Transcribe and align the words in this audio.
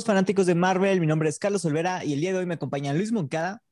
Todos 0.00 0.06
fanáticos 0.06 0.46
de 0.46 0.54
Marvel, 0.54 0.98
mi 0.98 1.06
nombre 1.06 1.28
es 1.28 1.38
Carlos 1.38 1.62
Olvera 1.66 2.02
y 2.06 2.14
el 2.14 2.22
día 2.22 2.32
de 2.32 2.38
hoy 2.38 2.46
me 2.46 2.54
acompaña 2.54 2.94
Luis 2.94 3.12
Moncada. 3.12 3.62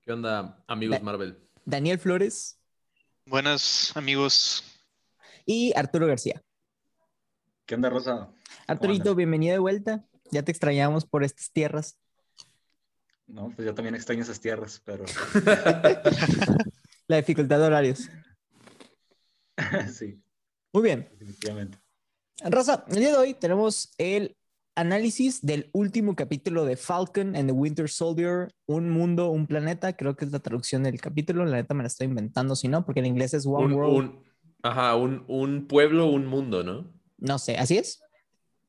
¿Qué 0.00 0.10
onda, 0.12 0.60
amigos 0.66 1.00
Marvel? 1.04 1.38
Daniel 1.64 2.00
Flores. 2.00 2.58
Buenas, 3.24 3.96
amigos. 3.96 4.64
Y 5.46 5.72
Arturo 5.76 6.08
García. 6.08 6.42
¿Qué 7.64 7.76
onda, 7.76 7.90
Rosa? 7.90 8.32
Arturito, 8.66 9.14
bienvenido 9.14 9.52
de 9.52 9.60
vuelta. 9.60 10.04
Ya 10.32 10.42
te 10.42 10.50
extrañamos 10.50 11.04
por 11.06 11.22
estas 11.22 11.52
tierras. 11.52 11.96
No, 13.28 13.52
pues 13.54 13.64
yo 13.64 13.76
también 13.76 13.94
extraño 13.94 14.22
esas 14.22 14.40
tierras, 14.40 14.82
pero. 14.84 15.04
La 17.06 17.18
dificultad 17.18 17.60
de 17.60 17.64
horarios. 17.64 18.08
sí. 19.94 20.20
Muy 20.72 20.82
bien. 20.82 21.08
Definitivamente. 21.12 21.78
Rosa, 22.50 22.84
el 22.88 22.96
día 22.96 23.10
de 23.10 23.16
hoy 23.16 23.34
tenemos 23.34 23.94
el 23.96 24.36
análisis 24.74 25.42
del 25.44 25.68
último 25.72 26.16
capítulo 26.16 26.64
de 26.64 26.76
Falcon 26.76 27.36
and 27.36 27.46
the 27.46 27.52
Winter 27.52 27.88
Soldier, 27.88 28.48
Un 28.66 28.88
mundo, 28.90 29.30
un 29.30 29.46
planeta, 29.46 29.94
creo 29.96 30.16
que 30.16 30.24
es 30.24 30.32
la 30.32 30.38
traducción 30.40 30.82
del 30.82 31.00
capítulo, 31.00 31.44
la 31.44 31.56
neta 31.56 31.74
me 31.74 31.82
la 31.82 31.88
estoy 31.88 32.06
inventando, 32.06 32.56
si 32.56 32.68
no, 32.68 32.84
porque 32.84 33.00
en 33.00 33.06
inglés 33.06 33.34
es 33.34 33.46
One 33.46 33.66
Un, 33.66 33.72
World. 33.74 33.96
un- 33.96 34.24
ajá, 34.62 34.96
un, 34.96 35.24
un 35.28 35.66
pueblo, 35.66 36.06
un 36.10 36.26
mundo, 36.26 36.62
¿no? 36.64 36.90
No 37.18 37.38
sé, 37.38 37.56
¿así 37.56 37.78
es? 37.78 38.00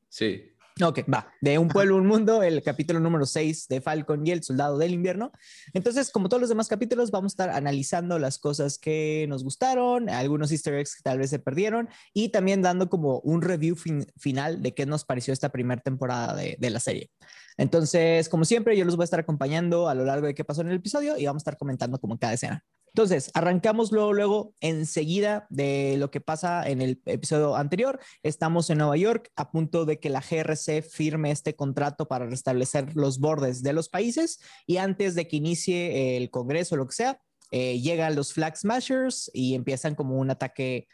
Sí. 0.08 0.52
Ok, 0.82 1.02
va. 1.12 1.32
De 1.40 1.56
un 1.56 1.68
pueblo, 1.68 1.96
un 1.96 2.04
mundo, 2.06 2.42
el 2.42 2.60
capítulo 2.64 2.98
número 2.98 3.26
6 3.26 3.68
de 3.68 3.80
Falcon 3.80 4.26
y 4.26 4.32
el 4.32 4.42
Soldado 4.42 4.76
del 4.76 4.92
Invierno. 4.92 5.30
Entonces, 5.72 6.10
como 6.10 6.28
todos 6.28 6.40
los 6.40 6.48
demás 6.48 6.66
capítulos, 6.66 7.12
vamos 7.12 7.30
a 7.30 7.34
estar 7.34 7.50
analizando 7.50 8.18
las 8.18 8.38
cosas 8.38 8.76
que 8.78 9.24
nos 9.28 9.44
gustaron, 9.44 10.08
algunos 10.10 10.50
easter 10.50 10.74
eggs 10.74 10.96
que 10.96 11.02
tal 11.04 11.18
vez 11.18 11.30
se 11.30 11.38
perdieron 11.38 11.88
y 12.12 12.30
también 12.30 12.60
dando 12.60 12.88
como 12.90 13.20
un 13.20 13.42
review 13.42 13.76
fin- 13.76 14.06
final 14.16 14.62
de 14.62 14.74
qué 14.74 14.84
nos 14.84 15.04
pareció 15.04 15.32
esta 15.32 15.50
primera 15.50 15.80
temporada 15.80 16.34
de, 16.34 16.56
de 16.58 16.70
la 16.70 16.80
serie. 16.80 17.08
Entonces, 17.56 18.28
como 18.28 18.44
siempre, 18.44 18.76
yo 18.76 18.84
los 18.84 18.96
voy 18.96 19.04
a 19.04 19.06
estar 19.06 19.20
acompañando 19.20 19.88
a 19.88 19.94
lo 19.94 20.04
largo 20.04 20.26
de 20.26 20.34
qué 20.34 20.44
pasó 20.44 20.62
en 20.62 20.70
el 20.70 20.76
episodio 20.78 21.16
y 21.16 21.24
vamos 21.26 21.42
a 21.42 21.44
estar 21.44 21.56
comentando 21.56 22.00
como 22.00 22.18
cada 22.18 22.32
escena. 22.32 22.64
Entonces, 22.94 23.32
arrancamos 23.34 23.90
luego, 23.90 24.12
luego, 24.12 24.54
enseguida 24.60 25.48
de 25.50 25.96
lo 25.98 26.12
que 26.12 26.20
pasa 26.20 26.62
en 26.68 26.80
el 26.80 27.02
episodio 27.06 27.56
anterior. 27.56 27.98
Estamos 28.22 28.70
en 28.70 28.78
Nueva 28.78 28.96
York 28.96 29.32
a 29.34 29.50
punto 29.50 29.84
de 29.84 29.98
que 29.98 30.10
la 30.10 30.20
GRC 30.20 30.80
firme 30.80 31.32
este 31.32 31.56
contrato 31.56 32.06
para 32.06 32.26
restablecer 32.26 32.94
los 32.94 33.18
bordes 33.18 33.64
de 33.64 33.72
los 33.72 33.88
países 33.88 34.38
y 34.64 34.76
antes 34.76 35.16
de 35.16 35.26
que 35.26 35.34
inicie 35.34 36.16
el 36.16 36.30
Congreso 36.30 36.76
o 36.76 36.78
lo 36.78 36.86
que 36.86 36.94
sea, 36.94 37.20
eh, 37.50 37.80
llegan 37.80 38.14
los 38.14 38.32
Flag 38.32 38.56
Smashers 38.56 39.28
y 39.34 39.56
empiezan 39.56 39.96
como 39.96 40.16
un 40.16 40.30
ataque, 40.30 40.86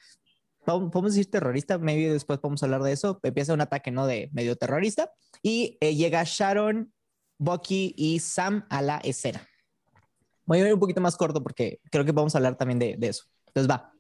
¿podemos 0.65 1.13
decir 1.13 1.31
terrorista? 1.31 1.77
Maybe 1.77 2.11
después 2.11 2.39
podemos 2.39 2.63
hablar 2.63 2.83
de 2.83 2.93
eso. 2.93 3.21
Empieza 3.23 3.53
un 3.53 3.61
ataque, 3.61 3.91
¿no? 3.91 4.07
De 4.07 4.31
medio 4.33 4.57
terrorista 4.57 5.13
y 5.43 5.77
eh, 5.83 5.95
llega 5.95 6.25
Sharon, 6.25 6.95
Bucky 7.37 7.93
y 7.95 8.21
Sam 8.21 8.65
a 8.71 8.81
la 8.81 8.97
escena. 9.05 9.50
Voy 10.51 10.59
a 10.59 10.67
ir 10.67 10.75
un 10.75 10.81
poquito 10.81 11.01
más 11.01 11.17
corto 11.17 11.41
porque 11.45 11.79
creo 11.93 12.05
que 12.05 12.11
vamos 12.11 12.35
a 12.35 12.39
hablar 12.39 12.57
también 12.57 12.81
de, 12.81 12.97
de 12.99 13.07
eso. 13.07 13.23
Entonces 13.47 13.71
va. 13.71 13.93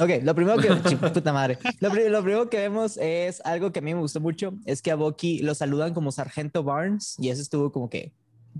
Ok, 0.00 0.08
lo 0.22 0.34
primero 0.34 0.56
que, 0.58 0.68
puta 1.12 1.32
madre. 1.34 1.58
Lo, 1.80 1.90
lo 1.90 2.22
primero 2.22 2.48
que 2.48 2.56
vemos 2.56 2.96
es 2.96 3.42
algo 3.44 3.72
que 3.72 3.80
a 3.80 3.82
mí 3.82 3.92
me 3.94 4.00
gustó 4.00 4.20
mucho, 4.22 4.54
es 4.64 4.80
que 4.80 4.90
a 4.90 4.94
Bucky 4.94 5.40
lo 5.40 5.54
saludan 5.54 5.92
como 5.92 6.10
Sargento 6.12 6.62
Barnes 6.64 7.14
y 7.18 7.28
eso 7.28 7.42
estuvo 7.42 7.70
como 7.70 7.90
que, 7.90 8.14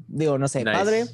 digo, 0.08 0.36
no 0.36 0.46
sé, 0.46 0.58
Nice. 0.62 0.72
padre. 0.72 1.04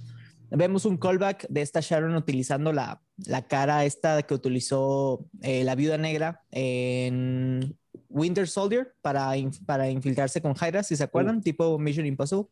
Vemos 0.51 0.87
un 0.87 0.97
callback 0.97 1.47
de 1.49 1.61
esta 1.63 1.79
Sharon 1.81 2.17
utilizando 2.17 2.73
la, 2.73 3.01
la 3.27 3.47
cara 3.47 3.85
esta 3.85 4.23
que 4.25 4.35
utilizó 4.35 5.25
eh, 5.43 5.63
la 5.63 5.77
viuda 5.77 5.99
negra 5.99 6.43
en 6.51 7.79
Winter 8.09 8.49
Soldier 8.49 8.93
para, 9.03 9.37
in- 9.37 9.53
para 9.67 9.89
infiltrarse 9.89 10.43
con 10.43 10.55
Hydra, 10.57 10.83
si 10.83 10.97
se 10.97 11.05
acuerdan, 11.05 11.43
tipo 11.43 11.79
Mission 11.79 12.07
Impossible. 12.07 12.47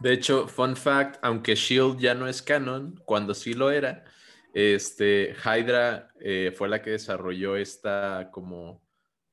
De 0.00 0.12
hecho, 0.12 0.48
fun 0.48 0.76
fact, 0.76 1.18
aunque 1.22 1.54
Shield 1.54 1.98
ya 1.98 2.14
no 2.14 2.28
es 2.28 2.42
canon, 2.42 3.00
cuando 3.04 3.34
sí 3.34 3.54
lo 3.54 3.70
era, 3.70 4.04
este, 4.54 5.34
Hydra 5.44 6.10
eh, 6.20 6.52
fue 6.56 6.68
la 6.68 6.82
que 6.82 6.90
desarrolló 6.90 7.56
esta 7.56 8.30
como 8.32 8.82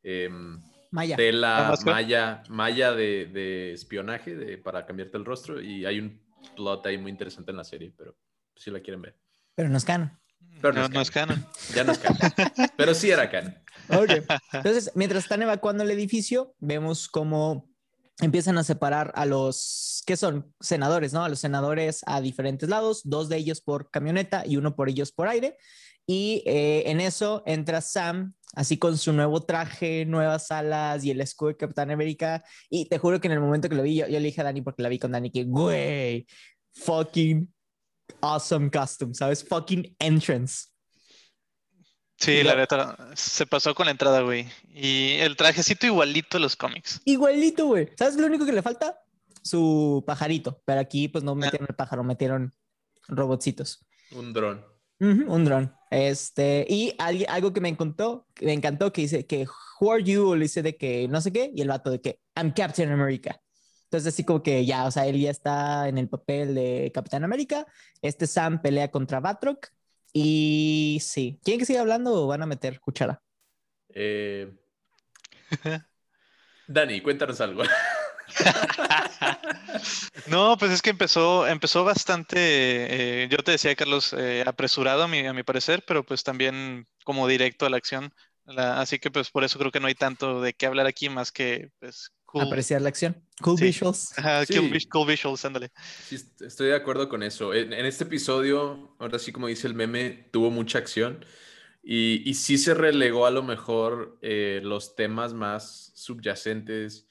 em, 0.04 0.62
Maya. 0.92 1.18
¿La 1.18 1.76
tela 1.84 2.44
maya 2.48 2.94
de, 2.94 3.26
de 3.26 3.74
espionaje 3.74 4.34
de, 4.34 4.58
para 4.58 4.86
cambiarte 4.86 5.18
el 5.18 5.26
rostro 5.26 5.62
y 5.62 5.86
hay 5.86 6.00
un 6.00 6.22
plot 6.56 6.86
ahí 6.86 6.98
muy 6.98 7.12
interesante 7.12 7.52
en 7.52 7.58
la 7.58 7.66
serie, 7.66 7.94
pero 7.98 8.16
si 8.56 8.72
la 8.72 8.80
quieren 8.80 9.02
ver. 9.02 9.18
Pero 9.56 9.68
no 9.68 9.78
es 9.78 9.84
canon. 9.84 10.18
Pero 10.62 10.74
no 10.74 10.80
no, 10.80 10.86
es 10.86 10.92
no 10.92 11.02
es 11.02 11.12
canon. 11.12 11.46
Ya 11.74 11.84
no 11.84 11.92
es 11.92 12.00
canon, 12.00 12.20
pero 12.78 12.94
sí 12.94 13.12
era 13.12 13.30
canon. 13.30 13.56
Ok. 13.90 14.26
Entonces, 14.54 14.92
mientras 14.96 15.24
están 15.24 15.42
evacuando 15.42 15.84
el 15.84 15.92
edificio, 15.92 16.56
vemos 16.60 17.10
cómo 17.10 17.75
empiezan 18.22 18.58
a 18.58 18.64
separar 18.64 19.12
a 19.16 19.26
los, 19.26 20.04
¿qué 20.06 20.18
son? 20.18 20.54
Senadores, 20.60 21.14
¿no? 21.14 21.24
A 21.24 21.30
los 21.30 21.40
senadores 21.40 22.02
a 22.06 22.22
diferentes 22.22 22.70
lados, 22.70 23.02
dos 23.04 23.30
de 23.30 23.38
ellos 23.38 23.62
por 23.62 23.90
camioneta 23.90 24.44
y 24.46 24.58
uno 24.58 24.76
por 24.76 24.90
ellos 24.90 25.12
por 25.12 25.28
aire. 25.28 25.58
Y 26.08 26.44
eh, 26.46 26.84
en 26.86 27.02
eso 27.02 27.44
entra 27.46 27.82
Sam, 27.82 28.36
así 28.54 28.78
con 28.78 28.98
su 28.98 29.12
nuevo 29.12 29.42
traje, 29.42 30.06
nuevas 30.06 30.52
alas 30.52 31.04
y 31.04 31.12
el 31.12 31.20
escudo 31.20 31.50
de 31.50 31.58
Capitán 31.58 31.92
América. 31.92 32.44
Y 32.70 32.88
te 32.88 32.98
juro 33.00 33.20
que 33.20 33.28
en 33.28 33.34
el 33.34 33.40
momento 33.40 33.70
que 33.70 33.76
lo 33.76 33.84
vi, 33.84 33.96
yo, 33.96 34.08
yo 34.08 34.20
le 34.20 34.28
dije 34.28 34.42
a 34.42 34.44
Dani, 34.44 34.62
porque 34.62 34.84
la 34.84 34.90
vi 34.90 35.00
con 35.00 35.12
Dani, 35.12 35.32
que, 35.32 35.44
güey, 35.44 36.28
fucking 36.74 37.52
awesome 38.22 38.70
costume, 38.70 39.14
¿sabes? 39.14 39.44
Fucking 39.44 39.96
entrance. 40.00 40.68
Sí, 42.18 42.44
la 42.44 42.56
neta, 42.56 42.98
se 43.14 43.46
pasó 43.46 43.76
con 43.76 43.86
la 43.86 43.92
entrada, 43.92 44.22
güey. 44.22 44.48
Y 44.74 45.18
el 45.20 45.36
trajecito 45.36 45.86
igualito 45.86 46.38
a 46.38 46.40
los 46.40 46.56
cómics. 46.56 47.02
Igualito, 47.06 47.66
güey. 47.68 47.90
¿Sabes 47.98 48.16
lo 48.16 48.26
único 48.28 48.46
que 48.46 48.54
le 48.54 48.62
falta? 48.62 49.00
Su 49.44 50.04
pajarito. 50.08 50.62
Pero 50.66 50.80
aquí, 50.80 51.08
pues, 51.08 51.24
no 51.24 51.36
metieron 51.36 51.68
el 51.70 51.76
pájaro, 51.76 52.04
metieron 52.04 52.54
robotcitos. 53.08 53.86
Un 54.12 54.34
dron. 54.34 54.66
Un 55.00 55.44
dron. 55.46 55.76
Este, 55.92 56.66
y 56.70 56.96
alguien- 56.98 57.30
algo 57.30 57.52
que 57.54 57.60
me 57.62 57.70
encantó, 57.70 58.28
que 58.34 58.46
me 58.46 58.54
encantó, 58.54 58.94
que 58.94 59.02
dice 59.02 59.26
que, 59.26 59.46
who 59.80 59.92
are 59.92 60.04
you? 60.04 60.30
O 60.30 60.36
le 60.36 60.44
dice 60.44 60.64
de 60.64 60.78
que 60.78 61.08
no 61.10 61.20
sé 61.22 61.32
qué, 61.34 61.52
y 61.54 61.62
el 61.62 61.68
vato 61.68 61.90
de 61.90 62.00
que, 62.02 62.22
I'm 62.36 62.54
Captain 62.54 62.90
America. 62.92 63.40
Entonces, 63.84 64.14
así 64.14 64.24
como 64.24 64.42
que 64.42 64.66
ya, 64.66 64.86
o 64.86 64.92
sea, 64.92 65.06
él 65.06 65.20
ya 65.20 65.30
está 65.32 65.88
en 65.90 65.98
el 65.98 66.10
papel 66.10 66.56
de 66.56 66.92
Capitán 66.94 67.24
América. 67.24 67.68
Este 68.02 68.26
Sam 68.26 68.62
pelea 68.62 68.90
contra 68.90 69.20
Batroc. 69.20 69.68
Y 70.18 71.00
sí, 71.02 71.40
¿quieren 71.44 71.60
que 71.60 71.66
siga 71.66 71.82
hablando 71.82 72.14
o 72.14 72.28
van 72.28 72.42
a 72.42 72.46
meter 72.46 72.80
cuchara? 72.80 73.22
Eh, 73.90 74.52
Dani, 76.68 77.02
cuéntanos 77.02 77.42
algo. 77.42 77.64
No, 80.28 80.58
pues 80.58 80.72
es 80.72 80.82
que 80.82 80.90
empezó, 80.90 81.48
empezó 81.48 81.84
bastante, 81.84 83.24
eh, 83.24 83.28
yo 83.30 83.38
te 83.38 83.52
decía, 83.52 83.76
Carlos, 83.76 84.14
eh, 84.14 84.44
apresurado 84.46 85.04
a 85.04 85.08
mi, 85.08 85.26
a 85.28 85.34
mi 85.34 85.44
parecer, 85.44 85.84
pero 85.86 86.04
pues 86.06 86.24
también 86.24 86.88
como 87.04 87.28
directo 87.28 87.66
a 87.66 87.70
la 87.70 87.78
acción. 87.78 88.14
La- 88.46 88.80
así 88.82 89.00
que 89.00 89.12
pues 89.12 89.30
por 89.32 89.44
eso 89.44 89.60
creo 89.60 89.72
que 89.72 89.80
no 89.80 89.88
hay 89.88 89.96
tanto 89.96 90.42
de 90.42 90.54
qué 90.54 90.66
hablar 90.68 90.88
aquí 90.88 91.10
más 91.10 91.32
que 91.32 91.70
pues 91.80 92.12
cool, 92.40 92.48
Apreciar 92.48 92.82
la 92.82 92.90
acción. 92.90 93.16
Cool 93.42 93.58
Sí. 93.58 93.66
visuals. 93.66 94.18
Ajá, 94.20 94.46
Sí. 94.46 94.58
cool 94.58 94.70
vis- 94.70 94.88
cool 94.88 95.08
visuals, 95.08 95.46
ándale. 95.46 95.72
Sí, 96.08 96.16
est- 96.16 96.42
estoy 96.42 96.68
de 96.68 96.76
acuerdo 96.76 97.08
con 97.10 97.24
eso. 97.24 97.54
En, 97.54 97.74
en 97.74 97.86
este 97.86 98.04
episodio, 98.04 98.96
ahora 99.00 99.20
sí 99.20 99.32
como 99.32 99.48
dice 99.48 99.68
el 99.68 99.74
meme, 99.74 100.30
tuvo 100.32 100.52
mucha 100.52 100.78
acción 100.80 101.26
y, 101.84 102.28
y 102.30 102.34
sí 102.34 102.58
se 102.58 102.74
relegó 102.74 103.26
a 103.26 103.32
lo 103.32 103.44
mejor 103.44 104.18
eh, 104.22 104.60
los 104.64 104.96
temas 104.96 105.34
más 105.34 105.92
subyacentes 105.96 107.08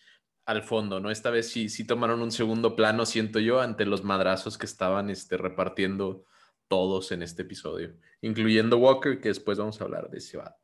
al 0.46 0.62
fondo, 0.62 1.00
¿no? 1.00 1.10
Esta 1.10 1.30
vez 1.30 1.48
sí, 1.48 1.68
sí 1.70 1.86
tomaron 1.86 2.20
un 2.20 2.30
segundo 2.30 2.76
plano, 2.76 3.06
siento 3.06 3.38
yo, 3.40 3.60
ante 3.60 3.86
los 3.86 4.04
madrazos 4.04 4.58
que 4.58 4.66
estaban 4.66 5.08
este, 5.08 5.36
repartiendo 5.38 6.24
todos 6.68 7.12
en 7.12 7.22
este 7.22 7.42
episodio, 7.42 7.94
incluyendo 8.20 8.76
Walker, 8.78 9.20
que 9.20 9.28
después 9.28 9.58
vamos 9.58 9.80
a 9.80 9.84
hablar 9.84 10.10
de 10.10 10.18
ese 10.18 10.36
vato. 10.36 10.63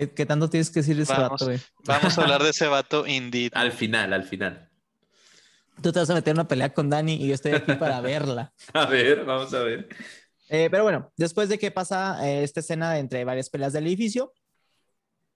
¿Qué, 0.00 0.10
qué 0.14 0.24
tanto 0.24 0.48
tienes 0.48 0.70
que 0.70 0.80
decir 0.80 0.96
de 0.96 1.02
ese 1.02 1.12
Vamos. 1.12 1.32
vato, 1.32 1.44
güey? 1.44 1.60
Vamos 1.84 2.16
a 2.16 2.22
hablar 2.22 2.42
de 2.42 2.48
ese 2.48 2.66
vato 2.66 3.06
indeed. 3.06 3.52
Al 3.54 3.70
final, 3.70 4.14
al 4.14 4.24
final. 4.24 4.70
Tú 5.82 5.92
te 5.92 5.98
vas 5.98 6.08
a 6.08 6.14
meter 6.14 6.30
en 6.30 6.38
una 6.38 6.48
pelea 6.48 6.72
con 6.72 6.88
Dani 6.88 7.22
y 7.22 7.28
yo 7.28 7.34
estoy 7.34 7.52
aquí 7.52 7.74
para 7.74 8.00
verla. 8.00 8.50
A 8.72 8.86
ver, 8.86 9.26
vamos 9.26 9.52
a 9.52 9.58
ver. 9.62 9.88
Eh, 10.48 10.68
pero 10.70 10.84
bueno, 10.84 11.12
después 11.18 11.50
de 11.50 11.58
que 11.58 11.70
pasa 11.70 12.26
eh, 12.26 12.42
esta 12.42 12.60
escena 12.60 12.98
entre 12.98 13.26
varias 13.26 13.50
peleas 13.50 13.74
del 13.74 13.86
edificio, 13.86 14.32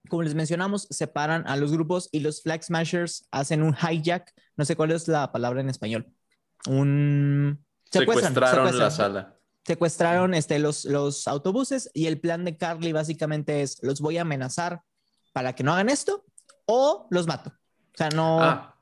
como 0.08 0.22
les 0.22 0.34
mencionamos, 0.34 0.86
separan 0.88 1.46
a 1.46 1.56
los 1.56 1.70
grupos 1.70 2.08
y 2.10 2.20
los 2.20 2.42
Flag 2.42 2.64
Smashers 2.64 3.28
hacen 3.30 3.62
un 3.62 3.76
hijack. 3.76 4.32
No 4.56 4.64
sé 4.64 4.76
cuál 4.76 4.92
es 4.92 5.08
la 5.08 5.30
palabra 5.30 5.60
en 5.60 5.68
español. 5.68 6.10
Un. 6.66 7.62
secuestran, 7.90 8.32
Secuestraron 8.32 8.78
la 8.78 8.90
sala. 8.90 9.38
Secuestraron 9.66 10.34
este, 10.34 10.58
los, 10.58 11.26
autobuses 11.26 11.90
y 11.94 12.06
el 12.06 12.20
plan 12.20 12.44
de 12.44 12.56
Carly 12.56 12.92
básicamente 12.92 13.62
es: 13.62 13.82
los 13.82 14.00
voy 14.00 14.18
a 14.18 14.22
amenazar 14.22 14.82
para 15.32 15.54
que 15.54 15.64
no 15.64 15.72
hagan 15.72 15.88
esto 15.88 16.24
o 16.66 17.06
los 17.10 17.26
mato. 17.26 17.50
O 17.50 17.96
sea, 17.96 18.10
no. 18.10 18.42
Ah, 18.42 18.76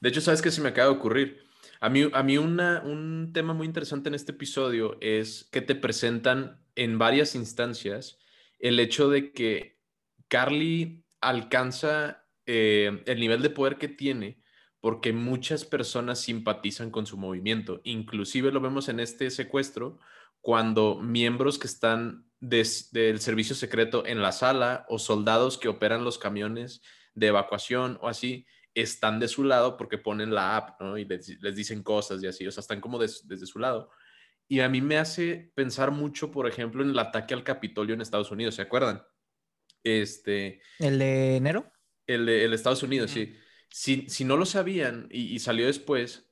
de 0.00 0.08
hecho, 0.08 0.20
¿sabes 0.20 0.42
qué 0.42 0.50
se 0.50 0.60
me 0.60 0.70
acaba 0.70 0.90
de 0.90 0.96
ocurrir? 0.96 1.42
A 1.80 1.88
mí, 1.88 2.08
a 2.12 2.22
mí 2.22 2.38
un 2.38 3.30
tema 3.32 3.54
muy 3.54 3.66
interesante 3.66 4.08
en 4.08 4.14
este 4.14 4.32
episodio 4.32 4.98
es 5.00 5.48
que 5.50 5.62
te 5.62 5.74
presentan 5.74 6.60
en 6.76 6.98
varias 6.98 7.34
instancias 7.34 8.18
el 8.58 8.78
hecho 8.78 9.08
de 9.08 9.32
que 9.32 9.80
Carly 10.28 11.04
alcanza 11.20 12.24
eh, 12.46 13.02
el 13.06 13.20
nivel 13.20 13.42
de 13.42 13.50
poder 13.50 13.76
que 13.76 13.88
tiene 13.88 14.41
porque 14.82 15.12
muchas 15.12 15.64
personas 15.64 16.18
simpatizan 16.20 16.90
con 16.90 17.06
su 17.06 17.16
movimiento. 17.16 17.80
Inclusive 17.84 18.50
lo 18.50 18.60
vemos 18.60 18.88
en 18.88 18.98
este 18.98 19.30
secuestro 19.30 20.00
cuando 20.40 20.98
miembros 21.00 21.56
que 21.56 21.68
están 21.68 22.26
des- 22.40 22.90
del 22.90 23.20
servicio 23.20 23.54
secreto 23.54 24.04
en 24.04 24.20
la 24.20 24.32
sala 24.32 24.84
o 24.88 24.98
soldados 24.98 25.56
que 25.56 25.68
operan 25.68 26.02
los 26.02 26.18
camiones 26.18 26.82
de 27.14 27.28
evacuación 27.28 27.96
o 28.02 28.08
así 28.08 28.44
están 28.74 29.20
de 29.20 29.28
su 29.28 29.44
lado 29.44 29.76
porque 29.76 29.98
ponen 29.98 30.34
la 30.34 30.56
app 30.56 30.80
¿no? 30.80 30.98
y 30.98 31.04
les, 31.04 31.40
les 31.40 31.54
dicen 31.54 31.84
cosas 31.84 32.20
y 32.20 32.26
así, 32.26 32.44
o 32.44 32.50
sea, 32.50 32.62
están 32.62 32.80
como 32.80 32.98
des- 32.98 33.28
desde 33.28 33.46
su 33.46 33.60
lado. 33.60 33.88
Y 34.48 34.58
a 34.60 34.68
mí 34.68 34.80
me 34.80 34.98
hace 34.98 35.52
pensar 35.54 35.92
mucho, 35.92 36.32
por 36.32 36.48
ejemplo, 36.48 36.82
en 36.82 36.90
el 36.90 36.98
ataque 36.98 37.34
al 37.34 37.44
Capitolio 37.44 37.94
en 37.94 38.00
Estados 38.00 38.32
Unidos, 38.32 38.56
¿se 38.56 38.62
acuerdan? 38.62 39.04
Este, 39.84 40.60
¿El 40.80 40.98
de 40.98 41.36
enero? 41.36 41.70
el 42.08 42.26
de, 42.26 42.44
el 42.44 42.52
Estados 42.52 42.82
Unidos, 42.82 43.12
sí. 43.12 43.36
Si, 43.72 44.06
no 44.24 44.36
lo 44.36 44.44
sabían 44.46 45.08
y, 45.10 45.34
y 45.34 45.38
salió 45.38 45.66
después, 45.66 46.30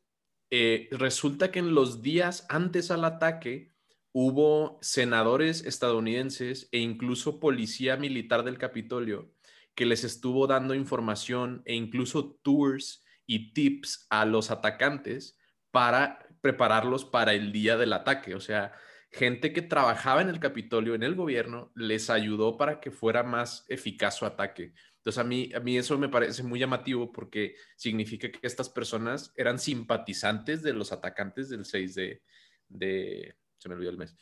eh, 0.50 0.88
resulta 0.92 1.50
que 1.50 1.60
en 1.60 1.74
los 1.74 2.02
días 2.02 2.46
antes 2.48 2.90
al 2.90 3.04
ataque 3.04 3.72
hubo 4.12 4.78
senadores 4.82 5.64
estadounidenses 5.64 6.68
e 6.72 6.78
incluso 6.78 7.40
policía 7.40 7.96
militar 7.96 8.44
del 8.44 8.58
Capitolio 8.58 9.32
que 9.74 9.86
les 9.86 10.04
estuvo 10.04 10.46
dando 10.46 10.74
información 10.74 11.62
e 11.64 11.74
incluso 11.74 12.38
tours 12.42 13.04
y 13.26 13.52
tips 13.52 14.06
a 14.10 14.24
los 14.24 14.50
atacantes 14.50 15.38
para 15.70 16.18
prepararlos 16.40 17.04
para 17.04 17.32
el 17.32 17.52
día 17.52 17.76
del 17.76 17.92
ataque. 17.92 18.34
O 18.34 18.40
sea, 18.40 18.72
gente 19.10 19.52
que 19.52 19.62
trabajaba 19.62 20.20
en 20.20 20.28
el 20.28 20.40
Capitolio, 20.40 20.94
en 20.94 21.02
el 21.02 21.14
gobierno, 21.14 21.72
les 21.74 22.10
ayudó 22.10 22.56
para 22.56 22.80
que 22.80 22.90
fuera 22.90 23.22
más 23.22 23.64
eficaz 23.68 24.16
su 24.18 24.26
ataque. 24.26 24.74
Entonces 25.00 25.18
a 25.18 25.24
mí, 25.24 25.50
a 25.54 25.60
mí 25.60 25.78
eso 25.78 25.96
me 25.96 26.10
parece 26.10 26.42
muy 26.42 26.60
llamativo 26.60 27.10
porque 27.10 27.56
significa 27.74 28.30
que 28.30 28.46
estas 28.46 28.68
personas 28.68 29.32
eran 29.34 29.58
simpatizantes 29.58 30.62
de 30.62 30.74
los 30.74 30.92
atacantes 30.92 31.48
del 31.48 31.64
6 31.64 31.94
de... 31.94 32.22
de 32.68 33.34
se 33.56 33.68
me 33.68 33.76
olvidó 33.76 33.90
el 33.90 33.96
mes. 33.96 34.14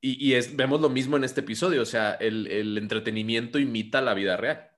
Y, 0.00 0.34
y 0.34 0.40
vemos 0.54 0.80
lo 0.80 0.88
mismo 0.88 1.16
en 1.16 1.24
este 1.24 1.40
episodio, 1.40 1.82
o 1.82 1.86
sea, 1.86 2.12
el, 2.14 2.46
el 2.46 2.76
entretenimiento 2.76 3.58
imita 3.58 4.00
la 4.00 4.14
vida 4.14 4.36
real, 4.36 4.70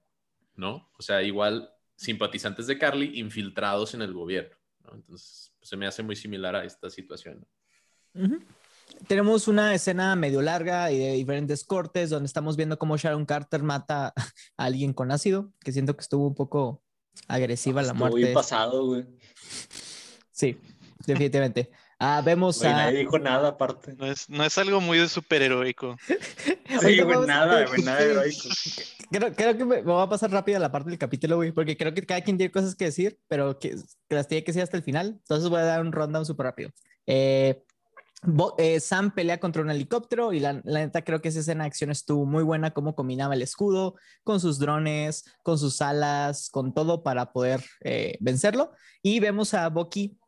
¿no? 0.54 0.90
O 0.98 1.02
sea, 1.02 1.22
igual 1.22 1.72
simpatizantes 1.96 2.66
de 2.66 2.78
Carly 2.78 3.18
infiltrados 3.18 3.94
en 3.94 4.02
el 4.02 4.12
gobierno, 4.12 4.56
¿no? 4.84 4.94
Entonces 4.94 5.52
pues, 5.58 5.68
se 5.68 5.76
me 5.76 5.86
hace 5.86 6.02
muy 6.02 6.16
similar 6.16 6.54
a 6.54 6.64
esta 6.64 6.90
situación. 6.90 7.46
¿no? 8.14 8.38
Tenemos 9.08 9.48
una 9.48 9.74
escena 9.74 10.16
medio 10.16 10.42
larga 10.42 10.90
y 10.90 10.98
de 10.98 11.12
diferentes 11.12 11.64
cortes 11.64 12.10
donde 12.10 12.26
estamos 12.26 12.56
viendo 12.56 12.78
cómo 12.78 12.96
Sharon 12.96 13.26
Carter 13.26 13.62
mata 13.62 14.08
a 14.16 14.64
alguien 14.64 14.92
con 14.92 15.10
ácido, 15.12 15.50
que 15.60 15.72
siento 15.72 15.96
que 15.96 16.02
estuvo 16.02 16.26
un 16.26 16.34
poco 16.34 16.82
agresiva 17.28 17.82
la 17.82 17.88
Estuvo 17.88 17.98
muerte. 18.00 18.18
bien 18.20 18.34
pasado, 18.34 18.84
güey. 18.86 19.04
Sí, 20.30 20.58
definitivamente. 21.06 21.70
Ah, 21.98 22.20
vemos 22.22 22.58
Güey, 22.58 22.70
a... 22.70 22.76
nadie 22.76 22.98
dijo 23.00 23.18
nada 23.18 23.48
aparte. 23.48 23.94
No 23.94 24.06
es, 24.06 24.28
no 24.28 24.44
es 24.44 24.58
algo 24.58 24.80
muy 24.82 24.98
de 24.98 25.08
superheroico. 25.08 25.96
Sí, 26.80 27.00
güey, 27.00 27.26
nada, 27.26 27.64
güey, 27.66 27.82
nada 27.84 28.02
heroico. 28.02 28.48
Creo, 29.10 29.32
creo 29.32 29.56
que 29.56 29.64
me, 29.64 29.76
me 29.76 29.82
voy 29.92 30.02
a 30.02 30.08
pasar 30.08 30.30
rápido 30.32 30.58
a 30.58 30.60
la 30.60 30.70
parte 30.72 30.90
del 30.90 30.98
capítulo, 30.98 31.36
güey, 31.36 31.52
porque 31.52 31.76
creo 31.76 31.94
que 31.94 32.04
cada 32.04 32.20
quien 32.20 32.36
tiene 32.36 32.50
cosas 32.52 32.74
que 32.74 32.86
decir, 32.86 33.18
pero 33.28 33.58
que, 33.58 33.76
que 34.08 34.14
las 34.14 34.26
tiene 34.28 34.42
que 34.42 34.50
decir 34.50 34.62
hasta 34.62 34.76
el 34.76 34.82
final. 34.82 35.16
Entonces 35.20 35.48
voy 35.48 35.60
a 35.60 35.64
dar 35.64 35.80
un 35.80 35.92
rundown 35.92 36.26
súper 36.26 36.44
rápido. 36.46 36.70
Eh, 37.06 37.62
Bo- 38.26 38.54
eh, 38.58 38.80
Sam 38.80 39.14
pelea 39.14 39.38
contra 39.38 39.62
un 39.62 39.70
helicóptero 39.70 40.32
y 40.32 40.40
la, 40.40 40.60
la 40.64 40.80
neta 40.80 41.02
creo 41.02 41.22
que 41.22 41.28
esa 41.28 41.40
escena 41.40 41.64
de 41.64 41.68
acción 41.68 41.90
estuvo 41.90 42.26
muy 42.26 42.42
buena, 42.42 42.72
cómo 42.72 42.94
combinaba 42.94 43.34
el 43.34 43.42
escudo 43.42 43.94
con 44.24 44.40
sus 44.40 44.58
drones, 44.58 45.24
con 45.42 45.58
sus 45.58 45.80
alas, 45.80 46.50
con 46.50 46.74
todo 46.74 47.02
para 47.02 47.32
poder 47.32 47.64
eh, 47.82 48.18
vencerlo. 48.20 48.72
Y 49.02 49.20
vemos 49.20 49.54
a 49.54 49.68
Bucky 49.68 50.18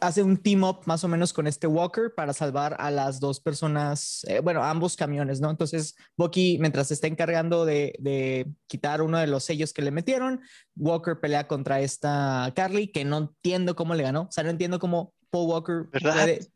hace 0.00 0.22
un 0.22 0.36
team 0.36 0.62
up 0.62 0.80
más 0.84 1.04
o 1.04 1.08
menos 1.08 1.32
con 1.32 1.46
este 1.46 1.66
Walker 1.66 2.12
para 2.14 2.34
salvar 2.34 2.76
a 2.78 2.90
las 2.90 3.18
dos 3.18 3.40
personas, 3.40 4.24
eh, 4.28 4.40
bueno, 4.40 4.62
ambos 4.62 4.94
camiones, 4.94 5.40
¿no? 5.40 5.50
Entonces, 5.50 5.96
Bucky, 6.18 6.58
mientras 6.60 6.88
se 6.88 6.94
está 6.94 7.06
encargando 7.06 7.64
de, 7.64 7.94
de 7.98 8.46
quitar 8.66 9.00
uno 9.00 9.16
de 9.16 9.26
los 9.26 9.44
sellos 9.44 9.72
que 9.72 9.80
le 9.80 9.90
metieron, 9.90 10.42
Walker 10.76 11.18
pelea 11.18 11.48
contra 11.48 11.80
esta 11.80 12.52
Carly, 12.54 12.88
que 12.88 13.06
no 13.06 13.16
entiendo 13.16 13.74
cómo 13.74 13.94
le 13.94 14.02
ganó, 14.02 14.22
o 14.22 14.32
sea, 14.32 14.44
no 14.44 14.50
entiendo 14.50 14.78
cómo 14.78 15.14
Paul 15.36 15.48
Walker, 15.48 15.88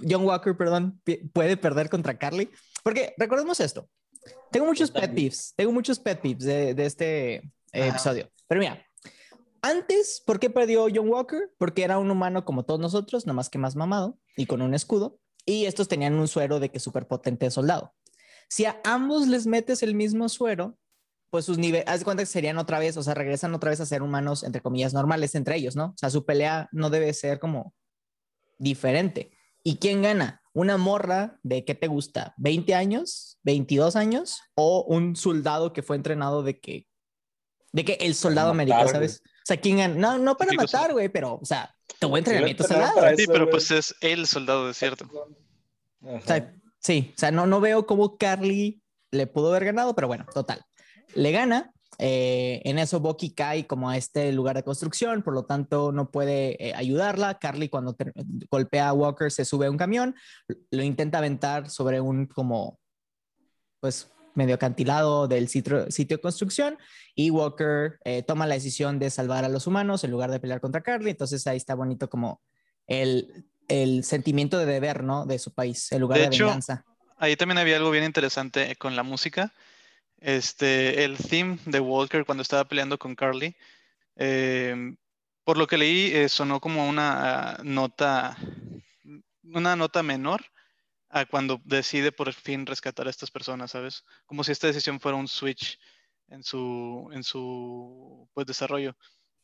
John 0.00 0.24
Walker, 0.24 0.56
perdón, 0.56 1.00
puede 1.34 1.58
perder 1.58 1.90
contra 1.90 2.18
Carly, 2.18 2.48
porque 2.82 3.14
recordemos 3.18 3.60
esto, 3.60 3.88
tengo 4.50 4.64
muchos 4.64 4.90
pet 4.90 5.14
peeves, 5.14 5.52
tengo 5.54 5.72
muchos 5.72 5.98
pet 5.98 6.18
peeves 6.20 6.44
de, 6.44 6.74
de 6.74 6.86
este 6.86 7.34
eh, 7.34 7.88
episodio, 7.88 8.30
pero 8.48 8.60
mira, 8.60 8.82
antes, 9.62 10.22
¿por 10.24 10.40
qué 10.40 10.48
perdió 10.48 10.86
John 10.92 11.10
Walker? 11.10 11.50
Porque 11.58 11.82
era 11.82 11.98
un 11.98 12.10
humano 12.10 12.46
como 12.46 12.64
todos 12.64 12.80
nosotros, 12.80 13.26
nada 13.26 13.34
más 13.34 13.50
que 13.50 13.58
más 13.58 13.76
mamado 13.76 14.18
y 14.34 14.46
con 14.46 14.62
un 14.62 14.72
escudo. 14.72 15.18
Y 15.44 15.66
estos 15.66 15.86
tenían 15.86 16.14
un 16.14 16.28
suero 16.28 16.60
de 16.60 16.70
que 16.70 16.80
súper 16.80 17.06
potente 17.06 17.50
soldado. 17.50 17.92
Si 18.48 18.64
a 18.64 18.80
ambos 18.84 19.28
les 19.28 19.46
metes 19.46 19.82
el 19.82 19.94
mismo 19.94 20.30
suero, 20.30 20.78
pues 21.30 21.44
sus 21.44 21.58
niveles, 21.58 21.86
haz 21.88 22.00
de 22.00 22.04
cuenta 22.04 22.22
que 22.22 22.26
serían 22.26 22.58
otra 22.58 22.78
vez, 22.78 22.96
o 22.96 23.02
sea, 23.02 23.14
regresan 23.14 23.54
otra 23.54 23.70
vez 23.70 23.80
a 23.80 23.86
ser 23.86 24.02
humanos, 24.02 24.42
entre 24.42 24.60
comillas, 24.60 24.92
normales 24.92 25.34
entre 25.34 25.56
ellos, 25.56 25.76
¿no? 25.76 25.86
O 25.86 25.94
sea, 25.96 26.10
su 26.10 26.24
pelea 26.24 26.68
no 26.72 26.90
debe 26.90 27.12
ser 27.12 27.38
como 27.38 27.74
diferente. 28.60 29.32
¿Y 29.64 29.78
quién 29.78 30.02
gana? 30.02 30.42
¿Una 30.52 30.76
morra 30.76 31.38
de 31.42 31.64
qué 31.64 31.74
te 31.74 31.88
gusta? 31.88 32.34
¿20 32.38 32.74
años? 32.74 33.38
¿22 33.44 33.96
años? 33.96 34.40
¿O 34.54 34.84
un 34.86 35.16
soldado 35.16 35.72
que 35.72 35.82
fue 35.82 35.96
entrenado 35.96 36.42
de 36.42 36.60
que, 36.60 36.86
de 37.72 37.84
que 37.84 37.94
el 38.00 38.14
soldado 38.14 38.50
americano, 38.50 38.82
güey. 38.82 38.94
¿sabes? 38.94 39.22
O 39.24 39.46
sea, 39.46 39.56
¿quién 39.56 39.78
gana? 39.78 39.94
No, 39.94 40.18
no 40.18 40.36
para 40.36 40.52
matar, 40.52 40.92
güey, 40.92 41.08
pero, 41.08 41.38
o 41.40 41.44
sea, 41.44 41.74
tuvo 41.98 42.18
entrenamiento 42.18 42.64
soldado. 42.64 43.00
Sí, 43.16 43.26
pero 43.26 43.44
güey. 43.44 43.50
pues 43.50 43.70
es 43.70 43.94
el 44.00 44.26
soldado 44.26 44.66
desierto. 44.66 45.08
O 46.02 46.16
Ajá. 46.16 46.26
sea, 46.26 46.54
sí, 46.78 47.12
o 47.16 47.18
sea, 47.18 47.30
no, 47.30 47.46
no 47.46 47.60
veo 47.60 47.86
cómo 47.86 48.16
Carly 48.16 48.82
le 49.10 49.26
pudo 49.26 49.50
haber 49.50 49.66
ganado, 49.66 49.94
pero 49.94 50.08
bueno, 50.08 50.26
total. 50.32 50.62
Le 51.14 51.32
gana. 51.32 51.72
Eh, 52.02 52.62
en 52.64 52.78
eso 52.78 52.98
Bucky 52.98 53.34
cae 53.34 53.66
como 53.66 53.90
a 53.90 53.96
este 53.98 54.32
lugar 54.32 54.56
de 54.56 54.62
construcción, 54.62 55.22
por 55.22 55.34
lo 55.34 55.44
tanto 55.44 55.92
no 55.92 56.10
puede 56.10 56.56
eh, 56.68 56.72
ayudarla. 56.74 57.38
Carly 57.38 57.68
cuando 57.68 57.94
golpea 58.50 58.88
a 58.88 58.92
Walker 58.94 59.30
se 59.30 59.44
sube 59.44 59.66
a 59.66 59.70
un 59.70 59.76
camión, 59.76 60.14
lo 60.70 60.82
intenta 60.82 61.18
aventar 61.18 61.68
sobre 61.68 62.00
un 62.00 62.24
como, 62.24 62.78
pues, 63.80 64.10
medio 64.34 64.54
acantilado 64.54 65.28
del 65.28 65.48
sitio, 65.48 65.90
sitio 65.90 66.16
de 66.16 66.22
construcción 66.22 66.78
y 67.14 67.30
Walker 67.30 67.98
eh, 68.04 68.22
toma 68.22 68.46
la 68.46 68.54
decisión 68.54 68.98
de 68.98 69.10
salvar 69.10 69.44
a 69.44 69.50
los 69.50 69.66
humanos 69.66 70.02
en 70.02 70.10
lugar 70.10 70.30
de 70.30 70.40
pelear 70.40 70.62
contra 70.62 70.80
Carly. 70.80 71.10
Entonces 71.10 71.46
ahí 71.46 71.58
está 71.58 71.74
bonito 71.74 72.08
como 72.08 72.40
el, 72.86 73.44
el 73.68 74.04
sentimiento 74.04 74.56
de 74.56 74.64
deber, 74.64 75.04
¿no? 75.04 75.26
De 75.26 75.38
su 75.38 75.52
país, 75.52 75.92
en 75.92 76.00
lugar 76.00 76.18
De 76.18 76.28
de, 76.28 76.34
hecho, 76.34 76.46
venganza. 76.46 76.86
Ahí 77.18 77.36
también 77.36 77.58
había 77.58 77.76
algo 77.76 77.90
bien 77.90 78.04
interesante 78.04 78.74
con 78.76 78.96
la 78.96 79.02
música. 79.02 79.52
Este, 80.20 81.04
el 81.04 81.16
theme 81.16 81.58
de 81.64 81.80
Walker 81.80 82.24
cuando 82.24 82.42
estaba 82.42 82.66
peleando 82.66 82.98
con 82.98 83.14
Carly, 83.14 83.56
eh, 84.16 84.94
por 85.44 85.56
lo 85.56 85.66
que 85.66 85.78
leí, 85.78 86.12
eh, 86.12 86.28
sonó 86.28 86.60
como 86.60 86.88
una 86.88 87.58
nota, 87.64 88.36
una 89.42 89.76
nota 89.76 90.02
menor 90.02 90.44
a 91.08 91.24
cuando 91.24 91.60
decide 91.64 92.12
por 92.12 92.32
fin 92.32 92.66
rescatar 92.66 93.06
a 93.06 93.10
estas 93.10 93.30
personas, 93.30 93.72
¿sabes? 93.72 94.04
Como 94.26 94.44
si 94.44 94.52
esta 94.52 94.68
decisión 94.68 95.00
fuera 95.00 95.16
un 95.16 95.26
switch 95.26 95.78
en 96.28 96.44
su, 96.44 97.10
en 97.12 97.24
su 97.24 98.28
pues, 98.32 98.46
desarrollo. 98.46 98.96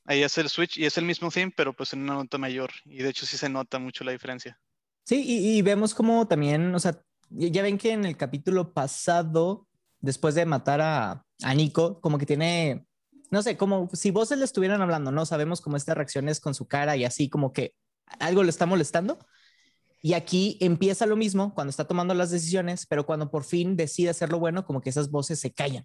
Ahí 0.05 0.23
hace 0.23 0.43
el 0.43 0.49
switch 0.49 0.79
y 0.79 0.87
es 0.87 0.97
el 0.99 1.05
mismo 1.05 1.31
theme, 1.31 1.53
pero 1.57 1.73
pues 1.73 1.93
en 1.93 2.03
una 2.03 2.15
nota 2.15 2.39
mayor. 2.39 2.71
Y 2.85 2.99
de 2.99 3.09
hecho 3.09 3.27
sí 3.27 3.37
se 3.37 3.49
nota 3.49 3.79
mucho 3.79 4.05
la 4.05 4.13
diferencia. 4.13 4.61
Sí, 5.05 5.25
y, 5.27 5.59
y 5.59 5.63
vemos 5.63 5.95
como 5.95 6.29
también, 6.29 6.73
o 6.75 6.79
sea, 6.79 7.03
ya 7.31 7.63
ven 7.63 7.79
que 7.79 7.93
en 7.93 8.05
el 8.05 8.17
capítulo 8.17 8.73
pasado, 8.73 9.67
después 10.01 10.35
de 10.35 10.47
matar 10.47 10.81
a, 10.81 11.25
a 11.43 11.55
Nico, 11.55 12.01
como 12.01 12.19
que 12.19 12.27
tiene, 12.27 12.87
no 13.31 13.43
sé, 13.43 13.57
como 13.57 13.89
si 13.93 14.11
voces 14.11 14.39
le 14.39 14.45
estuvieran 14.45 14.83
hablando, 14.83 15.11
¿no? 15.11 15.27
Sabemos 15.27 15.61
como 15.61 15.77
estas 15.77 15.97
reacciones 15.97 16.41
con 16.41 16.55
su 16.55 16.67
cara 16.67 16.97
y 16.97 17.05
así 17.05 17.29
como 17.29 17.53
que 17.53 17.75
algo 18.21 18.43
le 18.43 18.51
está 18.51 18.67
molestando. 18.67 19.19
Y 20.03 20.13
aquí 20.15 20.59
empieza 20.61 21.07
lo 21.07 21.17
mismo 21.17 21.53
cuando 21.55 21.71
está 21.71 21.85
tomando 21.87 22.15
las 22.15 22.31
decisiones, 22.31 22.87
pero 22.87 23.05
cuando 23.07 23.31
por 23.31 23.45
fin 23.45 23.77
decide 23.77 24.11
hacer 24.11 24.31
lo 24.31 24.39
bueno, 24.39 24.65
como 24.65 24.81
que 24.81 24.91
esas 24.91 25.11
voces 25.11 25.41
se 25.41 25.53
callan. 25.53 25.85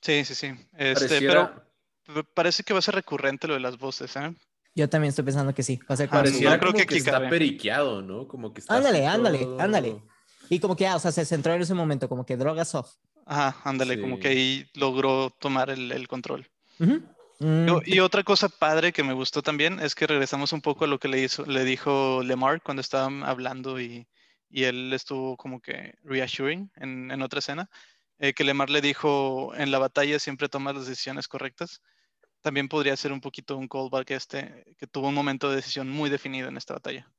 Sí, 0.00 0.24
sí, 0.24 0.34
sí. 0.34 0.46
Este, 0.76 1.06
Pareciera, 1.06 1.68
pero 2.06 2.24
parece 2.32 2.62
que 2.62 2.72
va 2.72 2.78
a 2.78 2.82
ser 2.82 2.94
recurrente 2.94 3.46
lo 3.48 3.54
de 3.54 3.60
las 3.60 3.76
voces, 3.78 4.14
¿eh? 4.16 4.34
Yo 4.74 4.88
también 4.88 5.08
estoy 5.08 5.24
pensando 5.24 5.52
que 5.54 5.62
sí. 5.62 5.78
Va 5.90 5.94
a 5.94 5.96
ser 5.96 6.08
como- 6.08 6.20
pareciera 6.22 6.58
creo 6.60 6.72
que 6.72 6.78
que, 6.78 6.82
aquí 6.84 6.96
está 6.98 7.12
cabe. 7.12 7.28
periqueado, 7.28 8.00
¿no? 8.02 8.28
Como 8.28 8.52
que 8.54 8.60
está 8.60 8.74
Ándale, 8.76 9.06
ándale, 9.06 9.38
todo- 9.40 9.60
ándale. 9.60 10.02
Y 10.48 10.60
como 10.60 10.76
que, 10.76 10.86
ah, 10.86 10.96
o 10.96 10.98
sea, 10.98 11.10
se 11.12 11.24
centró 11.24 11.54
en 11.54 11.62
ese 11.62 11.74
momento, 11.74 12.08
como 12.08 12.24
que 12.24 12.36
drogas 12.36 12.74
off. 12.74 12.94
Ajá, 13.26 13.56
ándale, 13.64 14.00
como 14.00 14.18
que 14.18 14.28
ahí 14.28 14.70
logró 14.74 15.30
tomar 15.30 15.70
el, 15.70 15.90
el 15.92 16.06
control. 16.08 16.48
Mm, 16.78 17.78
Y 17.86 17.98
otra 17.98 18.22
cosa 18.22 18.48
padre 18.48 18.92
que 18.92 19.02
me 19.02 19.12
gustó 19.12 19.42
también 19.42 19.80
es 19.80 19.94
que 19.94 20.06
regresamos 20.06 20.52
un 20.52 20.60
poco 20.60 20.84
a 20.84 20.88
lo 20.88 20.98
que 20.98 21.08
le, 21.08 21.20
hizo, 21.20 21.44
le 21.44 21.64
dijo 21.64 22.22
Lemar 22.22 22.62
cuando 22.62 22.80
estaban 22.80 23.24
hablando 23.24 23.80
y, 23.80 24.06
y 24.48 24.64
él 24.64 24.92
estuvo 24.92 25.36
como 25.36 25.60
que 25.60 25.94
reassuring 26.04 26.70
en, 26.76 27.10
en 27.10 27.22
otra 27.22 27.40
escena, 27.40 27.68
eh, 28.18 28.32
que 28.32 28.44
Lemar 28.44 28.70
le 28.70 28.80
dijo 28.80 29.52
en 29.56 29.70
la 29.72 29.78
batalla 29.78 30.18
siempre 30.18 30.48
tomas 30.48 30.76
las 30.76 30.86
decisiones 30.86 31.26
correctas. 31.28 31.82
También 32.42 32.68
podría 32.68 32.96
ser 32.96 33.12
un 33.12 33.20
poquito 33.20 33.56
un 33.56 33.68
callback 33.68 34.12
este, 34.12 34.64
que 34.78 34.86
tuvo 34.86 35.08
un 35.08 35.14
momento 35.14 35.50
de 35.50 35.56
decisión 35.56 35.90
muy 35.90 36.10
definido 36.10 36.48
en 36.48 36.56
esta 36.56 36.74
batalla. 36.74 37.10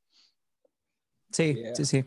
Sí, 1.31 1.53
Yeah. 1.55 1.75
sí, 1.75 1.85
sí. 1.85 2.05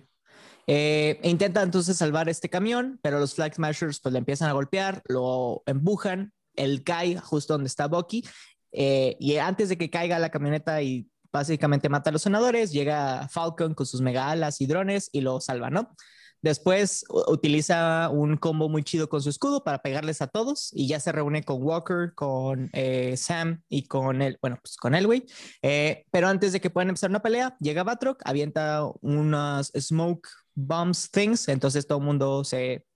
Eh, 0.72 1.18
intenta 1.24 1.62
entonces 1.62 1.96
salvar 1.96 2.28
este 2.28 2.48
camión, 2.48 3.00
pero 3.02 3.18
los 3.18 3.34
Flag 3.34 3.52
Smashers 3.52 3.98
pues 3.98 4.12
le 4.12 4.20
empiezan 4.20 4.48
a 4.48 4.52
golpear, 4.52 5.02
lo 5.08 5.64
empujan, 5.66 6.32
él 6.54 6.84
cae 6.84 7.18
justo 7.18 7.54
donde 7.54 7.66
está 7.66 7.88
Bucky, 7.88 8.24
eh, 8.70 9.16
y 9.18 9.36
antes 9.38 9.68
de 9.68 9.76
que 9.76 9.90
caiga 9.90 10.20
la 10.20 10.30
camioneta 10.30 10.80
y 10.80 11.08
básicamente 11.32 11.88
mata 11.88 12.10
a 12.10 12.12
los 12.12 12.22
senadores, 12.22 12.70
llega 12.70 13.26
Falcon 13.30 13.74
con 13.74 13.84
sus 13.84 14.00
mega 14.00 14.30
alas 14.30 14.60
y 14.60 14.66
drones 14.66 15.10
y 15.10 15.22
lo 15.22 15.40
salva, 15.40 15.70
¿no? 15.70 15.96
Después 16.40 17.04
utiliza 17.08 18.08
un 18.08 18.36
combo 18.36 18.68
muy 18.68 18.84
chido 18.84 19.08
con 19.08 19.20
su 19.20 19.28
escudo 19.28 19.64
para 19.64 19.82
pegarles 19.82 20.22
a 20.22 20.28
todos 20.28 20.70
y 20.72 20.86
ya 20.86 21.00
se 21.00 21.10
reúne 21.10 21.42
con 21.42 21.64
Walker, 21.64 22.12
con 22.14 22.70
eh, 22.72 23.16
Sam 23.16 23.64
y 23.68 23.88
con 23.88 24.22
él, 24.22 24.38
bueno, 24.40 24.58
pues 24.62 24.76
con 24.76 24.94
Elway. 24.94 25.26
Pero 25.60 26.28
antes 26.28 26.52
de 26.52 26.60
que 26.60 26.70
puedan 26.70 26.90
empezar 26.90 27.10
una 27.10 27.22
pelea, 27.22 27.56
llega 27.58 27.82
Batroc, 27.82 28.22
avienta 28.24 28.84
unas 29.02 29.72
smoke 29.76 30.28
bombs 30.54 31.10
things, 31.10 31.48
entonces 31.48 31.86
todo 31.86 31.98
el 31.98 32.04
mundo 32.04 32.44
se, 32.44 32.86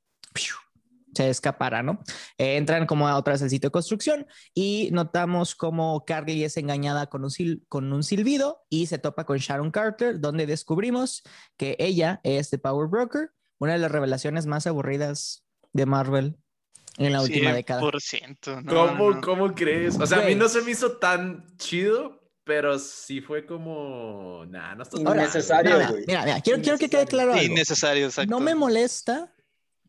se 1.14 1.30
escapara, 1.30 1.82
¿no? 1.82 2.00
Eh, 2.38 2.56
entran 2.56 2.86
como 2.86 3.06
a 3.06 3.16
otra 3.16 3.34
vez 3.34 3.42
al 3.42 3.50
sitio 3.50 3.68
de 3.68 3.72
construcción 3.72 4.26
y 4.52 4.88
notamos 4.92 5.54
como 5.54 6.04
Carly 6.04 6.42
es 6.42 6.56
engañada 6.56 7.06
con 7.06 7.22
un, 7.24 7.30
sil- 7.30 7.62
con 7.68 7.92
un 7.92 8.02
silbido 8.02 8.64
y 8.68 8.86
se 8.86 8.98
topa 8.98 9.24
con 9.24 9.38
Sharon 9.38 9.70
Carter, 9.70 10.18
donde 10.20 10.46
descubrimos 10.46 11.22
que 11.56 11.76
ella 11.78 12.20
es 12.24 12.50
The 12.50 12.58
Power 12.58 12.88
Broker, 12.88 13.30
una 13.58 13.74
de 13.74 13.78
las 13.78 13.92
revelaciones 13.92 14.46
más 14.46 14.66
aburridas 14.66 15.44
de 15.72 15.86
Marvel 15.86 16.36
en 16.98 17.12
la 17.12 17.22
última 17.22 17.52
década. 17.52 17.80
100%, 17.80 18.62
no, 18.64 18.72
¿Cómo, 18.72 19.10
no, 19.10 19.14
no. 19.16 19.20
¿Cómo 19.20 19.54
crees? 19.54 19.98
O 20.00 20.06
sea, 20.06 20.18
a 20.18 20.22
mí 20.26 20.34
no 20.34 20.48
se 20.48 20.62
me 20.62 20.72
hizo 20.72 20.96
tan 20.98 21.46
chido, 21.58 22.23
pero 22.44 22.78
sí 22.78 23.20
fue 23.20 23.46
como. 23.46 24.44
Nah, 24.46 24.74
no 24.74 24.82
está 24.82 25.00
Innecesario, 25.00 25.76
Mira, 25.76 25.90
güey. 25.90 26.04
mira, 26.06 26.24
mira, 26.24 26.40
quiero, 26.40 26.62
quiero 26.62 26.78
que 26.78 26.88
quede 26.88 27.06
claro 27.06 27.32
algo. 27.32 27.44
Innecesario, 27.44 28.06
exacto. 28.06 28.30
No 28.30 28.40
me 28.40 28.54
molesta 28.54 29.34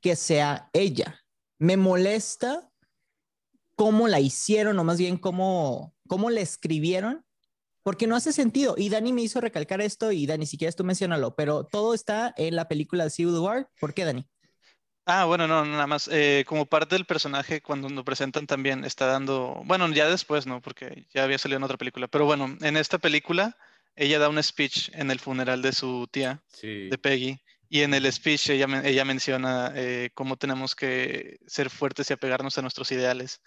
que 0.01 0.15
sea 0.15 0.69
ella. 0.73 1.21
Me 1.59 1.77
molesta 1.77 2.71
cómo 3.75 4.07
la 4.07 4.19
hicieron, 4.19 4.79
o 4.79 4.83
más 4.83 4.97
bien 4.97 5.17
cómo, 5.17 5.93
cómo 6.07 6.29
la 6.29 6.41
escribieron, 6.41 7.25
porque 7.83 8.07
no 8.07 8.15
hace 8.15 8.31
sentido. 8.31 8.75
Y 8.77 8.89
Dani 8.89 9.13
me 9.13 9.21
hizo 9.21 9.41
recalcar 9.41 9.81
esto, 9.81 10.11
y 10.11 10.25
Dani, 10.25 10.45
si 10.45 10.57
quieres 10.57 10.75
tú 10.75 10.83
menciónalo, 10.83 11.35
pero 11.35 11.65
todo 11.65 11.93
está 11.93 12.33
en 12.37 12.55
la 12.55 12.67
película 12.67 13.03
de 13.03 13.09
Civil 13.09 13.39
War. 13.39 13.69
¿Por 13.79 13.93
qué, 13.93 14.05
Dani? 14.05 14.27
Ah, 15.05 15.25
bueno, 15.25 15.47
no, 15.47 15.63
nada 15.65 15.85
más. 15.87 16.07
eh, 16.11 16.43
como 16.47 16.65
parte 16.65 16.95
del 16.95 17.05
personaje, 17.05 17.61
cuando 17.61 17.87
lo 17.89 18.03
presentan 18.03 18.47
también, 18.47 18.83
está 18.83 19.05
dando. 19.05 19.61
Bueno, 19.65 19.87
ya 19.89 20.09
después, 20.09 20.47
¿no? 20.47 20.61
Porque 20.61 21.05
ya 21.13 21.23
había 21.23 21.37
salido 21.37 21.57
en 21.57 21.63
otra 21.63 21.77
película. 21.77 22.07
Pero 22.07 22.25
bueno, 22.25 22.57
en 22.61 22.75
esta 22.77 22.97
película, 22.97 23.55
ella 23.95 24.17
da 24.19 24.29
un 24.29 24.41
speech 24.41 24.89
en 24.93 25.11
el 25.11 25.19
funeral 25.19 25.61
de 25.61 25.73
su 25.73 26.07
tía, 26.11 26.41
Sí. 26.47 26.89
de 26.89 26.97
Peggy. 26.97 27.39
Y 27.69 27.81
en 27.81 27.93
el 27.93 28.11
speech 28.11 28.49
ella, 28.49 28.67
ella 28.83 29.05
menciona 29.05 29.71
eh, 29.75 30.09
cómo 30.13 30.37
tenemos 30.37 30.75
que 30.75 31.39
ser 31.47 31.69
fuertes 31.69 32.09
y 32.09 32.13
apegarnos 32.13 32.57
a 32.57 32.61
nuestros 32.61 32.91
ideales. 32.91 33.41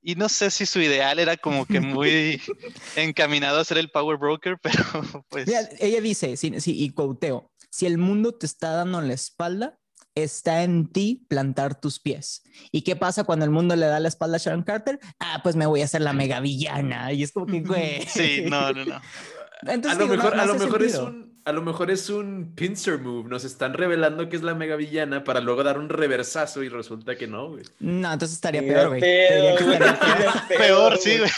Y 0.00 0.14
no 0.14 0.28
sé 0.28 0.50
si 0.50 0.64
su 0.64 0.80
ideal 0.80 1.18
era 1.18 1.36
como 1.36 1.66
que 1.66 1.80
muy 1.80 2.40
encaminado 2.96 3.58
a 3.58 3.64
ser 3.64 3.78
el 3.78 3.90
power 3.90 4.16
broker, 4.16 4.58
pero 4.62 5.24
pues. 5.28 5.46
Mira, 5.46 5.68
ella 5.80 6.00
dice, 6.00 6.36
sí, 6.36 6.52
sí, 6.60 6.82
y 6.82 6.90
quoteo, 6.90 7.50
si 7.70 7.86
el 7.86 7.98
mundo 7.98 8.32
te 8.34 8.46
está 8.46 8.70
dando 8.70 9.00
en 9.00 9.08
la 9.08 9.14
espalda, 9.14 9.78
está 10.22 10.62
en 10.62 10.86
ti 10.88 11.24
plantar 11.28 11.80
tus 11.80 11.98
pies. 12.00 12.42
¿Y 12.72 12.82
qué 12.82 12.96
pasa 12.96 13.24
cuando 13.24 13.44
el 13.44 13.50
mundo 13.50 13.76
le 13.76 13.86
da 13.86 14.00
la 14.00 14.08
espalda 14.08 14.36
a 14.36 14.40
Sharon 14.40 14.62
Carter? 14.62 14.98
Ah, 15.20 15.40
pues 15.42 15.56
me 15.56 15.66
voy 15.66 15.82
a 15.82 15.84
hacer 15.84 16.00
la 16.02 16.12
mega 16.12 16.40
villana. 16.40 17.12
Y 17.12 17.22
es 17.22 17.32
como 17.32 17.46
que, 17.46 17.60
güey. 17.60 18.02
Sí, 18.06 18.44
no, 18.48 18.72
no, 18.72 18.84
no. 18.84 19.00
Entonces, 19.62 19.92
a 19.92 19.94
lo 19.98 20.04
digo, 20.04 20.16
no- 20.16 20.22
mejor, 20.22 20.36
no 20.36 20.42
a 20.42 20.46
lo 20.46 20.54
mejor 20.54 20.82
es 20.84 20.94
un, 20.96 21.40
a 21.44 21.52
lo 21.52 21.62
mejor 21.62 21.90
es 21.90 22.10
un 22.10 22.52
pincer 22.54 22.98
move. 22.98 23.28
Nos 23.28 23.42
están 23.44 23.74
revelando 23.74 24.28
que 24.28 24.36
es 24.36 24.42
la 24.42 24.54
mega 24.54 24.76
villana 24.76 25.24
para 25.24 25.40
luego 25.40 25.64
dar 25.64 25.78
un 25.80 25.88
reversazo 25.88 26.62
y 26.62 26.68
resulta 26.68 27.16
que 27.16 27.26
no, 27.26 27.48
güey. 27.48 27.64
No, 27.80 28.12
entonces 28.12 28.36
estaría 28.36 28.60
peor, 28.60 28.88
güey. 28.88 29.02
estaría 29.04 29.56
peor. 29.56 30.48
pedo, 30.48 30.58
Peor, 30.58 30.96
sí, 30.98 31.18
güey. 31.18 31.30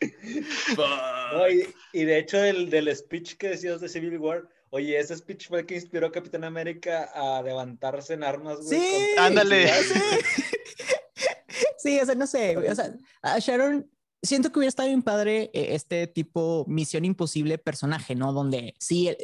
No, 0.76 1.48
y, 1.48 1.66
y 1.92 2.04
de 2.04 2.18
hecho, 2.18 2.38
del, 2.38 2.70
del 2.70 2.94
speech 2.96 3.36
que 3.36 3.48
decías 3.50 3.80
de 3.80 3.88
Civil 3.88 4.18
War, 4.18 4.42
oye, 4.74 4.98
ese 4.98 5.16
speech 5.16 5.48
fue 5.48 5.60
el 5.60 5.66
que 5.66 5.74
inspiró 5.74 6.06
a 6.06 6.12
Capitán 6.12 6.44
América 6.44 7.10
a 7.14 7.42
levantarse 7.42 8.14
en 8.14 8.24
armas, 8.24 8.58
güey. 8.62 8.80
Sí, 8.80 8.96
contra- 9.14 9.26
ándale. 9.26 9.70
Sí, 11.78 11.98
o 12.00 12.06
sea, 12.06 12.14
no 12.14 12.26
sé, 12.28 12.54
güey, 12.54 12.68
o 12.68 12.74
sea, 12.76 12.94
a 13.22 13.38
Sharon 13.40 13.90
siento 14.22 14.52
que 14.52 14.60
hubiera 14.60 14.68
estado 14.68 14.88
bien 14.88 15.02
padre 15.02 15.50
eh, 15.52 15.74
este 15.74 16.06
tipo 16.06 16.64
misión 16.68 17.04
imposible 17.04 17.58
personaje, 17.58 18.14
¿no? 18.14 18.32
Donde 18.32 18.74
sí, 18.78 19.08
el, 19.08 19.16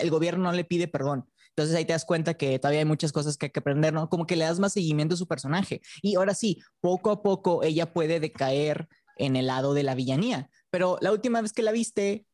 el 0.00 0.10
gobierno 0.10 0.44
no 0.44 0.52
le 0.52 0.64
pide 0.64 0.88
perdón. 0.88 1.28
Entonces 1.50 1.76
ahí 1.76 1.84
te 1.84 1.92
das 1.92 2.06
cuenta 2.06 2.32
que 2.34 2.58
todavía 2.58 2.78
hay 2.80 2.86
muchas 2.86 3.12
cosas 3.12 3.36
que 3.36 3.46
hay 3.46 3.50
que 3.52 3.60
aprender, 3.60 3.92
¿no? 3.92 4.08
Como 4.08 4.26
que 4.26 4.36
le 4.36 4.46
das 4.46 4.58
más 4.58 4.72
seguimiento 4.72 5.14
a 5.16 5.18
su 5.18 5.28
personaje. 5.28 5.82
Y 6.00 6.14
ahora 6.14 6.32
sí, 6.34 6.62
poco 6.80 7.10
a 7.10 7.22
poco 7.22 7.62
ella 7.62 7.92
puede 7.92 8.20
decaer 8.20 8.88
en 9.18 9.36
el 9.36 9.46
lado 9.48 9.74
de 9.74 9.82
la 9.82 9.94
villanía. 9.94 10.48
Pero 10.70 10.96
la 11.02 11.12
última 11.12 11.42
vez 11.42 11.52
que 11.52 11.62
la 11.62 11.72
viste, 11.72 12.24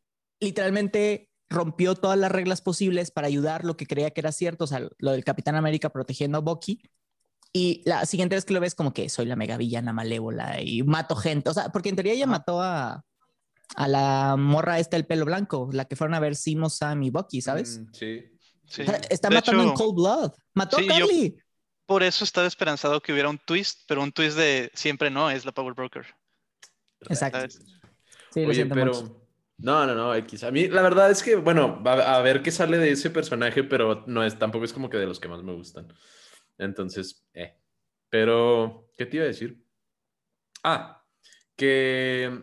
literalmente 0.40 1.27
rompió 1.50 1.94
todas 1.94 2.18
las 2.18 2.30
reglas 2.30 2.60
posibles 2.60 3.10
para 3.10 3.26
ayudar 3.26 3.64
lo 3.64 3.76
que 3.76 3.86
creía 3.86 4.10
que 4.10 4.20
era 4.20 4.32
cierto, 4.32 4.64
o 4.64 4.66
sea, 4.66 4.86
lo 4.98 5.12
del 5.12 5.24
Capitán 5.24 5.54
América 5.56 5.90
protegiendo 5.90 6.38
a 6.38 6.40
Bucky. 6.42 6.80
Y 7.52 7.82
la 7.86 8.04
siguiente 8.04 8.34
vez 8.36 8.44
que 8.44 8.52
lo 8.52 8.60
ves, 8.60 8.74
como 8.74 8.92
que 8.92 9.08
soy 9.08 9.24
la 9.26 9.34
mega 9.36 9.56
villana 9.56 9.92
malévola 9.92 10.60
y 10.60 10.82
mato 10.82 11.16
gente. 11.16 11.48
O 11.48 11.54
sea, 11.54 11.70
porque 11.70 11.88
en 11.88 11.96
teoría 11.96 12.12
ella 12.12 12.26
mató 12.26 12.60
a, 12.60 13.02
a 13.76 13.88
la 13.88 14.36
morra 14.36 14.78
esta, 14.78 14.96
el 14.98 15.06
pelo 15.06 15.24
blanco, 15.24 15.70
la 15.72 15.86
que 15.86 15.96
fueron 15.96 16.14
a 16.14 16.20
ver 16.20 16.36
Simo, 16.36 16.68
Sam 16.68 17.02
y 17.04 17.10
Bucky, 17.10 17.40
¿sabes? 17.40 17.78
Mm, 17.78 17.86
sí. 17.92 18.24
Está 19.08 19.30
matando 19.30 19.62
en 19.62 19.68
hecho, 19.70 19.78
cold 19.78 19.94
blood. 19.94 20.32
Mató 20.54 20.76
Sí, 20.76 20.84
a 20.90 20.98
yo- 20.98 21.06
Carly. 21.06 21.36
Por 21.86 22.02
eso 22.02 22.22
estaba 22.24 22.46
esperanzado 22.46 23.00
que 23.00 23.14
hubiera 23.14 23.30
un 23.30 23.38
twist, 23.38 23.84
pero 23.88 24.02
un 24.02 24.12
twist 24.12 24.36
de 24.36 24.70
siempre 24.74 25.08
no, 25.08 25.30
es 25.30 25.46
la 25.46 25.52
Power 25.52 25.72
Broker. 25.72 26.04
Exacto. 27.08 27.38
¿sabes? 27.38 27.54
Sí, 28.30 28.40
lo 28.42 28.48
Oye, 28.48 28.54
siento 28.56 28.74
pero. 28.74 28.92
mucho. 28.92 29.27
No, 29.58 29.84
no, 29.86 29.94
no, 29.94 30.14
X. 30.14 30.44
A 30.44 30.50
mí, 30.52 30.68
la 30.68 30.82
verdad 30.82 31.10
es 31.10 31.22
que, 31.22 31.34
bueno, 31.34 31.82
va 31.82 32.16
a 32.16 32.22
ver 32.22 32.42
qué 32.42 32.52
sale 32.52 32.78
de 32.78 32.92
ese 32.92 33.10
personaje, 33.10 33.64
pero 33.64 34.04
no 34.06 34.24
es, 34.24 34.38
tampoco 34.38 34.64
es 34.64 34.72
como 34.72 34.88
que 34.88 34.98
de 34.98 35.06
los 35.06 35.18
que 35.18 35.28
más 35.28 35.42
me 35.42 35.52
gustan. 35.52 35.92
Entonces, 36.58 37.26
eh. 37.34 37.56
Pero, 38.08 38.88
¿qué 38.96 39.04
te 39.04 39.16
iba 39.16 39.24
a 39.24 39.28
decir? 39.28 39.62
Ah, 40.62 41.04
que. 41.56 42.40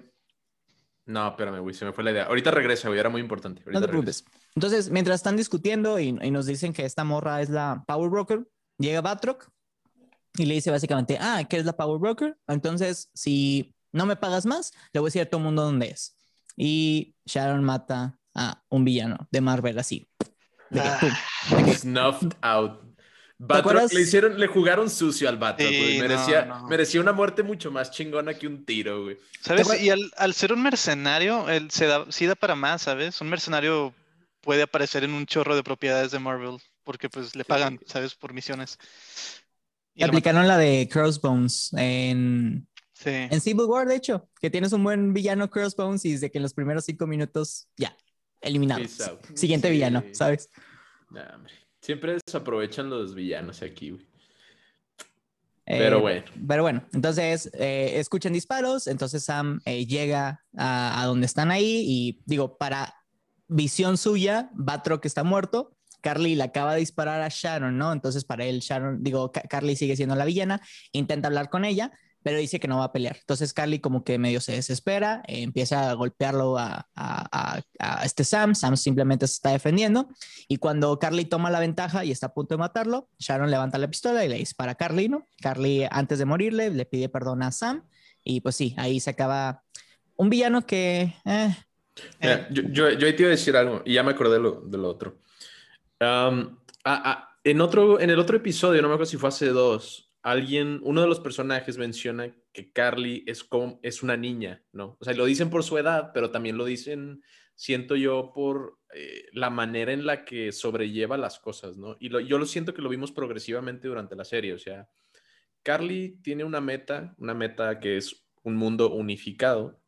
No, 1.05 1.27
espérame, 1.29 1.59
güey, 1.61 1.73
se 1.73 1.85
me 1.85 1.93
fue 1.93 2.03
la 2.03 2.11
idea. 2.11 2.23
Ahorita 2.25 2.51
regresa, 2.51 2.89
güey, 2.89 2.99
era 2.99 3.09
muy 3.09 3.21
importante. 3.21 3.61
No 3.61 3.67
Ahorita 3.67 3.81
te 3.81 3.87
preocupes. 3.87 4.25
Entonces, 4.55 4.89
mientras 4.89 5.15
están 5.15 5.37
discutiendo 5.37 5.99
y, 5.99 6.17
y 6.21 6.31
nos 6.31 6.47
dicen 6.47 6.73
que 6.73 6.83
esta 6.83 7.03
morra 7.03 7.41
es 7.41 7.49
la 7.49 7.83
Power 7.87 8.09
Broker, 8.09 8.45
llega 8.77 9.01
Batroc 9.01 9.49
y 10.37 10.45
le 10.45 10.55
dice 10.55 10.71
básicamente, 10.71 11.17
ah, 11.19 11.43
que 11.47 11.57
es 11.57 11.65
la 11.65 11.77
Power 11.77 11.99
Broker. 11.99 12.37
Entonces, 12.47 13.09
si 13.13 13.73
no 13.93 14.05
me 14.05 14.15
pagas 14.15 14.45
más, 14.45 14.73
le 14.91 14.99
voy 14.99 15.07
a 15.07 15.09
decir 15.09 15.21
a 15.21 15.25
todo 15.29 15.39
el 15.39 15.45
mundo 15.45 15.63
dónde 15.63 15.87
es. 15.87 16.14
Y 16.55 17.15
Sharon 17.25 17.63
mata 17.63 18.17
a 18.33 18.63
un 18.69 18.85
villano 18.85 19.27
de 19.31 19.41
Marvel 19.41 19.77
así. 19.79 20.07
De 20.69 20.81
que, 20.81 20.87
Ah. 20.87 21.73
Snuffed 21.73 22.33
out. 22.41 22.81
Batroc, 23.37 23.91
le 23.91 24.01
hicieron, 24.01 24.39
le 24.39 24.47
jugaron 24.47 24.89
sucio 24.89 25.27
al 25.27 25.37
Batroc, 25.37 25.67
Sí, 25.69 25.97
no, 25.97 26.03
Merecía, 26.03 26.45
no. 26.45 26.67
merecía 26.67 27.01
una 27.01 27.11
muerte 27.11 27.43
mucho 27.43 27.69
más 27.69 27.91
chingona 27.91 28.33
que 28.33 28.47
un 28.47 28.63
tiro, 28.65 29.03
güey. 29.03 29.17
¿Sabes? 29.41 29.81
Y 29.81 29.89
al, 29.89 30.09
al 30.17 30.33
ser 30.33 30.53
un 30.53 30.61
mercenario, 30.63 31.49
él 31.49 31.69
se 31.69 31.85
da, 31.85 32.05
sí 32.09 32.25
da 32.27 32.35
para 32.35 32.55
más, 32.55 32.83
¿sabes? 32.83 33.19
Un 33.19 33.29
mercenario 33.29 33.93
puede 34.41 34.61
aparecer 34.63 35.03
en 35.03 35.11
un 35.13 35.25
chorro 35.25 35.55
de 35.55 35.63
propiedades 35.63 36.11
de 36.11 36.19
Marvel, 36.19 36.57
porque 36.83 37.09
pues 37.09 37.35
le 37.35 37.43
pagan, 37.43 37.79
¿sabes? 37.85 38.15
Por 38.15 38.31
misiones. 38.33 38.77
Y. 39.93 40.03
Aplicaron 40.03 40.47
la 40.47 40.57
de 40.57 40.87
Crossbones 40.89 41.71
en, 41.73 42.67
Sí. 42.97 43.09
en 43.09 43.41
Civil 43.41 43.65
War, 43.65 43.85
de 43.87 43.95
hecho, 43.95 44.29
que 44.39 44.49
tienes 44.49 44.71
un 44.71 44.81
buen 44.83 45.13
villano 45.13 45.49
Crossbones 45.49 46.05
y 46.05 46.15
de 46.17 46.31
que 46.31 46.37
en 46.37 46.43
los 46.43 46.53
primeros 46.53 46.85
cinco 46.85 47.05
minutos, 47.07 47.67
ya, 47.75 47.95
eliminado. 48.41 48.81
Siguiente 49.33 49.67
Sí. 49.67 49.73
villano, 49.73 50.01
¿sabes? 50.13 50.49
Nah, 51.11 51.35
hombre. 51.35 51.53
Siempre 51.81 52.17
desaprovechan 52.25 52.89
los 52.89 53.13
villanos 53.13 53.61
aquí, 53.61 53.91
güey. 53.91 54.07
Eh, 55.67 55.77
Pero 55.79 55.99
bueno. 55.99 56.23
Pero 56.47 56.61
bueno, 56.63 56.85
entonces 56.93 57.49
eh, 57.53 57.93
escuchan 57.99 58.33
disparos, 58.33 58.85
entonces 58.87 59.23
Sam 59.23 59.59
eh, 59.65 59.85
llega 59.87 60.43
a, 60.55 61.01
a 61.01 61.05
donde 61.05 61.25
están 61.25 61.49
ahí 61.51 61.83
y 61.87 62.21
digo, 62.25 62.57
para 62.57 62.93
visión 63.47 63.97
suya, 63.97 64.49
Batroc 64.53 65.03
está 65.05 65.23
muerto, 65.23 65.75
Carly 66.01 66.35
le 66.35 66.43
acaba 66.43 66.73
de 66.75 66.79
disparar 66.81 67.21
a 67.21 67.29
Sharon, 67.29 67.77
¿no? 67.79 67.91
Entonces 67.93 68.25
para 68.25 68.45
él, 68.45 68.59
Sharon, 68.59 69.03
digo, 69.03 69.31
Ca- 69.31 69.41
Carly 69.49 69.75
sigue 69.75 69.95
siendo 69.95 70.15
la 70.15 70.25
villana, 70.25 70.61
intenta 70.91 71.27
hablar 71.29 71.49
con 71.49 71.65
ella, 71.65 71.91
pero 72.25 72.39
dice 72.39 72.59
que 72.59 72.67
no 72.67 72.79
va 72.79 72.85
a 72.85 72.91
pelear. 72.91 73.17
Entonces 73.19 73.53
Carly 73.53 73.77
como 73.77 74.03
que 74.03 74.17
medio 74.17 74.41
se 74.41 74.53
desespera, 74.53 75.21
eh, 75.27 75.43
empieza 75.43 75.91
a 75.91 75.93
golpearlo 75.93 76.57
a, 76.57 76.87
este 78.03 78.23
Sam, 78.23 78.55
Sam 78.55 78.77
simplemente 78.77 79.27
se 79.27 79.33
está 79.33 79.51
defendiendo 79.51 80.09
y 80.47 80.57
cuando 80.57 80.97
Carly 80.97 81.25
toma 81.25 81.51
la 81.51 81.59
ventaja 81.59 82.03
y 82.03 82.09
está 82.09 82.25
a 82.25 82.33
punto 82.33 82.55
de 82.55 82.57
matarlo, 82.57 83.09
Sharon 83.19 83.51
levanta 83.51 83.77
la 83.77 83.87
pistola 83.87 84.25
y 84.25 84.29
le 84.29 84.37
dispara 84.37 84.71
a 84.71 84.75
Carly, 84.75 85.07
¿no? 85.07 85.27
Carly 85.39 85.85
antes 85.91 86.17
de 86.17 86.25
morirle 86.25 86.71
le 86.71 86.87
pide 86.87 87.09
perdón 87.09 87.43
a 87.43 87.51
Sam 87.51 87.83
y 88.23 88.41
pues 88.41 88.55
sí, 88.55 88.73
ahí 88.79 88.99
se 88.99 89.11
acaba 89.11 89.61
un 90.15 90.31
villano 90.31 90.65
que... 90.65 91.13
Eh, 91.25 91.55
yo, 92.49 92.63
yo, 92.71 92.89
yo, 92.89 93.15
te 93.15 93.21
iba 93.21 93.27
a 93.27 93.37
decir 93.37 93.55
algo 93.55 93.83
y 93.85 93.93
ya 93.93 94.01
me 94.01 94.13
acordé 94.13 94.37
de 94.37 94.39
lo, 94.39 94.61
de 94.61 94.77
otro. 94.79 95.19
Um, 96.01 96.57
en, 97.43 97.61
otro, 97.61 97.99
en 97.99 98.09
el 98.09 98.17
otro 98.17 98.37
episodio, 98.37 98.81
no 98.81 98.87
me 98.87 98.95
acuerdo 98.95 99.11
si 99.11 99.17
fue 99.17 99.29
hace 99.29 99.49
dos, 99.49 100.09
alguien, 100.25 100.79
uno 100.81 101.01
de 101.01 101.07
los 101.07 101.19
personajes 101.19 101.77
menciona 101.77 102.35
que 102.51 102.71
Carly 102.71 103.23
es, 103.27 103.43
como, 103.43 103.79
es 103.83 104.01
una 104.01 104.17
niña, 104.17 104.63
¿no? 104.71 104.97
O 104.99 105.05
sea, 105.05 105.13
lo 105.13 105.25
dicen 105.25 105.51
por 105.51 105.63
su 105.63 105.77
edad, 105.77 106.09
pero 106.15 106.31
también 106.31 106.57
lo 106.57 106.65
dicen, 106.65 107.21
siento 107.53 107.95
yo, 107.95 108.31
por 108.33 108.79
eh, 108.95 109.25
la 109.33 109.51
manera 109.51 109.93
en 109.93 110.07
la 110.07 110.25
que 110.25 110.51
sobrelleva 110.51 111.15
las 111.15 111.37
cosas, 111.37 111.77
¿no? 111.77 111.95
Y 111.99 112.09
yo 112.09 112.39
lo 112.39 112.45
siento 112.47 112.73
que 112.73 112.81
lo 112.81 112.89
vimos 112.89 113.11
progresivamente 113.11 113.87
durante 113.87 114.15
la 114.15 114.25
serie, 114.25 114.53
o 114.53 114.57
sea, 114.57 114.89
Carly 115.61 116.17
tiene 116.23 116.43
una 116.43 116.59
meta, 116.59 117.13
una 117.19 117.35
meta 117.35 117.79
que 117.79 117.97
es 117.97 118.25
un 118.41 118.55
mundo 118.55 118.95
unificado, 118.95 119.79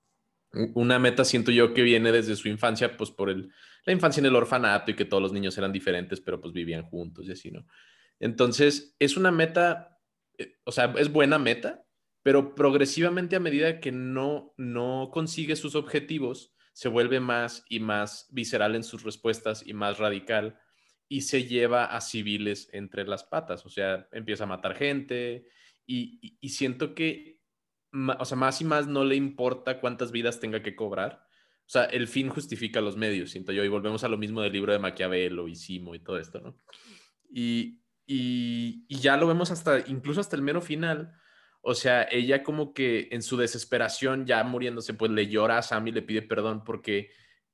una 0.75 0.99
meta 0.99 1.25
siento 1.25 1.49
yo 1.49 1.73
que 1.73 1.81
viene 1.81 2.11
desde 2.11 2.35
su 2.35 2.47
infancia, 2.47 2.95
pues 2.95 3.09
por 3.09 3.31
el, 3.31 3.51
la 3.85 3.93
infancia 3.93 4.19
en 4.19 4.27
el 4.27 4.35
orfanato 4.35 4.91
y 4.91 4.95
que 4.95 5.05
todos 5.05 5.23
los 5.23 5.33
niños 5.33 5.57
eran 5.57 5.71
diferentes, 5.71 6.21
pero 6.21 6.39
pues 6.39 6.53
vivían 6.53 6.83
juntos 6.83 7.25
y 7.27 7.31
así, 7.31 7.49
¿no? 7.49 7.65
Entonces, 8.19 8.95
es 8.99 9.17
una 9.17 9.31
meta 9.31 9.96
o 10.63 10.71
sea, 10.71 10.93
es 10.97 11.11
buena 11.11 11.39
meta, 11.39 11.85
pero 12.23 12.55
progresivamente 12.55 13.35
a 13.35 13.39
medida 13.39 13.79
que 13.79 13.91
no, 13.91 14.53
no 14.57 15.09
consigue 15.13 15.55
sus 15.55 15.75
objetivos, 15.75 16.53
se 16.73 16.89
vuelve 16.89 17.19
más 17.19 17.65
y 17.69 17.79
más 17.79 18.27
visceral 18.31 18.75
en 18.75 18.83
sus 18.83 19.03
respuestas 19.03 19.65
y 19.65 19.73
más 19.73 19.97
radical 19.97 20.59
y 21.09 21.21
se 21.21 21.45
lleva 21.45 21.85
a 21.85 22.01
civiles 22.01 22.69
entre 22.73 23.07
las 23.07 23.23
patas, 23.23 23.65
o 23.65 23.69
sea, 23.69 24.07
empieza 24.11 24.43
a 24.43 24.47
matar 24.47 24.75
gente 24.75 25.47
y, 25.85 26.37
siento 26.49 26.93
que, 26.93 27.39
o 28.19 28.25
sea, 28.25 28.37
más 28.37 28.61
y 28.61 28.65
más 28.65 28.87
no 28.87 29.05
le 29.05 29.15
importa 29.15 29.79
cuántas 29.79 30.11
vidas 30.11 30.39
tenga 30.39 30.61
que 30.61 30.75
cobrar. 30.75 31.23
O 31.65 31.69
sea, 31.69 31.85
el 31.85 32.07
fin 32.07 32.29
justifica 32.29 32.81
los 32.81 32.97
medios, 32.97 33.31
siento 33.31 33.53
yo, 33.53 33.63
y 33.63 33.69
volvemos 33.69 34.03
a 34.03 34.09
lo 34.09 34.17
mismo 34.17 34.41
del 34.41 34.53
libro 34.53 34.73
de 34.73 34.79
Maquiavelo 34.79 35.47
y 35.47 35.55
Simo 35.55 35.95
y 35.95 35.99
todo 35.99 36.19
esto, 36.19 36.41
¿no? 36.41 36.57
Y, 37.29 37.81
y, 38.07 38.85
ya 38.87 39.17
lo 39.17 39.27
vemos 39.27 39.51
hasta, 39.51 39.79
incluso 39.87 40.21
hasta 40.21 40.35
el 40.35 40.41
mero 40.41 40.61
final. 40.61 41.13
O 41.61 41.75
sea, 41.75 42.07
ella 42.09 42.41
como 42.43 42.73
que 42.73 43.09
en 43.11 43.21
su 43.21 43.35
desesperación, 43.37 44.25
ya 44.25 44.43
muriéndose, 44.43 44.93
pues 44.93 45.11
le 45.11 45.27
llora 45.27 45.57
a 45.57 45.61
Sam 45.61 45.87
y 45.89 45.91
le 45.91 46.01
pide 46.01 46.21
perdón 46.21 46.63
porque, 46.63 47.11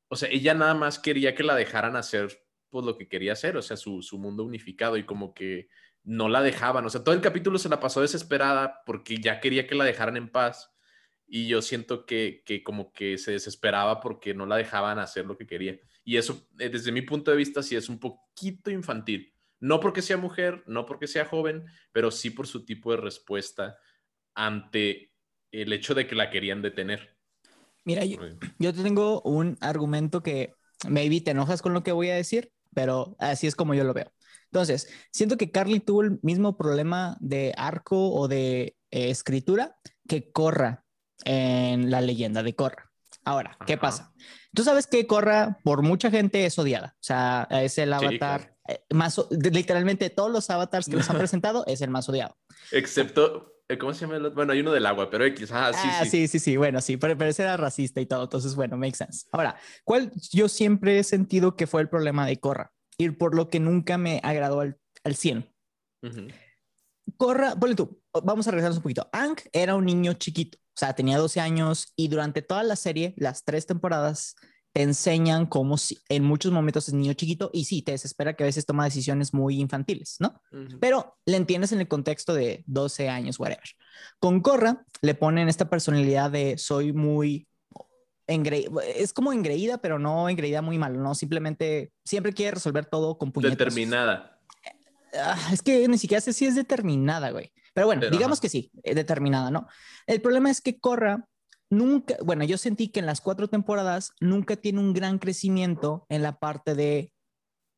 o 0.07 0.15
sea, 0.15 0.29
ella 0.29 0.53
nada 0.53 0.75
más 0.75 0.99
quería 0.99 1.33
que 1.33 1.43
la 1.43 1.55
dejaran 1.55 1.95
hacer 1.95 2.45
pues 2.69 2.85
lo 2.85 2.97
que 2.97 3.07
quería 3.07 3.33
hacer, 3.33 3.57
o 3.57 3.61
sea, 3.61 3.77
su, 3.77 4.01
su 4.01 4.17
mundo 4.19 4.43
unificado 4.43 4.97
y 4.97 5.05
como 5.05 5.33
que 5.33 5.69
no 6.03 6.29
la 6.29 6.41
dejaban. 6.41 6.85
O 6.85 6.89
sea, 6.89 7.03
todo 7.03 7.15
el 7.15 7.21
capítulo 7.21 7.57
se 7.57 7.69
la 7.69 7.79
pasó 7.79 8.01
desesperada 8.01 8.83
porque 8.85 9.17
ya 9.17 9.39
quería 9.39 9.67
que 9.67 9.75
la 9.75 9.85
dejaran 9.85 10.17
en 10.17 10.29
paz 10.29 10.71
y 11.27 11.47
yo 11.47 11.61
siento 11.61 12.05
que, 12.05 12.43
que, 12.45 12.63
como 12.63 12.93
que 12.93 13.17
se 13.17 13.31
desesperaba 13.31 13.99
porque 14.01 14.33
no 14.33 14.45
la 14.45 14.57
dejaban 14.57 14.99
hacer 14.99 15.25
lo 15.25 15.37
que 15.37 15.47
quería. 15.47 15.79
Y 16.03 16.17
eso, 16.17 16.47
eh, 16.59 16.69
desde 16.69 16.91
mi 16.91 17.01
punto 17.01 17.31
de 17.31 17.37
vista, 17.37 17.63
sí 17.63 17.75
es 17.75 17.89
un 17.89 17.99
poquito 17.99 18.69
infantil. 18.69 19.32
No 19.63 19.79
porque 19.79 20.01
sea 20.01 20.17
mujer, 20.17 20.61
no 20.67 20.85
porque 20.85 21.07
sea 21.07 21.23
joven, 21.23 21.63
pero 21.93 22.11
sí 22.11 22.31
por 22.31 22.47
su 22.47 22.65
tipo 22.65 22.91
de 22.91 22.97
respuesta 22.97 23.77
ante 24.35 25.13
el 25.53 25.71
hecho 25.71 25.95
de 25.95 26.05
que 26.05 26.15
la 26.15 26.29
querían 26.29 26.61
detener. 26.61 27.15
Mira, 27.85 28.03
yo, 28.03 28.17
yo 28.59 28.73
tengo 28.73 29.21
un 29.21 29.57
argumento 29.61 30.21
que 30.21 30.53
maybe 30.89 31.21
te 31.21 31.31
enojas 31.31 31.61
con 31.61 31.73
lo 31.73 31.81
que 31.81 31.93
voy 31.93 32.09
a 32.09 32.15
decir, 32.15 32.51
pero 32.75 33.15
así 33.19 33.47
es 33.47 33.55
como 33.55 33.73
yo 33.73 33.85
lo 33.85 33.93
veo. 33.93 34.11
Entonces, 34.51 34.89
siento 35.13 35.37
que 35.37 35.49
Carly 35.49 35.79
tuvo 35.79 36.01
el 36.01 36.19
mismo 36.23 36.57
problema 36.57 37.15
de 37.21 37.53
arco 37.55 38.11
o 38.13 38.27
de 38.27 38.75
eh, 38.91 39.09
escritura 39.11 39.77
que 40.09 40.29
Corra 40.29 40.83
en 41.23 41.89
la 41.89 42.01
leyenda 42.01 42.43
de 42.43 42.53
Corra. 42.53 42.91
Ahora, 43.23 43.57
¿qué 43.65 43.77
pasa? 43.77 44.13
Tú 44.53 44.65
sabes 44.65 44.87
que 44.87 45.07
Corra 45.07 45.57
por 45.63 45.83
mucha 45.83 46.11
gente 46.11 46.45
es 46.45 46.59
odiada, 46.59 46.97
o 46.99 47.03
sea, 47.03 47.47
es 47.49 47.77
el 47.77 47.93
avatar 47.93 48.52
más, 48.91 49.19
literalmente 49.29 50.09
todos 50.09 50.31
los 50.31 50.49
avatars 50.49 50.87
que 50.87 50.95
nos 50.95 51.09
han 51.09 51.17
presentado 51.19 51.63
es 51.67 51.81
el 51.81 51.89
más 51.89 52.07
odiado. 52.09 52.37
Excepto, 52.71 53.53
eh, 53.69 53.77
¿cómo 53.77 53.93
se 53.93 54.01
llama 54.01 54.17
el 54.17 54.25
otro? 54.25 54.35
Bueno, 54.35 54.53
hay 54.53 54.59
uno 54.59 54.71
del 54.71 54.85
agua, 54.85 55.09
pero 55.09 55.25
X, 55.25 55.51
ah, 55.51 55.71
sí, 55.73 55.87
ah, 55.91 56.05
sí. 56.05 56.27
sí, 56.27 56.39
sí, 56.39 56.57
bueno, 56.57 56.81
sí, 56.81 56.97
pero, 56.97 57.17
pero, 57.17 57.29
ese 57.29 57.43
era 57.43 57.57
racista 57.57 58.01
y 58.01 58.05
todo, 58.05 58.23
entonces, 58.23 58.55
bueno, 58.55 58.77
makes 58.77 58.97
sense. 58.97 59.25
Ahora, 59.31 59.55
¿cuál 59.83 60.11
yo 60.31 60.49
siempre 60.49 60.99
he 60.99 61.03
sentido 61.03 61.55
que 61.55 61.67
fue 61.67 61.81
el 61.81 61.89
problema 61.89 62.25
de 62.25 62.39
Corra? 62.39 62.71
Ir 62.97 63.17
por 63.17 63.35
lo 63.35 63.49
que 63.49 63.59
nunca 63.59 63.97
me 63.97 64.19
agradó 64.23 64.59
al, 64.59 64.77
al 65.03 65.15
100. 65.15 65.49
Corra, 67.17 67.55
ponle 67.55 67.75
tú, 67.75 68.01
vamos 68.23 68.47
a 68.47 68.51
regresarnos 68.51 68.77
un 68.77 68.83
poquito. 68.83 69.09
Ang 69.11 69.37
era 69.51 69.75
un 69.75 69.85
niño 69.85 70.13
chiquito, 70.13 70.57
o 70.57 70.77
sea, 70.77 70.93
tenía 70.93 71.17
12 71.17 71.39
años 71.39 71.93
y 71.95 72.09
durante 72.09 72.41
toda 72.41 72.63
la 72.63 72.75
serie, 72.75 73.13
las 73.17 73.43
tres 73.43 73.65
temporadas, 73.65 74.35
te 74.73 74.81
enseñan 74.81 75.45
cómo 75.45 75.77
si, 75.77 75.99
en 76.09 76.23
muchos 76.23 76.51
momentos 76.51 76.87
es 76.87 76.95
niño 76.95 77.13
chiquito 77.13 77.51
y 77.53 77.65
sí, 77.65 77.83
te 77.83 77.91
desespera 77.91 78.35
que 78.35 78.43
a 78.43 78.47
veces 78.47 78.65
toma 78.65 78.83
decisiones 78.83 79.33
muy 79.33 79.59
infantiles, 79.59 80.17
¿no? 80.19 80.41
Pero 80.79 81.17
le 81.25 81.37
entiendes 81.37 81.71
en 81.71 81.79
el 81.79 81.87
contexto 81.87 82.33
de 82.33 82.63
12 82.65 83.07
años, 83.07 83.39
whatever. 83.39 83.69
Con 84.19 84.41
Corra 84.41 84.83
le 85.01 85.13
ponen 85.13 85.47
esta 85.47 85.69
personalidad 85.69 86.31
de 86.31 86.57
soy 86.57 86.91
muy 86.91 87.47
es 88.25 89.13
como 89.13 89.33
engreída, 89.33 89.79
pero 89.79 89.99
no 89.99 90.29
engreída 90.29 90.61
muy 90.61 90.77
mal, 90.77 91.01
¿no? 91.01 91.13
Simplemente 91.13 91.91
siempre 92.05 92.33
quiere 92.33 92.51
resolver 92.51 92.85
todo 92.85 93.17
con 93.17 93.31
puñetas. 93.31 93.57
Determinada. 93.57 94.39
Ah, 95.13 95.37
es 95.51 95.61
que 95.61 95.87
ni 95.87 95.97
siquiera 95.97 96.21
sé 96.21 96.33
si 96.33 96.45
es 96.45 96.55
determinada, 96.55 97.31
güey. 97.31 97.51
Pero 97.73 97.87
bueno, 97.87 98.09
digamos 98.09 98.39
que 98.39 98.49
sí, 98.49 98.71
determinada, 98.83 99.51
¿no? 99.51 99.67
El 100.07 100.21
problema 100.21 100.49
es 100.49 100.61
que 100.61 100.79
Corra 100.79 101.27
nunca, 101.77 102.15
bueno, 102.23 102.43
yo 102.43 102.57
sentí 102.57 102.89
que 102.89 102.99
en 102.99 103.05
las 103.05 103.21
cuatro 103.21 103.47
temporadas 103.47 104.13
nunca 104.19 104.55
tiene 104.55 104.79
un 104.79 104.93
gran 104.93 105.19
crecimiento 105.19 106.05
en 106.09 106.21
la 106.21 106.39
parte 106.39 106.75
de 106.75 107.11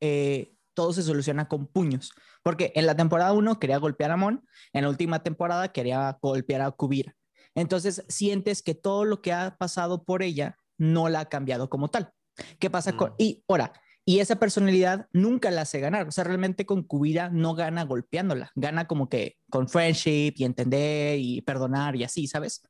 eh, 0.01 0.53
todo 0.73 0.93
se 0.93 1.03
soluciona 1.03 1.47
con 1.47 1.67
puños. 1.67 2.11
Porque 2.43 2.71
en 2.75 2.85
la 2.85 2.95
temporada 2.95 3.33
uno 3.33 3.59
quería 3.59 3.77
golpear 3.77 4.11
a 4.11 4.17
Mon, 4.17 4.45
en 4.73 4.83
la 4.83 4.89
última 4.89 5.23
temporada 5.23 5.71
quería 5.71 6.17
golpear 6.21 6.61
a 6.61 6.71
Kubira. 6.71 7.15
Entonces 7.55 8.03
sientes 8.07 8.61
que 8.61 8.75
todo 8.75 9.05
lo 9.05 9.21
que 9.21 9.33
ha 9.33 9.55
pasado 9.57 10.03
por 10.03 10.21
ella 10.21 10.57
no 10.77 11.09
la 11.09 11.21
ha 11.21 11.29
cambiado 11.29 11.69
como 11.69 11.87
tal. 11.87 12.11
¿Qué 12.59 12.69
pasa 12.69 12.95
con.? 12.97 13.11
Mm. 13.11 13.15
Y 13.17 13.43
ahora, 13.47 13.73
y 14.03 14.19
esa 14.19 14.35
personalidad 14.35 15.07
nunca 15.13 15.49
la 15.49 15.61
hace 15.61 15.79
ganar. 15.79 16.07
O 16.07 16.11
sea, 16.11 16.25
realmente 16.25 16.65
con 16.65 16.83
Kubira 16.83 17.29
no 17.29 17.55
gana 17.55 17.83
golpeándola, 17.83 18.51
gana 18.55 18.85
como 18.87 19.09
que 19.09 19.37
con 19.49 19.69
friendship 19.69 20.33
y 20.35 20.43
entender 20.43 21.17
y 21.19 21.41
perdonar 21.41 21.95
y 21.95 22.03
así, 22.03 22.27
¿sabes? 22.27 22.61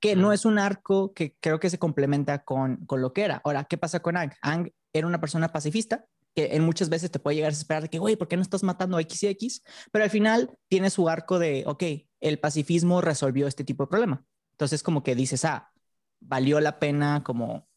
Que 0.00 0.16
no 0.16 0.32
es 0.32 0.44
un 0.44 0.58
arco 0.58 1.12
que 1.12 1.36
creo 1.40 1.58
que 1.58 1.70
se 1.70 1.78
complementa 1.78 2.44
con, 2.44 2.84
con 2.86 3.00
lo 3.00 3.12
que 3.12 3.22
era. 3.22 3.40
Ahora, 3.44 3.64
¿qué 3.64 3.78
pasa 3.78 4.00
con 4.00 4.16
Ang? 4.16 4.32
Ang 4.42 4.70
era 4.92 5.06
una 5.06 5.20
persona 5.20 5.48
pacifista 5.48 6.04
que 6.34 6.54
en 6.54 6.64
muchas 6.64 6.88
veces 6.88 7.10
te 7.10 7.18
puede 7.18 7.36
llegar 7.36 7.50
a 7.50 7.54
esperar 7.54 7.82
de 7.82 7.88
que, 7.88 7.98
güey, 7.98 8.16
¿por 8.16 8.28
qué 8.28 8.36
no 8.36 8.42
estás 8.42 8.62
matando 8.62 8.96
a 8.96 9.00
X 9.00 9.22
y 9.24 9.26
X? 9.28 9.62
Pero 9.90 10.04
al 10.04 10.10
final 10.10 10.56
tiene 10.68 10.90
su 10.90 11.08
arco 11.08 11.38
de, 11.38 11.64
ok, 11.66 11.82
el 12.20 12.38
pacifismo 12.38 13.00
resolvió 13.00 13.46
este 13.46 13.64
tipo 13.64 13.84
de 13.84 13.88
problema. 13.88 14.24
Entonces, 14.52 14.82
como 14.82 15.02
que 15.02 15.14
dices, 15.14 15.44
ah, 15.44 15.72
valió 16.20 16.60
la 16.60 16.78
pena 16.78 17.22
como 17.24 17.68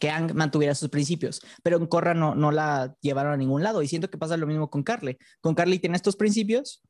que 0.00 0.10
Ang 0.10 0.32
mantuviera 0.34 0.74
sus 0.74 0.88
principios, 0.90 1.40
pero 1.62 1.76
en 1.76 1.86
Corra 1.86 2.14
no, 2.14 2.34
no 2.34 2.52
la 2.52 2.94
llevaron 3.00 3.32
a 3.32 3.36
ningún 3.36 3.62
lado. 3.62 3.82
Y 3.82 3.88
siento 3.88 4.08
que 4.08 4.18
pasa 4.18 4.36
lo 4.36 4.46
mismo 4.46 4.70
con 4.70 4.82
Carly. 4.82 5.18
Con 5.40 5.54
Carly 5.54 5.78
tiene 5.78 5.96
estos 5.96 6.16
principios, 6.16 6.82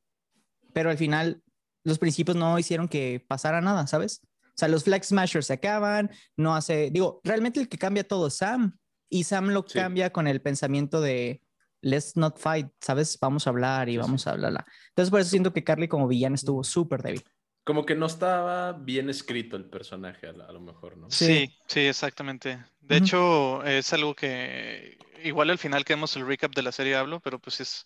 pero 0.73 0.91
al 0.91 0.99
final 0.99 1.43
los 1.85 1.99
principios 1.99 2.37
no 2.37 2.59
hicieron 2.59 2.87
que 2.87 3.25
pasara 3.27 3.61
nada, 3.61 3.87
¿sabes? 3.87 4.21
O 4.59 4.61
sea, 4.61 4.67
los 4.67 4.83
Flex 4.83 5.07
Smashers 5.07 5.47
se 5.47 5.53
acaban, 5.53 6.11
no 6.37 6.57
hace, 6.57 6.91
digo, 6.91 7.21
realmente 7.23 7.61
el 7.61 7.69
que 7.69 7.79
cambia 7.79 8.03
todo 8.03 8.27
es 8.27 8.39
Sam 8.39 8.77
y 9.09 9.23
Sam 9.23 9.51
lo 9.51 9.65
cambia 9.65 10.11
con 10.11 10.27
el 10.27 10.43
pensamiento 10.43 11.01
de 11.01 11.41
let's 11.81 12.17
not 12.17 12.41
fight, 12.41 12.67
¿sabes? 12.81 13.17
Vamos 13.21 13.47
a 13.47 13.51
hablar 13.51 13.89
y 13.89 13.99
vamos 13.99 14.27
a 14.27 14.33
hablar. 14.33 14.67
Entonces, 14.89 15.13
por 15.13 15.21
eso 15.21 15.31
siento 15.31 15.53
que 15.53 15.63
Carly 15.63 15.87
como 15.87 16.09
villana 16.09 16.35
estuvo 16.35 16.65
súper 16.65 17.03
débil. 17.05 17.23
Como 17.63 17.87
que 17.87 17.95
no 17.95 18.07
estaba 18.07 18.73
bien 18.73 19.09
escrito 19.09 19.57
el 19.57 19.67
personaje, 19.67 20.27
a, 20.27 20.33
lo 20.33 20.61
mejor, 20.61 20.97
¿no? 20.97 21.09
Sí, 21.09 21.57
sí, 21.69 21.81
exactamente. 21.83 22.59
De 22.81 22.97
hecho, 22.97 23.63
es 23.63 23.93
algo 23.93 24.17
que 24.17 24.99
igual 25.23 25.51
al 25.51 25.59
final 25.59 25.85
que 25.85 25.95
vemos 25.95 26.17
el 26.17 26.27
recap 26.27 26.53
de 26.53 26.63
la 26.63 26.73
serie 26.73 26.97
hablo, 26.97 27.21
pero 27.21 27.39
pues 27.39 27.61
es, 27.61 27.85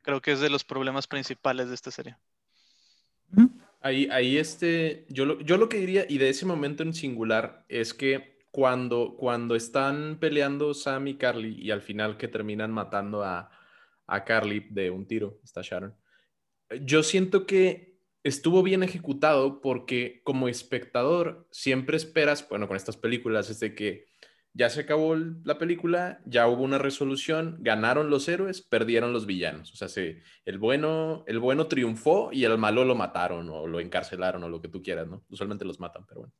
creo 0.00 0.22
que 0.22 0.32
es 0.32 0.40
de 0.40 0.48
los 0.48 0.64
problemas 0.64 1.06
principales 1.06 1.68
de 1.68 1.74
esta 1.74 1.90
serie. 1.90 2.16
Ahí, 3.84 4.08
ahí 4.10 4.38
este, 4.38 5.04
yo 5.10 5.26
lo, 5.26 5.38
yo 5.42 5.58
lo 5.58 5.68
que 5.68 5.76
diría, 5.76 6.06
y 6.08 6.16
de 6.16 6.30
ese 6.30 6.46
momento 6.46 6.82
en 6.82 6.94
singular, 6.94 7.66
es 7.68 7.92
que 7.92 8.38
cuando, 8.50 9.14
cuando 9.18 9.54
están 9.54 10.18
peleando 10.18 10.72
Sam 10.72 11.08
y 11.08 11.18
Carly 11.18 11.60
y 11.60 11.70
al 11.70 11.82
final 11.82 12.16
que 12.16 12.26
terminan 12.26 12.72
matando 12.72 13.22
a, 13.22 13.50
a 14.06 14.24
Carly 14.24 14.66
de 14.70 14.90
un 14.90 15.06
tiro, 15.06 15.38
está 15.44 15.60
Sharon, 15.62 15.94
yo 16.80 17.02
siento 17.02 17.46
que 17.46 17.98
estuvo 18.22 18.62
bien 18.62 18.82
ejecutado 18.82 19.60
porque 19.60 20.22
como 20.24 20.48
espectador 20.48 21.46
siempre 21.50 21.98
esperas, 21.98 22.48
bueno, 22.48 22.66
con 22.66 22.78
estas 22.78 22.96
películas 22.96 23.50
es 23.50 23.60
de 23.60 23.74
que 23.74 24.06
ya 24.56 24.70
se 24.70 24.82
acabó 24.82 25.16
la 25.16 25.58
película, 25.58 26.20
ya 26.24 26.46
hubo 26.46 26.62
una 26.62 26.78
resolución, 26.78 27.56
ganaron 27.60 28.08
los 28.08 28.28
héroes, 28.28 28.62
perdieron 28.62 29.12
los 29.12 29.26
villanos. 29.26 29.72
O 29.72 29.76
sea, 29.76 29.88
se, 29.88 30.22
el, 30.44 30.58
bueno, 30.58 31.24
el 31.26 31.40
bueno 31.40 31.66
triunfó 31.66 32.30
y 32.32 32.44
el 32.44 32.56
malo 32.56 32.84
lo 32.84 32.94
mataron 32.94 33.50
o 33.50 33.66
lo 33.66 33.80
encarcelaron 33.80 34.44
o 34.44 34.48
lo 34.48 34.62
que 34.62 34.68
tú 34.68 34.80
quieras, 34.80 35.08
¿no? 35.08 35.24
Usualmente 35.28 35.64
los 35.64 35.80
matan, 35.80 36.06
pero 36.06 36.20
bueno. 36.20 36.34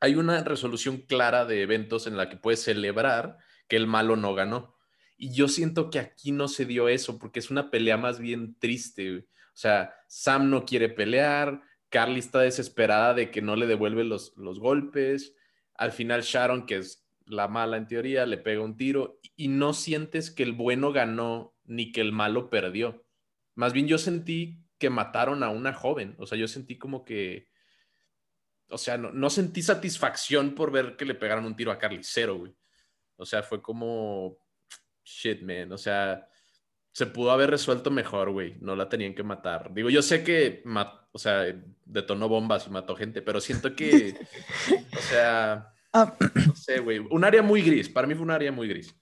Hay 0.00 0.14
una 0.14 0.44
resolución 0.44 0.98
clara 0.98 1.46
de 1.46 1.62
eventos 1.62 2.06
en 2.06 2.18
la 2.18 2.28
que 2.28 2.36
puedes 2.36 2.62
celebrar 2.62 3.38
que 3.66 3.76
el 3.76 3.86
malo 3.86 4.14
no 4.14 4.34
ganó. 4.34 4.76
Y 5.16 5.32
yo 5.32 5.48
siento 5.48 5.88
que 5.88 5.98
aquí 5.98 6.32
no 6.32 6.48
se 6.48 6.66
dio 6.66 6.88
eso 6.88 7.18
porque 7.18 7.40
es 7.40 7.50
una 7.50 7.70
pelea 7.70 7.96
más 7.96 8.20
bien 8.20 8.56
triste. 8.58 9.16
O 9.16 9.24
sea, 9.54 9.94
Sam 10.06 10.50
no 10.50 10.66
quiere 10.66 10.90
pelear, 10.90 11.62
Carly 11.88 12.20
está 12.20 12.40
desesperada 12.40 13.14
de 13.14 13.30
que 13.30 13.40
no 13.40 13.56
le 13.56 13.66
devuelve 13.66 14.04
los, 14.04 14.36
los 14.36 14.60
golpes. 14.60 15.34
Al 15.74 15.92
final 15.92 16.22
Sharon, 16.22 16.66
que 16.66 16.76
es 16.76 17.07
la 17.28 17.48
mala 17.48 17.76
en 17.76 17.86
teoría, 17.86 18.26
le 18.26 18.38
pega 18.38 18.62
un 18.62 18.76
tiro 18.76 19.20
y 19.36 19.48
no 19.48 19.72
sientes 19.72 20.30
que 20.30 20.42
el 20.42 20.52
bueno 20.52 20.92
ganó 20.92 21.54
ni 21.64 21.92
que 21.92 22.00
el 22.00 22.12
malo 22.12 22.50
perdió. 22.50 23.04
Más 23.54 23.72
bien 23.72 23.86
yo 23.86 23.98
sentí 23.98 24.64
que 24.78 24.90
mataron 24.90 25.42
a 25.42 25.50
una 25.50 25.72
joven, 25.72 26.14
o 26.18 26.26
sea, 26.26 26.38
yo 26.38 26.48
sentí 26.48 26.78
como 26.78 27.04
que, 27.04 27.48
o 28.70 28.78
sea, 28.78 28.96
no, 28.96 29.30
sentí 29.30 29.62
satisfacción 29.62 30.54
por 30.54 30.70
ver 30.70 30.96
que 30.96 31.04
le 31.04 31.14
pegaron 31.14 31.44
un 31.44 31.56
tiro 31.56 31.72
a 31.72 31.78
Carly, 31.78 32.00
cero, 32.02 32.36
güey. 32.38 32.54
O 33.16 33.26
sea, 33.26 33.42
fue 33.42 33.60
como, 33.60 34.38
shit, 35.04 35.42
man, 35.42 35.72
o 35.72 35.78
sea, 35.78 36.28
se 36.92 37.06
pudo 37.06 37.32
haber 37.32 37.50
resuelto 37.50 37.90
mejor, 37.90 38.30
güey, 38.30 38.56
no 38.60 38.76
la 38.76 38.88
tenían 38.88 39.14
que 39.14 39.22
matar. 39.22 39.72
Digo, 39.74 39.90
yo 39.90 40.02
sé 40.02 40.22
que, 40.22 40.62
o 41.12 41.18
sea, 41.18 41.44
detonó 41.84 42.28
bombas 42.28 42.66
y 42.66 42.70
mató 42.70 42.94
gente, 42.94 43.22
pero 43.22 43.40
siento 43.40 43.74
que, 43.74 44.14
o 44.96 45.00
sea 45.00 45.74
Ah. 45.92 46.14
No 46.46 46.54
sé, 46.54 46.80
güey. 46.80 46.98
Un 47.10 47.24
área 47.24 47.42
muy 47.42 47.62
gris. 47.62 47.88
Para 47.88 48.06
mí 48.06 48.14
fue 48.14 48.24
un 48.24 48.30
área 48.30 48.52
muy 48.52 48.68
gris. 48.68 48.94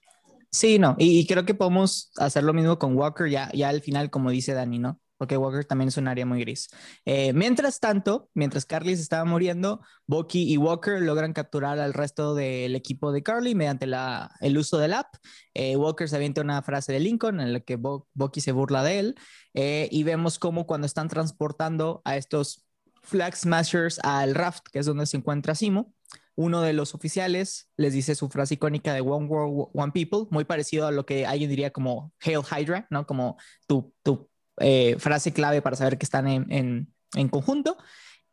Sí, 0.51 0.79
no. 0.79 0.95
Y, 0.97 1.27
creo 1.27 1.45
que 1.45 1.53
podemos 1.53 2.11
hacer 2.17 2.43
lo 2.43 2.53
mismo 2.53 2.79
con 2.79 2.95
Walker 2.95 3.29
ya, 3.29 3.51
ya 3.53 3.69
al 3.69 3.81
final, 3.81 4.09
como 4.09 4.31
dice 4.31 4.53
Dani, 4.53 4.79
¿no? 4.79 4.99
Porque 5.17 5.35
Walker 5.35 5.65
también 5.65 5.89
es 5.89 5.97
un 5.97 6.07
área 6.07 6.25
muy 6.25 6.39
gris. 6.39 6.69
Eh, 7.05 7.33
mientras 7.33 7.79
tanto, 7.79 8.29
mientras 8.33 8.65
Carly 8.65 8.95
se 8.95 9.01
estaba 9.01 9.25
muriendo, 9.25 9.81
Bucky 10.05 10.51
y 10.51 10.57
Walker 10.57 11.01
logran 11.01 11.33
capturar 11.33 11.79
al 11.79 11.93
resto 11.93 12.35
del 12.35 12.75
equipo 12.75 13.11
de 13.11 13.23
Carly 13.23 13.55
mediante 13.55 13.87
la, 13.87 14.31
el 14.41 14.57
uso 14.57 14.77
del 14.77 14.93
app. 14.93 15.15
Eh, 15.53 15.75
Walker 15.75 16.07
se 16.07 16.15
avienta 16.15 16.41
una 16.41 16.61
frase 16.61 16.93
de 16.93 16.99
Lincoln 16.99 17.39
en 17.39 17.51
la 17.53 17.59
que 17.59 17.77
Bucky 17.77 18.41
se 18.41 18.51
burla 18.51 18.83
de 18.83 18.99
él. 18.99 19.15
Eh, 19.53 19.89
y 19.91 20.03
vemos 20.03 20.39
cómo 20.39 20.67
cuando 20.67 20.85
están 20.85 21.07
transportando 21.07 22.01
a 22.05 22.15
estos 22.15 22.67
Flag 23.01 23.35
Smashers 23.35 23.99
al 24.03 24.35
raft, 24.35 24.67
que 24.71 24.79
es 24.79 24.85
donde 24.85 25.07
se 25.07 25.17
encuentra 25.17 25.55
Simo, 25.55 25.93
uno 26.37 26.61
de 26.61 26.71
los 26.71 26.93
oficiales 26.93 27.71
les 27.77 27.93
dice 27.93 28.13
su 28.13 28.29
frase 28.29 28.53
icónica 28.53 28.93
de 28.93 29.01
One 29.01 29.25
World, 29.25 29.69
One 29.73 29.91
People, 29.91 30.27
muy 30.29 30.45
parecido 30.45 30.85
a 30.85 30.91
lo 30.91 31.03
que 31.03 31.25
alguien 31.25 31.49
diría 31.49 31.71
como 31.71 32.13
Hail 32.21 32.41
Hydra, 32.43 32.85
¿no? 32.91 33.07
Como 33.07 33.37
tu, 33.65 33.91
tu 34.03 34.29
eh, 34.59 34.95
frase 34.99 35.33
clave 35.33 35.63
para 35.63 35.75
saber 35.75 35.97
que 35.97 36.05
están 36.05 36.27
en, 36.27 36.93
en, 37.15 37.29
conjunto. 37.29 37.75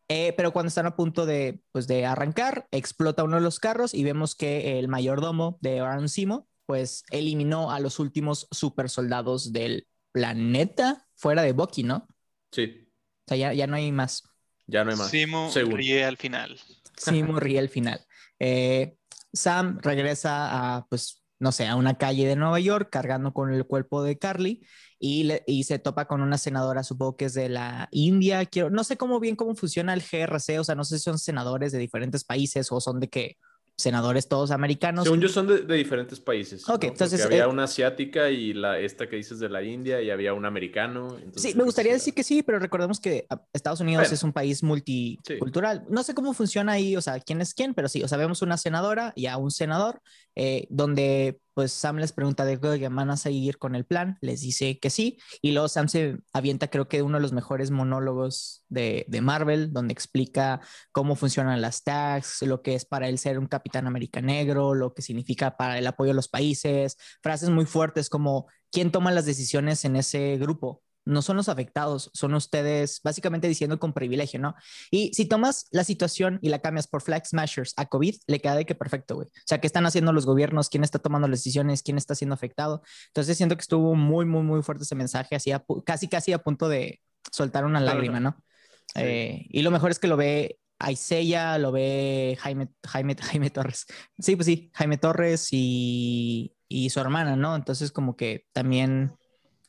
Eh, 0.08 0.34
pero 0.36 0.52
cuando 0.52 0.68
están 0.68 0.84
a 0.84 0.96
punto 0.96 1.24
de, 1.24 1.62
pues, 1.72 1.86
de 1.86 2.04
arrancar, 2.04 2.68
explota 2.70 3.24
uno 3.24 3.36
de 3.36 3.42
los 3.42 3.58
carros 3.58 3.94
y 3.94 4.04
vemos 4.04 4.34
que 4.34 4.78
el 4.78 4.88
mayordomo 4.88 5.56
de 5.62 5.80
Aaron 5.80 6.10
Simo, 6.10 6.46
pues 6.66 7.04
eliminó 7.10 7.70
a 7.70 7.80
los 7.80 7.98
últimos 7.98 8.48
super 8.50 8.90
soldados 8.90 9.50
del 9.54 9.86
planeta 10.12 11.08
fuera 11.14 11.40
de 11.40 11.52
Bucky, 11.52 11.84
¿no? 11.84 12.06
Sí. 12.52 12.86
O 13.24 13.28
sea, 13.28 13.38
ya, 13.38 13.54
ya 13.54 13.66
no 13.66 13.76
hay 13.76 13.90
más. 13.92 14.24
Ya 14.66 14.84
no 14.84 14.90
hay 14.90 14.96
más. 14.98 15.10
Simo 15.10 15.50
ríe 15.54 16.04
al 16.04 16.18
final. 16.18 16.60
Sí, 16.96 17.22
morí 17.22 17.58
al 17.58 17.68
final. 17.68 18.00
Eh, 18.38 18.96
Sam 19.32 19.78
regresa 19.82 20.76
a, 20.76 20.86
pues, 20.86 21.22
no 21.38 21.52
sé, 21.52 21.66
a 21.66 21.76
una 21.76 21.98
calle 21.98 22.26
de 22.26 22.36
Nueva 22.36 22.60
York 22.60 22.88
cargando 22.90 23.32
con 23.32 23.52
el 23.52 23.66
cuerpo 23.66 24.02
de 24.02 24.18
Carly 24.18 24.66
y, 24.98 25.30
y, 25.46 25.64
se 25.64 25.78
topa 25.78 26.06
con 26.06 26.22
una 26.22 26.38
senadora, 26.38 26.82
supongo 26.82 27.16
que 27.16 27.26
es 27.26 27.34
de 27.34 27.48
la 27.48 27.88
India. 27.90 28.46
Quiero, 28.46 28.70
no 28.70 28.84
sé 28.84 28.96
cómo 28.96 29.20
bien 29.20 29.36
cómo 29.36 29.54
funciona 29.54 29.92
el 29.92 30.02
GRC, 30.02 30.58
o 30.60 30.64
sea, 30.64 30.74
no 30.74 30.84
sé 30.84 30.98
si 30.98 31.04
son 31.04 31.18
senadores 31.18 31.72
de 31.72 31.78
diferentes 31.78 32.24
países 32.24 32.70
o 32.70 32.80
son 32.80 33.00
de 33.00 33.10
que 33.10 33.36
senadores 33.76 34.28
todos 34.28 34.50
americanos. 34.50 35.04
Según 35.04 35.20
yo 35.20 35.28
son 35.28 35.46
de, 35.46 35.76
diferentes 35.76 36.20
países. 36.20 36.68
Ok, 36.68 36.84
entonces... 36.84 37.24
había 37.24 37.44
eh, 37.44 37.46
una 37.46 37.64
asiática 37.64 38.30
y 38.30 38.52
la, 38.52 38.78
esta 38.78 39.08
que 39.08 39.16
dices 39.16 39.40
de 39.40 39.48
la 39.48 39.62
India 39.62 40.00
y 40.00 40.10
había 40.10 40.32
un 40.32 40.44
americano. 40.44 41.16
sí, 41.34 41.54
me 41.54 41.64
gustaría 41.64 41.92
decir 41.92 42.14
que 42.14 42.22
sí, 42.22 42.42
pero 42.42 42.58
recordemos 42.58 43.00
que 43.00 43.26
ah, 43.30 43.42
Estados 43.52 43.80
Unidos 43.80 44.12
es 44.12 44.22
un 44.22 44.32
país 44.32 44.62
multicultural. 44.62 45.84
No 45.88 46.02
sé 46.02 46.14
cómo 46.14 46.34
funciona 46.34 46.72
ahí, 46.72 46.96
o 46.96 47.02
sea, 47.02 47.18
quién 47.20 47.40
es 47.40 47.54
quién, 47.54 47.74
pero 47.74 47.88
sí, 47.88 48.02
o 48.02 48.08
sea, 48.08 48.18
vemos 48.18 48.42
una 48.42 48.56
senadora 48.56 49.12
y 49.16 49.26
a 49.26 49.36
un 49.36 49.50
senador 49.50 50.00
eh, 50.36 50.66
donde 50.70 51.40
pues 51.54 51.72
Sam 51.72 51.98
les 51.98 52.12
pregunta 52.12 52.44
de 52.44 52.58
que 52.60 52.88
van 52.88 53.10
a 53.10 53.16
seguir 53.16 53.58
con 53.58 53.76
el 53.76 53.84
plan, 53.84 54.18
les 54.20 54.40
dice 54.40 54.78
que 54.80 54.90
sí, 54.90 55.18
y 55.40 55.52
luego 55.52 55.68
Sam 55.68 55.88
se 55.88 56.18
avienta 56.32 56.68
creo 56.68 56.88
que 56.88 57.02
uno 57.02 57.18
de 57.18 57.22
los 57.22 57.32
mejores 57.32 57.70
monólogos 57.70 58.64
de, 58.68 59.04
de 59.08 59.20
Marvel, 59.20 59.72
donde 59.72 59.92
explica 59.92 60.60
cómo 60.90 61.14
funcionan 61.14 61.60
las 61.60 61.84
tags, 61.84 62.42
lo 62.42 62.62
que 62.62 62.74
es 62.74 62.84
para 62.84 63.08
él 63.08 63.18
ser 63.18 63.38
un 63.38 63.46
capitán 63.46 63.86
América 63.86 64.20
negro, 64.20 64.74
lo 64.74 64.94
que 64.94 65.02
significa 65.02 65.56
para 65.56 65.78
el 65.78 65.86
apoyo 65.86 66.10
a 66.10 66.14
los 66.14 66.28
países, 66.28 66.96
frases 67.22 67.50
muy 67.50 67.66
fuertes 67.66 68.08
como 68.10 68.48
quién 68.72 68.90
toma 68.90 69.12
las 69.12 69.26
decisiones 69.26 69.84
en 69.84 69.94
ese 69.94 70.36
grupo, 70.38 70.82
no 71.04 71.22
son 71.22 71.36
los 71.36 71.48
afectados, 71.48 72.10
son 72.14 72.34
ustedes 72.34 73.00
básicamente 73.02 73.48
diciendo 73.48 73.78
con 73.78 73.92
privilegio, 73.92 74.40
¿no? 74.40 74.54
Y 74.90 75.12
si 75.14 75.26
tomas 75.26 75.66
la 75.70 75.84
situación 75.84 76.38
y 76.42 76.48
la 76.48 76.60
cambias 76.60 76.86
por 76.86 77.02
flag 77.02 77.26
smashers 77.26 77.74
a 77.76 77.86
COVID, 77.86 78.16
le 78.26 78.40
queda 78.40 78.56
de 78.56 78.64
que 78.64 78.74
perfecto, 78.74 79.16
güey. 79.16 79.28
O 79.28 79.46
sea, 79.46 79.60
¿qué 79.60 79.66
están 79.66 79.86
haciendo 79.86 80.12
los 80.12 80.26
gobiernos? 80.26 80.68
¿Quién 80.68 80.84
está 80.84 80.98
tomando 80.98 81.28
las 81.28 81.40
decisiones? 81.40 81.82
¿Quién 81.82 81.98
está 81.98 82.14
siendo 82.14 82.34
afectado? 82.34 82.82
Entonces 83.08 83.36
siento 83.36 83.56
que 83.56 83.62
estuvo 83.62 83.94
muy, 83.94 84.24
muy, 84.24 84.42
muy 84.42 84.62
fuerte 84.62 84.84
ese 84.84 84.94
mensaje, 84.94 85.36
así 85.36 85.52
casi, 85.84 86.08
casi 86.08 86.32
a 86.32 86.38
punto 86.38 86.68
de 86.68 87.00
soltar 87.30 87.64
una 87.64 87.80
lágrima, 87.80 88.20
¿no? 88.20 88.42
Eh, 88.94 89.46
y 89.50 89.62
lo 89.62 89.70
mejor 89.70 89.90
es 89.90 89.98
que 89.98 90.08
lo 90.08 90.16
ve 90.16 90.58
Aiseya, 90.78 91.58
lo 91.58 91.72
ve 91.72 92.36
Jaime, 92.40 92.68
Jaime, 92.86 93.16
Jaime 93.20 93.50
Torres. 93.50 93.86
Sí, 94.18 94.36
pues 94.36 94.46
sí, 94.46 94.70
Jaime 94.74 94.98
Torres 94.98 95.48
y, 95.50 96.54
y 96.68 96.90
su 96.90 97.00
hermana, 97.00 97.36
¿no? 97.36 97.56
Entonces 97.56 97.92
como 97.92 98.16
que 98.16 98.46
también 98.52 99.12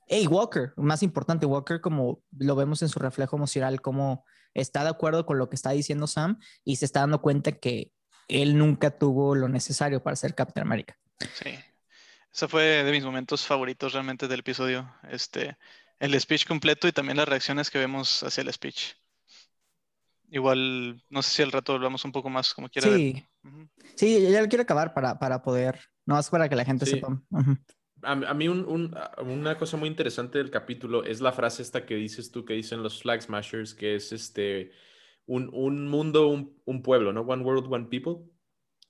Hey, 0.08 0.28
Walker, 0.28 0.74
más 0.78 1.02
importante, 1.02 1.46
Walker, 1.46 1.82
como 1.82 2.22
lo 2.38 2.56
vemos 2.56 2.82
en 2.82 2.90
su 2.90 3.00
reflejo 3.00 3.36
emocional, 3.36 3.82
como 3.82 4.24
está 4.54 4.84
de 4.84 4.90
acuerdo 4.90 5.26
con 5.26 5.38
lo 5.40 5.50
que 5.50 5.56
está 5.56 5.72
diciendo 5.72 6.08
Sam 6.08 6.40
y 6.64 6.76
se 6.76 6.86
está 6.86 7.02
dando 7.02 7.22
cuenta 7.22 7.54
que 7.54 7.92
él 8.28 8.58
nunca 8.58 8.98
tuvo 8.98 9.36
lo 9.36 9.50
necesario 9.50 10.04
para 10.04 10.16
ser 10.16 10.36
Captain 10.36 10.66
America. 10.66 10.98
Sí, 11.34 11.56
eso 12.32 12.48
fue 12.48 12.84
de 12.84 12.92
mis 12.92 13.04
momentos 13.04 13.46
favoritos 13.46 13.94
realmente 13.94 14.28
del 14.28 14.42
episodio. 14.42 14.94
Este, 15.10 15.58
el 16.00 16.20
speech 16.20 16.46
completo 16.48 16.88
y 16.88 16.92
también 16.92 17.18
las 17.18 17.28
reacciones 17.28 17.72
que 17.72 17.80
vemos 17.80 18.24
hacia 18.24 18.42
el 18.42 18.54
speech. 18.54 18.94
Igual, 20.30 21.04
no 21.10 21.22
sé 21.22 21.30
si 21.30 21.42
al 21.44 21.52
rato 21.52 21.74
hablamos 21.74 22.04
un 22.04 22.12
poco 22.12 22.30
más 22.30 22.54
como 22.54 22.70
quiera. 22.70 22.90
Sí, 22.90 23.26
sí, 23.96 24.22
ya 24.30 24.42
lo 24.42 24.48
quiero 24.50 24.64
acabar 24.64 24.94
para, 24.94 25.18
para 25.18 25.42
poder, 25.42 25.80
no 26.06 26.16
más 26.16 26.30
para 26.30 26.50
que 26.50 26.56
la 26.56 26.66
gente 26.66 26.86
sepa 26.86 27.22
a, 28.06 28.34
mí 28.34 28.48
una 28.48 29.58
cosa 29.58 29.78
muy 29.78 29.90
interesante 29.90 30.38
del 30.38 30.52
capítulo 30.52 31.04
es 31.04 31.22
la 31.22 31.32
frase 31.32 31.62
esta 31.62 31.86
que 31.86 31.96
dices 31.96 32.32
tú, 32.32 32.46
que 32.46 32.54
dicen 32.54 32.84
los 32.84 33.02
Flag 33.02 33.22
Smashers, 33.22 33.74
que 33.74 33.96
es 33.96 34.12
este, 34.12 34.72
un, 35.26 35.88
mundo, 35.88 36.30
un, 36.66 36.84
pueblo, 36.84 37.12
¿no? 37.14 37.22
One 37.22 37.44
World, 37.44 37.72
One 37.72 37.88
People. 37.90 38.30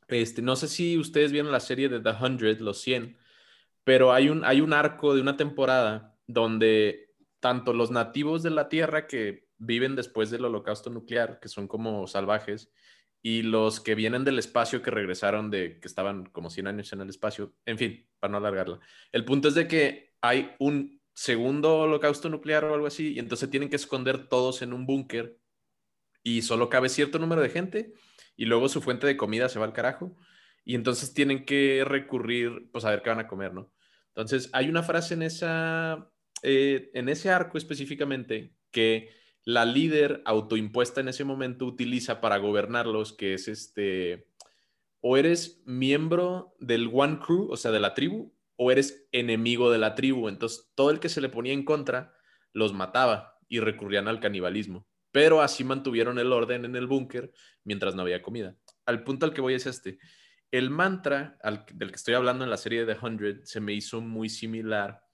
Este, 0.07 0.41
no 0.41 0.55
sé 0.55 0.67
si 0.67 0.97
ustedes 0.97 1.31
vieron 1.31 1.51
la 1.51 1.59
serie 1.59 1.89
de 1.89 1.99
The 1.99 2.11
Hundred, 2.21 2.59
los 2.59 2.79
100, 2.81 3.17
pero 3.83 4.13
hay 4.13 4.29
un, 4.29 4.43
hay 4.43 4.61
un 4.61 4.73
arco 4.73 5.15
de 5.15 5.21
una 5.21 5.37
temporada 5.37 6.15
donde 6.27 7.13
tanto 7.39 7.73
los 7.73 7.91
nativos 7.91 8.43
de 8.43 8.51
la 8.51 8.69
Tierra 8.69 9.07
que 9.07 9.47
viven 9.57 9.95
después 9.95 10.29
del 10.29 10.45
holocausto 10.45 10.89
nuclear, 10.89 11.39
que 11.39 11.47
son 11.47 11.67
como 11.67 12.07
salvajes, 12.07 12.71
y 13.25 13.41
los 13.41 13.79
que 13.79 13.95
vienen 13.95 14.23
del 14.23 14.37
espacio 14.37 14.83
que 14.83 14.91
regresaron 14.91 15.49
de 15.49 15.79
que 15.79 15.87
estaban 15.87 16.27
como 16.27 16.51
100 16.51 16.67
años 16.67 16.93
en 16.93 17.01
el 17.01 17.09
espacio, 17.09 17.55
en 17.65 17.79
fin, 17.79 18.07
para 18.19 18.29
no 18.29 18.37
alargarla. 18.37 18.79
El 19.11 19.25
punto 19.25 19.47
es 19.47 19.55
de 19.55 19.67
que 19.67 20.13
hay 20.21 20.51
un 20.59 21.01
segundo 21.11 21.75
holocausto 21.79 22.29
nuclear 22.29 22.65
o 22.65 22.75
algo 22.75 22.85
así 22.85 23.13
y 23.13 23.19
entonces 23.19 23.49
tienen 23.49 23.71
que 23.71 23.77
esconder 23.77 24.27
todos 24.29 24.61
en 24.61 24.73
un 24.73 24.85
búnker 24.85 25.39
y 26.21 26.43
solo 26.43 26.69
cabe 26.69 26.87
cierto 26.87 27.17
número 27.17 27.41
de 27.41 27.49
gente 27.49 27.95
y 28.37 28.45
luego 28.45 28.69
su 28.69 28.79
fuente 28.79 29.07
de 29.07 29.17
comida 29.17 29.49
se 29.49 29.57
va 29.57 29.65
al 29.65 29.73
carajo 29.73 30.15
y 30.63 30.75
entonces 30.75 31.11
tienen 31.15 31.45
que 31.45 31.83
recurrir 31.83 32.69
pues 32.71 32.85
a 32.85 32.91
ver 32.91 33.01
qué 33.01 33.09
van 33.09 33.21
a 33.21 33.27
comer, 33.27 33.55
¿no? 33.55 33.73
Entonces 34.09 34.51
hay 34.53 34.69
una 34.69 34.83
frase 34.83 35.15
en 35.15 35.23
esa 35.23 36.11
eh, 36.43 36.91
en 36.93 37.09
ese 37.09 37.31
arco 37.31 37.57
específicamente 37.57 38.53
que 38.69 39.09
la 39.45 39.63
líder 39.63 40.21
autoimpuesta 40.25 41.01
en 41.01 41.07
ese 41.07 41.23
momento 41.23 41.65
utiliza 41.65 42.19
para 42.19 42.37
gobernarlos, 42.37 43.13
que 43.13 43.33
es 43.33 43.47
este, 43.47 44.27
o 44.99 45.15
eres 45.15 45.61
miembro 45.65 46.55
del 46.59 46.89
One 46.91 47.19
Crew, 47.19 47.49
o 47.49 47.57
sea, 47.57 47.71
de 47.71 47.79
la 47.79 47.93
tribu, 47.93 48.33
o 48.57 48.71
eres 48.71 49.07
enemigo 49.11 49.71
de 49.71 49.77
la 49.77 49.95
tribu. 49.95 50.27
Entonces, 50.27 50.71
todo 50.75 50.89
el 50.89 50.99
que 50.99 51.09
se 51.09 51.21
le 51.21 51.29
ponía 51.29 51.53
en 51.53 51.63
contra 51.63 52.13
los 52.51 52.73
mataba 52.73 53.39
y 53.47 53.59
recurrían 53.59 54.07
al 54.07 54.19
canibalismo 54.19 54.87
pero 55.15 55.41
así 55.41 55.63
mantuvieron 55.63 56.19
el 56.19 56.33
orden 56.33 56.65
en 56.65 56.75
el 56.75 56.87
búnker 56.87 57.31
mientras 57.63 57.95
no 57.95 58.01
había 58.01 58.21
comida. 58.21 58.57
Al 58.85 59.05
punto 59.05 59.25
al 59.25 59.33
que 59.33 59.39
voy 59.39 59.53
es 59.53 59.65
este. 59.65 59.97
El 60.51 60.69
mantra 60.69 61.37
del 61.73 61.89
que 61.89 61.95
estoy 61.95 62.15
hablando 62.15 62.43
en 62.43 62.49
la 62.49 62.57
serie 62.57 62.83
de 62.83 62.93
The 62.93 62.99
Hundred 63.05 63.43
se 63.45 63.61
me 63.61 63.71
hizo 63.71 64.01
muy 64.01 64.27
similar 64.27 65.04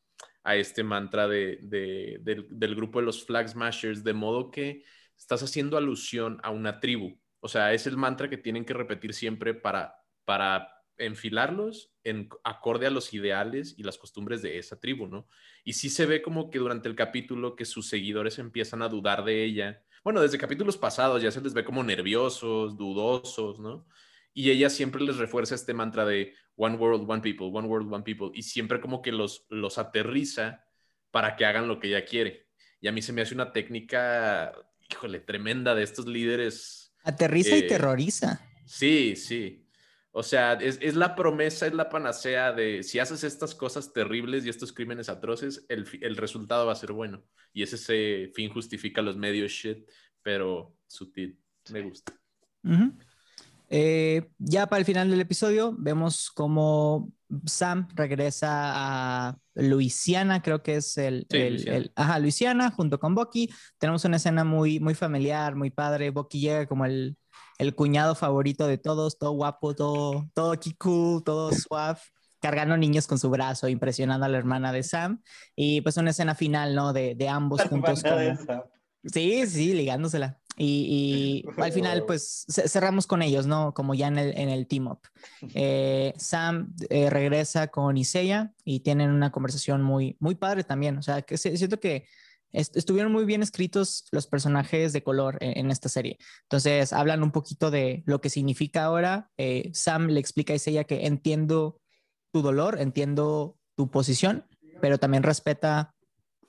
a 0.44 0.56
este 0.56 0.84
mantra 0.84 1.28
de, 1.28 1.60
del, 1.62 2.48
del, 2.50 2.76
grupo 2.76 3.00
de 3.00 3.06
los 3.06 3.26
Flag 3.26 3.50
Smashers, 3.50 4.04
de 4.04 4.14
modo 4.14 4.52
que 4.52 4.84
estás 5.18 5.44
haciendo 5.44 5.78
alusión 5.78 6.40
a 6.44 6.50
una 6.50 6.80
tribu. 6.80 7.20
O 7.40 7.48
sea, 7.48 7.74
es 7.74 7.88
el 7.88 7.98
mantra 7.98 8.30
que 8.30 8.38
tienen 8.38 8.66
que 8.66 8.74
repetir 8.74 9.14
siempre 9.14 9.54
para, 9.54 9.96
para 10.26 10.82
enfilarlos 10.98 11.92
en 12.04 12.30
acorde 12.44 12.88
a 12.88 12.92
los 12.92 13.14
ideales 13.14 13.76
y 13.78 13.84
las 13.84 13.98
costumbres 13.98 14.42
de 14.42 14.58
esa 14.58 14.80
tribu, 14.80 15.08
¿no? 15.08 15.28
Y 15.64 15.74
sí 15.74 15.90
se 15.90 16.06
ve 16.06 16.22
como 16.22 16.50
que 16.50 16.60
durante 16.60 16.88
el 16.90 16.96
capítulo 16.96 17.56
que 17.56 17.66
sus 17.66 17.88
seguidores 17.88 18.40
empiezan 18.40 18.82
a 18.82 18.90
dudar 18.90 19.24
de 19.24 19.44
ella. 19.44 19.84
Bueno, 20.04 20.22
desde 20.22 20.38
capítulos 20.38 20.78
pasados 20.78 21.22
ya 21.22 21.32
se 21.32 21.42
les 21.42 21.54
ve 21.54 21.64
como 21.64 21.84
nerviosos, 21.84 22.78
dudosos, 22.78 23.60
¿no? 23.60 23.88
Y 24.34 24.50
ella 24.50 24.70
siempre 24.70 25.02
les 25.02 25.18
refuerza 25.18 25.56
este 25.56 25.74
mantra 25.74 26.06
de 26.06 26.34
One 26.56 26.76
World, 26.76 27.10
One 27.10 27.22
People, 27.22 27.48
One 27.48 27.68
World, 27.68 27.92
One 27.92 28.04
People, 28.04 28.32
y 28.34 28.44
siempre 28.44 28.80
como 28.80 29.02
que 29.02 29.12
los, 29.12 29.46
los 29.50 29.78
aterriza 29.78 30.64
para 31.12 31.36
que 31.36 31.46
hagan 31.46 31.68
lo 31.68 31.80
que 31.80 31.88
ella 31.88 32.06
quiere. 32.06 32.48
Y 32.80 32.88
a 32.88 32.92
mí 32.92 33.02
se 33.02 33.14
me 33.14 33.22
hace 33.22 33.36
una 33.36 33.52
técnica, 33.52 34.54
híjole, 34.90 35.20
tremenda 35.20 35.76
de 35.76 35.84
estos 35.84 36.08
líderes. 36.08 36.94
Aterriza 37.04 37.56
y 37.56 37.60
eh, 37.60 37.68
terroriza. 37.68 38.42
Sí, 38.66 39.16
sí. 39.16 39.68
O 40.14 40.24
sea, 40.24 40.54
es, 40.54 40.96
la 40.96 41.16
promesa, 41.16 41.68
es 41.68 41.74
la 41.74 41.88
panacea 41.90 42.52
de 42.52 42.84
si 42.84 43.00
haces 43.00 43.24
estas 43.24 43.56
cosas 43.56 43.94
terribles 43.94 44.46
y 44.46 44.50
estos 44.50 44.74
crímenes 44.74 45.08
atroces, 45.08 45.66
el, 45.70 45.88
el 46.02 46.18
resultado 46.18 46.66
va 46.66 46.74
a 46.74 46.76
ser 46.76 46.92
bueno. 46.92 47.24
Y 47.54 47.64
ese, 47.64 47.78
ese 47.78 48.32
fin 48.34 48.52
justifica 48.52 49.02
los 49.02 49.16
medios 49.16 49.52
shit, 49.52 49.90
pero 50.22 50.76
sutil. 50.88 51.40
Me 51.72 51.82
gusta. 51.82 52.14
Eh, 53.74 54.30
ya 54.38 54.68
para 54.68 54.82
el 54.82 54.86
final 54.86 55.10
del 55.10 55.22
episodio 55.22 55.74
vemos 55.78 56.30
cómo 56.30 57.10
Sam 57.46 57.88
regresa 57.96 58.50
a 58.50 59.38
Luisiana, 59.56 60.42
creo 60.42 60.62
que 60.62 60.76
es 60.76 60.98
el, 60.98 61.26
el, 61.30 61.94
ajá, 61.96 62.20
Luisiana, 62.20 62.72
junto 62.72 63.00
con 63.00 63.16
Bucky. 63.16 63.50
Tenemos 63.78 64.04
una 64.04 64.18
escena 64.18 64.44
muy, 64.44 64.82
muy 64.82 64.94
familiar, 64.94 65.56
muy 65.56 65.70
padre. 65.70 66.10
Bucky 66.10 66.42
llega 66.42 66.68
como 66.68 66.86
el, 66.86 67.16
el 67.60 67.74
cuñado 67.74 68.14
favorito 68.14 68.68
de 68.68 68.78
todos, 68.78 69.18
todo 69.18 69.32
guapo, 69.32 69.74
todo, 69.74 70.30
todo 70.34 70.52
aquí 70.52 70.74
cool, 70.74 71.24
todo 71.24 71.54
suave, 71.54 71.98
cargando 72.42 72.76
niños 72.76 73.08
con 73.08 73.20
su 73.20 73.30
brazo, 73.30 73.70
impresionando 73.70 74.26
a 74.26 74.30
la 74.30 74.38
hermana 74.38 74.74
de 74.74 74.84
Sam. 74.84 75.22
Y 75.56 75.80
pues 75.80 75.96
una 75.96 76.10
escena 76.10 76.36
final, 76.36 76.76
¿no? 76.76 76.92
De, 76.92 77.16
de 77.16 77.30
ambos 77.30 77.62
juntos. 77.62 78.04
Sí, 79.06 79.48
sí, 79.48 79.74
ligándosela. 79.74 80.41
Y, 80.58 81.46
al 81.58 81.72
final, 81.72 82.04
pues 82.08 82.46
cerramos 82.48 83.08
con 83.08 83.22
ellos, 83.22 83.48
¿no? 83.48 83.74
Como 83.74 83.94
ya 83.94 84.08
en 84.08 84.18
el, 84.18 84.38
en 84.38 84.50
el 84.50 84.68
team 84.68 84.88
up. 84.88 85.00
Eh, 85.54 86.14
Sam 86.18 86.74
eh, 86.90 87.10
regresa 87.10 87.68
con 87.68 87.98
Isaiah 87.98 88.54
y 88.64 88.82
tienen 88.82 89.12
una 89.12 89.32
conversación 89.32 89.82
muy, 89.82 90.16
muy 90.20 90.36
padre 90.36 90.64
también. 90.64 90.98
O 90.98 91.02
sea, 91.02 91.22
que 91.24 91.38
siento 91.38 91.80
que 91.80 92.06
estuvieron 92.54 93.12
muy 93.12 93.26
bien 93.26 93.42
escritos 93.42 94.06
los 94.12 94.28
personajes 94.28 94.94
de 94.94 95.04
color 95.04 95.38
en, 95.42 95.72
esta 95.72 95.90
serie. 95.90 96.18
Entonces, 96.44 96.94
hablan 96.94 97.24
un 97.24 97.32
poquito 97.32 97.72
de 97.72 98.04
lo 98.06 98.22
que 98.22 98.30
significa 98.30 98.84
ahora. 98.84 99.30
Eh, 99.38 99.72
Sam 99.74 100.08
le 100.08 100.20
explica 100.20 100.54
a 100.54 100.58
Isaiah 100.58 100.84
que 100.84 101.06
entiendo 101.06 101.80
tu 102.32 102.42
dolor, 102.42 102.80
entiendo 102.80 103.58
tu 103.76 103.90
posición, 103.90 104.46
pero 104.82 104.98
también 104.98 105.24
respeta 105.24 105.96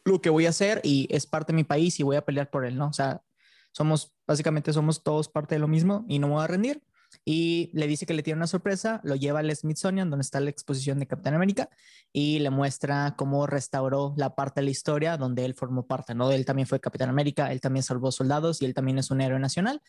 lo 0.04 0.20
que 0.20 0.30
voy 0.30 0.46
a 0.46 0.50
hacer 0.50 0.80
y 0.82 1.06
es 1.10 1.26
parte 1.26 1.52
de 1.52 1.56
mi 1.56 1.64
país 1.64 1.98
y 2.00 2.02
voy 2.02 2.16
a 2.16 2.24
pelear 2.24 2.50
por 2.50 2.64
él, 2.64 2.76
¿no? 2.76 2.88
O 2.88 2.92
sea, 2.92 3.22
somos, 3.72 4.14
básicamente 4.26 4.72
somos 4.72 5.02
todos 5.02 5.28
parte 5.28 5.56
de 5.56 5.58
lo 5.58 5.68
mismo 5.68 6.04
y 6.08 6.18
no 6.18 6.28
me 6.28 6.34
voy 6.34 6.44
a 6.44 6.48
rendir. 6.48 6.82
Y 7.24 7.70
le 7.74 7.86
dice 7.86 8.06
que 8.06 8.14
le 8.14 8.22
tiene 8.22 8.38
una 8.38 8.46
sorpresa, 8.46 9.00
lo 9.04 9.16
lleva 9.16 9.40
al 9.40 9.54
Smithsonian, 9.54 10.08
donde 10.10 10.22
está 10.22 10.40
la 10.40 10.50
exposición 10.50 10.98
de 10.98 11.06
Capitán 11.06 11.34
América, 11.34 11.68
y 12.12 12.38
le 12.38 12.50
muestra 12.50 13.14
cómo 13.16 13.46
restauró 13.46 14.14
la 14.16 14.34
parte 14.34 14.60
de 14.60 14.64
la 14.64 14.70
historia 14.70 15.16
donde 15.16 15.44
él 15.44 15.54
formó 15.54 15.86
parte, 15.86 16.14
¿no? 16.14 16.32
Él 16.32 16.44
también 16.44 16.66
fue 16.66 16.80
Capitán 16.80 17.10
América, 17.10 17.52
él 17.52 17.60
también 17.60 17.82
salvó 17.82 18.10
soldados 18.12 18.62
y 18.62 18.64
él 18.64 18.74
también 18.74 18.98
es 18.98 19.10
un 19.10 19.20
héroe 19.20 19.38
nacional. 19.38 19.82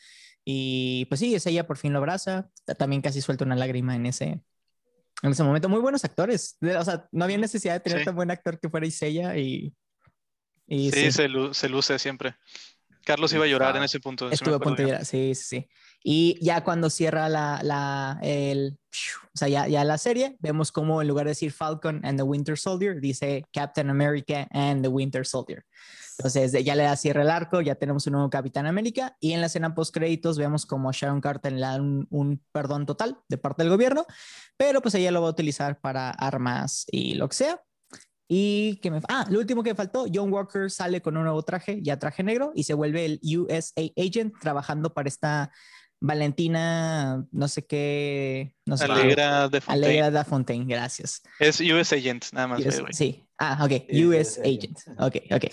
Y 0.45 1.05
pues 1.05 1.19
sí, 1.19 1.33
es 1.33 1.45
ella 1.45 1.65
por 1.65 1.77
fin 1.77 1.93
lo 1.93 1.99
abraza, 1.99 2.49
también 2.77 3.01
casi 3.01 3.21
suelta 3.21 3.45
una 3.45 3.55
lágrima 3.55 3.95
en 3.95 4.05
ese, 4.05 4.41
en 5.21 5.31
ese 5.31 5.43
momento. 5.43 5.69
Muy 5.69 5.79
buenos 5.79 6.03
actores, 6.03 6.57
o 6.61 6.83
sea, 6.83 7.07
no 7.11 7.23
había 7.23 7.37
necesidad 7.37 7.73
de 7.73 7.79
tener 7.79 8.03
tan 8.03 8.15
buen 8.15 8.31
actor 8.31 8.59
que 8.59 8.69
fuera 8.69 8.85
Isella 8.85 9.37
y... 9.37 9.73
y 10.67 10.91
sí, 10.91 11.11
Se, 11.11 11.29
se 11.53 11.69
luce 11.69 11.99
siempre. 11.99 12.35
Carlos 13.05 13.33
iba 13.33 13.45
a 13.45 13.47
llorar 13.47 13.75
en 13.75 13.83
ese 13.83 13.99
punto. 13.99 14.29
Estuve 14.29 14.55
a 14.55 14.59
punto 14.59 14.81
de 14.81 14.89
llorar, 14.89 15.05
sí, 15.05 15.35
sí, 15.35 15.43
sí. 15.43 15.69
Y 16.03 16.37
ya 16.41 16.63
cuando 16.63 16.89
cierra 16.89 17.29
la, 17.29 17.61
la, 17.63 18.19
el, 18.21 18.77
o 19.33 19.37
sea, 19.37 19.47
ya, 19.47 19.67
ya 19.67 19.83
la 19.85 19.97
serie, 19.97 20.35
vemos 20.39 20.71
como 20.71 21.01
en 21.01 21.07
lugar 21.07 21.25
de 21.25 21.31
decir 21.31 21.51
Falcon 21.51 22.01
and 22.03 22.17
the 22.17 22.23
Winter 22.23 22.57
Soldier, 22.57 22.99
dice 22.99 23.45
Captain 23.53 23.89
America 23.89 24.47
and 24.51 24.83
the 24.83 24.89
Winter 24.89 25.25
Soldier. 25.25 25.63
Entonces 26.17 26.51
ya 26.63 26.75
le 26.75 26.83
da 26.83 26.95
cierre 26.95 27.23
el 27.23 27.29
arco, 27.29 27.61
ya 27.61 27.75
tenemos 27.75 28.05
un 28.05 28.13
nuevo 28.13 28.29
Capitán 28.29 28.67
América 28.67 29.17
y 29.19 29.33
en 29.33 29.41
la 29.41 29.47
escena 29.47 29.73
post 29.73 29.93
créditos 29.93 30.37
vemos 30.37 30.65
como 30.65 30.91
Sharon 30.91 31.21
Carter 31.21 31.53
le 31.53 31.61
da 31.61 31.75
un, 31.77 32.05
un, 32.11 32.43
perdón 32.51 32.85
total 32.85 33.17
de 33.27 33.37
parte 33.37 33.63
del 33.63 33.71
gobierno, 33.71 34.05
pero 34.55 34.81
pues 34.81 34.93
ella 34.95 35.11
lo 35.11 35.21
va 35.21 35.27
a 35.27 35.31
utilizar 35.31 35.79
para 35.79 36.11
armas 36.11 36.85
y 36.91 37.15
lo 37.15 37.27
que 37.29 37.35
sea. 37.35 37.63
Y 38.35 38.77
que 38.77 38.89
me... 38.89 38.99
Ah, 39.09 39.27
lo 39.29 39.37
último 39.37 39.61
que 39.61 39.75
faltó, 39.75 40.07
John 40.11 40.33
Walker 40.33 40.71
sale 40.71 41.03
con 41.03 41.15
un 41.15 41.23
nuevo 41.23 41.43
traje, 41.43 41.83
ya 41.83 41.99
traje 41.99 42.23
negro, 42.23 42.51
y 42.55 42.63
se 42.63 42.73
vuelve 42.73 43.05
el 43.05 43.19
USA 43.37 43.83
Agent 43.95 44.33
trabajando 44.41 44.91
para 44.91 45.07
esta 45.07 45.51
Valentina, 45.99 47.27
no 47.31 47.47
sé 47.47 47.67
qué. 47.67 48.55
No 48.65 48.75
sé 48.75 48.85
Alegra 48.85 49.49
de 49.49 49.61
Fontaine. 49.61 49.85
Alegra 49.85 50.09
de 50.09 50.23
Fontaine, 50.23 50.65
gracias. 50.65 51.21
Es 51.37 51.61
US 51.61 51.93
Agent, 51.93 52.25
nada 52.33 52.47
más. 52.47 52.63
sí. 52.89 53.23
Ah, 53.37 53.63
ok. 53.63 53.71
US 54.03 54.39
Agent. 54.39 54.79
Ok, 54.97 55.17
ok. 55.29 55.45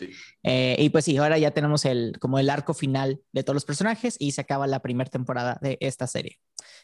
Eh, 0.42 0.76
y 0.78 0.88
pues 0.88 1.04
sí, 1.04 1.18
ahora 1.18 1.36
ya 1.36 1.50
tenemos 1.50 1.84
el, 1.84 2.16
como 2.18 2.38
el 2.38 2.48
arco 2.48 2.72
final 2.72 3.20
de 3.32 3.42
todos 3.42 3.56
los 3.56 3.66
personajes 3.66 4.16
y 4.18 4.32
se 4.32 4.40
acaba 4.40 4.66
la 4.66 4.80
primera 4.80 5.10
temporada 5.10 5.58
de 5.60 5.76
esta 5.82 6.06
serie. 6.06 6.38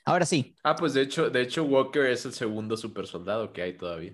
Ahora 0.05 0.27
sí. 0.27 0.57
Ah, 0.63 0.77
pues 0.77 0.93
de 0.93 1.01
hecho, 1.01 1.31
de 1.31 1.41
hecho 1.41 1.65
Walker 1.65 2.05
es 2.05 2.27
el 2.27 2.35
segundo 2.35 2.77
super 2.77 3.07
soldado 3.07 3.55
que 3.55 3.63
hay 3.63 3.79
todavía. 3.79 4.13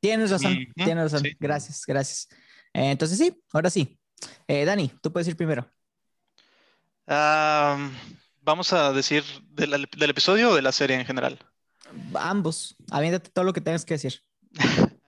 Tienes 0.00 0.30
razón, 0.30 0.56
tienes 0.74 1.12
razón. 1.12 1.28
Gracias, 1.40 1.84
gracias. 1.86 2.28
Eh, 2.72 2.90
entonces 2.90 3.18
sí, 3.18 3.36
ahora 3.52 3.70
sí. 3.70 3.98
Eh, 4.46 4.64
Dani, 4.64 4.90
tú 5.00 5.12
puedes 5.12 5.28
ir 5.28 5.36
primero. 5.36 5.68
vamos 7.06 8.72
a 8.72 8.92
decir 8.92 9.24
del, 9.50 9.88
episodio 10.10 10.50
o 10.50 10.54
de 10.54 10.62
la 10.62 10.72
serie 10.72 10.96
en 10.96 11.06
general. 11.06 11.38
Ambos. 12.14 12.76
Aviéntate 12.90 13.30
todo 13.30 13.44
lo 13.44 13.52
que 13.52 13.60
tengas 13.60 13.84
que 13.84 13.94
decir. 13.94 14.22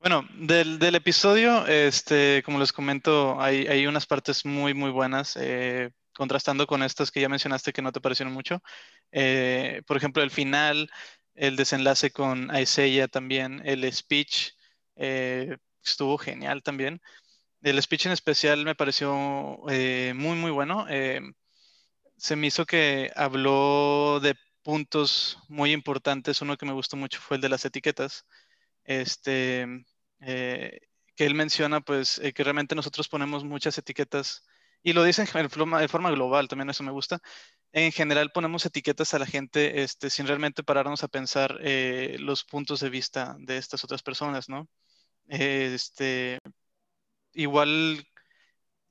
bueno, 0.00 0.26
del, 0.36 0.94
episodio, 0.94 1.66
este, 1.66 2.42
como 2.44 2.58
les 2.58 2.72
comento, 2.72 3.40
hay, 3.40 3.66
hay 3.66 3.86
unas 3.86 4.06
partes 4.06 4.44
muy, 4.44 4.74
muy 4.74 4.90
buenas. 4.90 5.36
Eh, 5.40 5.90
contrastando 6.16 6.66
con 6.66 6.82
estas 6.84 7.10
que 7.10 7.20
ya 7.20 7.28
mencionaste 7.28 7.72
que 7.72 7.82
no 7.82 7.90
te 7.90 8.00
parecieron 8.00 8.32
mucho. 8.32 8.62
por 9.10 9.96
ejemplo, 9.96 10.22
el 10.22 10.30
final, 10.30 10.88
el 11.34 11.56
desenlace 11.56 12.10
con 12.10 12.50
Isaiah 12.56 13.08
también, 13.08 13.62
el 13.64 13.90
speech 13.92 14.52
eh, 14.96 15.56
estuvo 15.84 16.18
genial 16.18 16.62
también. 16.62 17.00
El 17.62 17.82
speech 17.82 18.06
en 18.06 18.12
especial 18.12 18.64
me 18.64 18.74
pareció 18.74 19.58
eh, 19.68 20.12
muy, 20.14 20.36
muy 20.36 20.50
bueno. 20.50 20.86
Eh, 20.88 21.20
se 22.16 22.36
me 22.36 22.48
hizo 22.48 22.66
que 22.66 23.10
habló 23.16 24.20
de 24.20 24.36
puntos 24.62 25.38
muy 25.48 25.72
importantes. 25.72 26.42
Uno 26.42 26.56
que 26.56 26.66
me 26.66 26.72
gustó 26.72 26.96
mucho 26.96 27.20
fue 27.20 27.36
el 27.36 27.40
de 27.42 27.48
las 27.48 27.64
etiquetas. 27.64 28.26
Este, 28.84 29.66
que 30.20 30.80
él 31.26 31.34
menciona, 31.34 31.80
pues, 31.80 32.20
que 32.34 32.44
realmente 32.44 32.74
nosotros 32.74 33.08
ponemos 33.08 33.44
muchas 33.44 33.78
etiquetas 33.78 34.44
y 34.84 34.92
lo 34.94 35.04
dicen 35.04 35.26
de 35.26 35.48
forma, 35.88 36.10
global, 36.12 36.48
también 36.48 36.70
eso 36.70 36.84
me 36.84 36.92
gusta. 36.92 37.20
En 37.72 37.92
general 37.92 38.30
ponemos 38.32 38.66
etiquetas 38.66 39.14
a 39.14 39.18
la 39.18 39.26
gente 39.26 39.82
este, 39.82 40.10
sin 40.10 40.26
realmente 40.28 40.62
pararnos 40.64 41.02
a 41.04 41.08
pensar 41.08 41.58
eh, 41.62 42.16
los 42.20 42.44
puntos 42.44 42.80
de 42.80 42.90
vista 42.90 43.36
de 43.40 43.58
estas 43.58 43.84
otras 43.84 44.02
personas, 44.02 44.48
¿no? 44.48 44.68
este, 45.28 46.40
igual 47.32 48.06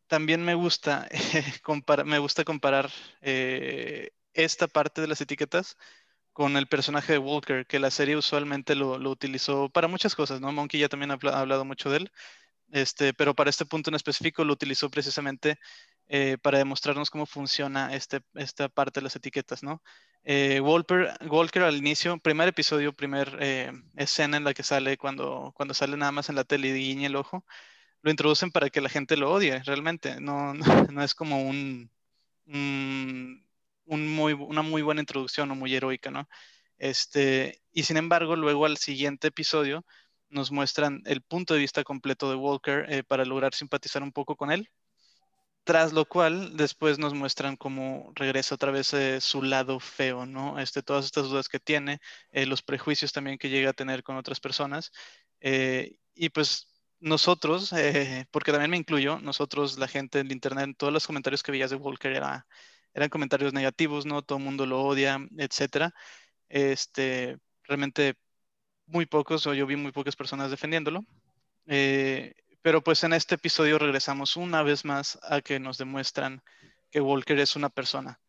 también 0.07 0.43
me 0.43 0.55
gusta, 0.55 1.07
me 2.05 2.19
gusta 2.19 2.43
comparar 2.43 2.91
eh, 3.21 4.11
esta 4.33 4.67
parte 4.67 5.01
de 5.01 5.07
las 5.07 5.21
etiquetas 5.21 5.77
con 6.33 6.57
el 6.57 6.67
personaje 6.67 7.13
de 7.13 7.19
Walker, 7.19 7.65
que 7.67 7.79
la 7.79 7.91
serie 7.91 8.17
usualmente 8.17 8.75
lo, 8.75 8.97
utilizó 9.09 9.69
para 9.69 9.87
muchas 9.87 10.15
cosas, 10.15 10.41
¿no? 10.41 10.51
Monkey 10.51 10.79
ya 10.81 10.89
también 10.89 11.11
ha 11.11 11.15
hablado 11.39 11.65
mucho 11.65 11.89
de 11.91 11.97
él. 11.97 12.11
Este, 12.73 13.13
pero 13.13 13.35
para 13.35 13.51
este 13.51 13.67
punto 13.67 13.91
en 13.91 13.95
específico 13.95 14.43
lo 14.43 14.53
utilizó 14.53 14.89
precisamente 14.89 15.59
eh, 16.07 16.37
para 16.41 16.57
demostrarnos 16.57 17.11
cómo 17.11 17.27
funciona 17.27 17.93
este, 17.93 18.21
esta 18.33 18.67
parte 18.67 18.99
de 18.99 19.03
las 19.03 19.15
etiquetas, 19.15 19.61
¿no? 19.61 19.83
Eh, 20.23 20.59
Walker, 20.59 21.63
al 21.63 21.77
inicio, 21.77 22.17
primer 22.17 22.47
episodio, 22.47 22.91
primer 22.91 23.37
eh, 23.39 23.71
escena 23.95 24.37
en 24.37 24.43
la 24.43 24.55
que 24.55 24.63
sale 24.63 24.97
cuando, 24.97 25.53
cuando 25.55 25.75
sale 25.75 25.97
nada 25.97 26.11
más 26.11 26.29
en 26.29 26.35
la 26.35 26.45
tele 26.45 26.69
y 26.69 26.73
guiña 26.73 27.07
el 27.07 27.15
ojo, 27.15 27.45
lo 28.01 28.09
introducen 28.09 28.51
para 28.51 28.71
que 28.71 28.81
la 28.81 28.89
gente 28.89 29.17
lo 29.17 29.31
odie, 29.31 29.61
realmente. 29.63 30.19
No, 30.19 30.53
no, 30.91 31.03
es 31.03 31.13
como 31.13 31.43
un, 31.43 31.91
un, 32.47 33.45
muy, 33.85 34.33
una 34.33 34.63
muy 34.63 34.81
buena 34.81 35.01
introducción 35.01 35.51
o 35.51 35.55
muy 35.55 35.75
heroica, 35.75 36.09
¿no? 36.09 36.27
Este, 36.79 37.61
y 37.71 37.83
sin 37.83 37.97
embargo, 37.97 38.35
luego 38.35 38.65
al 38.65 38.77
siguiente 38.77 39.27
episodio 39.27 39.85
nos 40.33 40.51
muestran 40.51 41.01
el 41.05 41.21
punto 41.21 41.53
de 41.53 41.61
vista 41.61 41.83
completo 41.83 42.29
de 42.29 42.35
Walker 42.35 42.85
eh, 42.89 43.03
para 43.03 43.25
lograr 43.25 43.53
simpatizar 43.53 44.03
un 44.03 44.11
poco 44.11 44.35
con 44.35 44.51
él. 44.51 44.69
Tras 45.63 45.93
lo 45.93 46.05
cual, 46.05 46.57
después 46.57 46.99
nos 46.99 47.13
muestran 47.13 47.55
cómo 47.55 48.11
regresa 48.15 48.55
otra 48.55 48.71
vez 48.71 48.93
eh, 48.93 49.21
su 49.21 49.41
lado 49.41 49.79
feo, 49.79 50.25
¿no? 50.25 50.59
Este, 50.59 50.83
todas 50.83 51.05
estas 51.05 51.25
dudas 51.29 51.47
que 51.47 51.59
tiene, 51.59 51.99
eh, 52.31 52.45
los 52.45 52.61
prejuicios 52.61 53.13
también 53.13 53.37
que 53.37 53.49
llega 53.49 53.69
a 53.69 53.73
tener 53.73 54.03
con 54.03 54.17
otras 54.17 54.39
personas. 54.39 54.91
y 56.15 56.29
pues 56.29 56.67
nosotros, 56.99 57.73
porque 58.31 58.51
también 58.51 58.71
me 58.71 58.77
incluyo, 58.77 59.19
nosotros, 59.19 59.77
la 59.77 59.87
gente 59.87 60.19
en 60.19 60.31
internet, 60.31 60.75
todos 60.77 60.93
los 60.93 61.07
comentarios 61.07 61.43
que 61.43 61.51
veías 61.51 61.69
de 61.71 61.75
Walker 61.77 62.11
era, 62.13 62.45
eran 62.93 63.09
comentarios 63.09 63.53
negativos, 63.53 64.05
¿no? 64.05 64.21
Todo 64.21 64.37
el 64.39 64.43
mundo 64.45 64.65
lo 64.65 64.81
odia, 64.83 65.19
etcétera. 65.37 65.93
Este, 66.49 67.37
realmente 67.63 68.15
muy 68.87 69.05
pocos, 69.05 69.47
o 69.47 69.53
yo 69.53 69.65
vi 69.65 69.75
muy 69.75 69.91
pocas 69.91 70.15
personas 70.15 70.51
defendiéndolo. 70.51 71.05
Eh, 71.67 72.33
pero 72.61 72.83
pues 72.83 73.03
en 73.03 73.13
este 73.13 73.35
episodio 73.35 73.79
regresamos 73.79 74.37
una 74.37 74.63
vez 74.63 74.85
más 74.85 75.19
a 75.23 75.41
que 75.41 75.59
nos 75.59 75.77
demuestran 75.77 76.41
que 76.91 77.01
Walker 77.01 77.39
es 77.39 77.55
una 77.55 77.69
persona. 77.69 78.19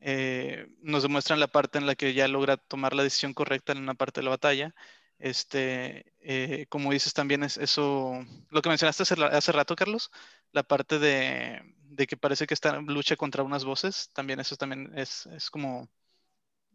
Eh, 0.00 0.66
nos 0.82 1.02
demuestran 1.02 1.40
la 1.40 1.48
parte 1.48 1.78
en 1.78 1.86
la 1.86 1.94
que 1.94 2.14
ya 2.14 2.28
logra 2.28 2.56
tomar 2.56 2.94
la 2.94 3.02
decisión 3.02 3.34
correcta 3.34 3.72
en 3.72 3.78
una 3.78 3.94
parte 3.94 4.20
de 4.20 4.24
la 4.24 4.30
batalla. 4.30 4.74
Este, 5.18 6.14
eh, 6.20 6.66
como 6.68 6.92
dices 6.92 7.12
también 7.14 7.42
es 7.42 7.58
eso, 7.58 8.24
lo 8.50 8.62
que 8.62 8.68
mencionaste 8.70 9.02
hace, 9.02 9.52
rato, 9.52 9.76
Carlos, 9.76 10.10
la 10.52 10.62
parte 10.62 10.98
de, 10.98 11.60
de, 11.84 12.06
que 12.06 12.16
parece 12.16 12.46
que 12.46 12.54
está 12.54 12.80
lucha 12.80 13.16
contra 13.16 13.42
unas 13.42 13.64
voces, 13.64 14.08
también 14.14 14.40
eso 14.40 14.56
también 14.56 14.90
es, 14.96 15.26
es 15.26 15.50
como, 15.50 15.90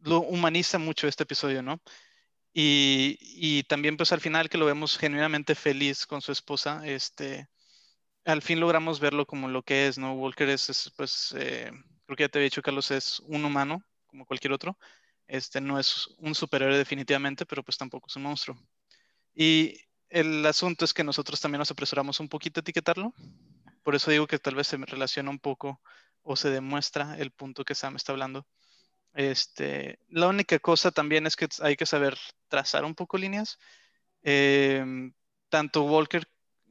lo 0.02 0.19
humaniza 0.21 0.78
mucho 0.80 1.08
este 1.08 1.24
episodio, 1.24 1.63
¿no? 1.63 1.82
Y, 2.58 3.63
también 3.63 3.98
pues 3.98 4.13
al 4.13 4.22
final 4.22 4.50
que 4.50 4.58
lo 4.58 4.65
vemos 4.65 4.98
genuinamente 4.98 5.56
feliz 5.56 6.06
con 6.06 6.22
su 6.22 6.32
esposa, 6.32 6.82
este, 6.86 7.50
al 8.26 8.41
fin 8.41 8.62
logramos 8.62 9.02
verlo 9.02 9.26
como 9.28 9.50
lo 9.50 9.62
que 9.63 9.88
es, 9.88 9.98
¿no? 9.98 10.13
Walker 10.13 10.48
es, 10.50 10.94
pues, 10.96 11.36
eh, 11.38 11.70
creo 12.06 12.15
que 12.18 12.24
ya 12.24 12.30
te 12.30 12.39
había 12.39 12.46
dicho, 12.46 12.62
Carlos, 12.62 12.91
es 12.91 13.20
un 13.22 13.44
humano 13.44 13.84
como 14.08 14.26
cualquier 14.26 14.54
otro. 14.54 14.78
Este 15.28 15.60
no 15.60 15.80
es 15.80 16.08
un 16.20 16.34
superhéroe 16.34 16.78
definitivamente, 16.78 17.46
pero 17.46 17.63
pues 17.63 17.78
tampoco 17.78 18.08
es 18.08 18.15
un 18.15 18.24
monstruo. 18.24 18.58
Y 19.34 19.78
el 20.10 20.46
asunto 20.46 20.86
es 20.86 20.94
que 20.94 21.04
nosotros 21.04 21.41
también 21.41 21.60
nos 21.60 21.72
apresuramos 21.72 22.22
un 22.22 22.30
poquito 22.30 22.60
a 22.60 22.62
etiquetarlo. 22.62 23.13
Por 23.84 23.96
eso 23.96 24.12
digo 24.12 24.28
que 24.28 24.39
tal 24.39 24.56
vez 24.56 24.68
se 24.68 24.78
relaciona 24.78 25.30
un 25.30 25.39
poco 25.39 25.82
o 26.24 26.38
se 26.38 26.50
demuestra 26.52 27.18
el 27.18 27.32
punto 27.32 27.65
que 27.65 27.76
Sam 27.76 27.98
está 27.98 28.13
hablando 28.13 28.48
este, 29.15 29.99
la 30.10 30.28
única 30.28 30.60
cosa 30.60 30.91
también 30.91 31.25
es 31.25 31.36
que 31.36 31.47
hay 31.62 31.75
que 31.78 31.86
saber 31.86 32.17
trazar 32.49 32.86
un 32.86 32.95
poco 32.95 33.17
líneas. 33.17 33.58
Em, 34.23 35.13
tanto 35.49 35.84
Walker 35.84 36.28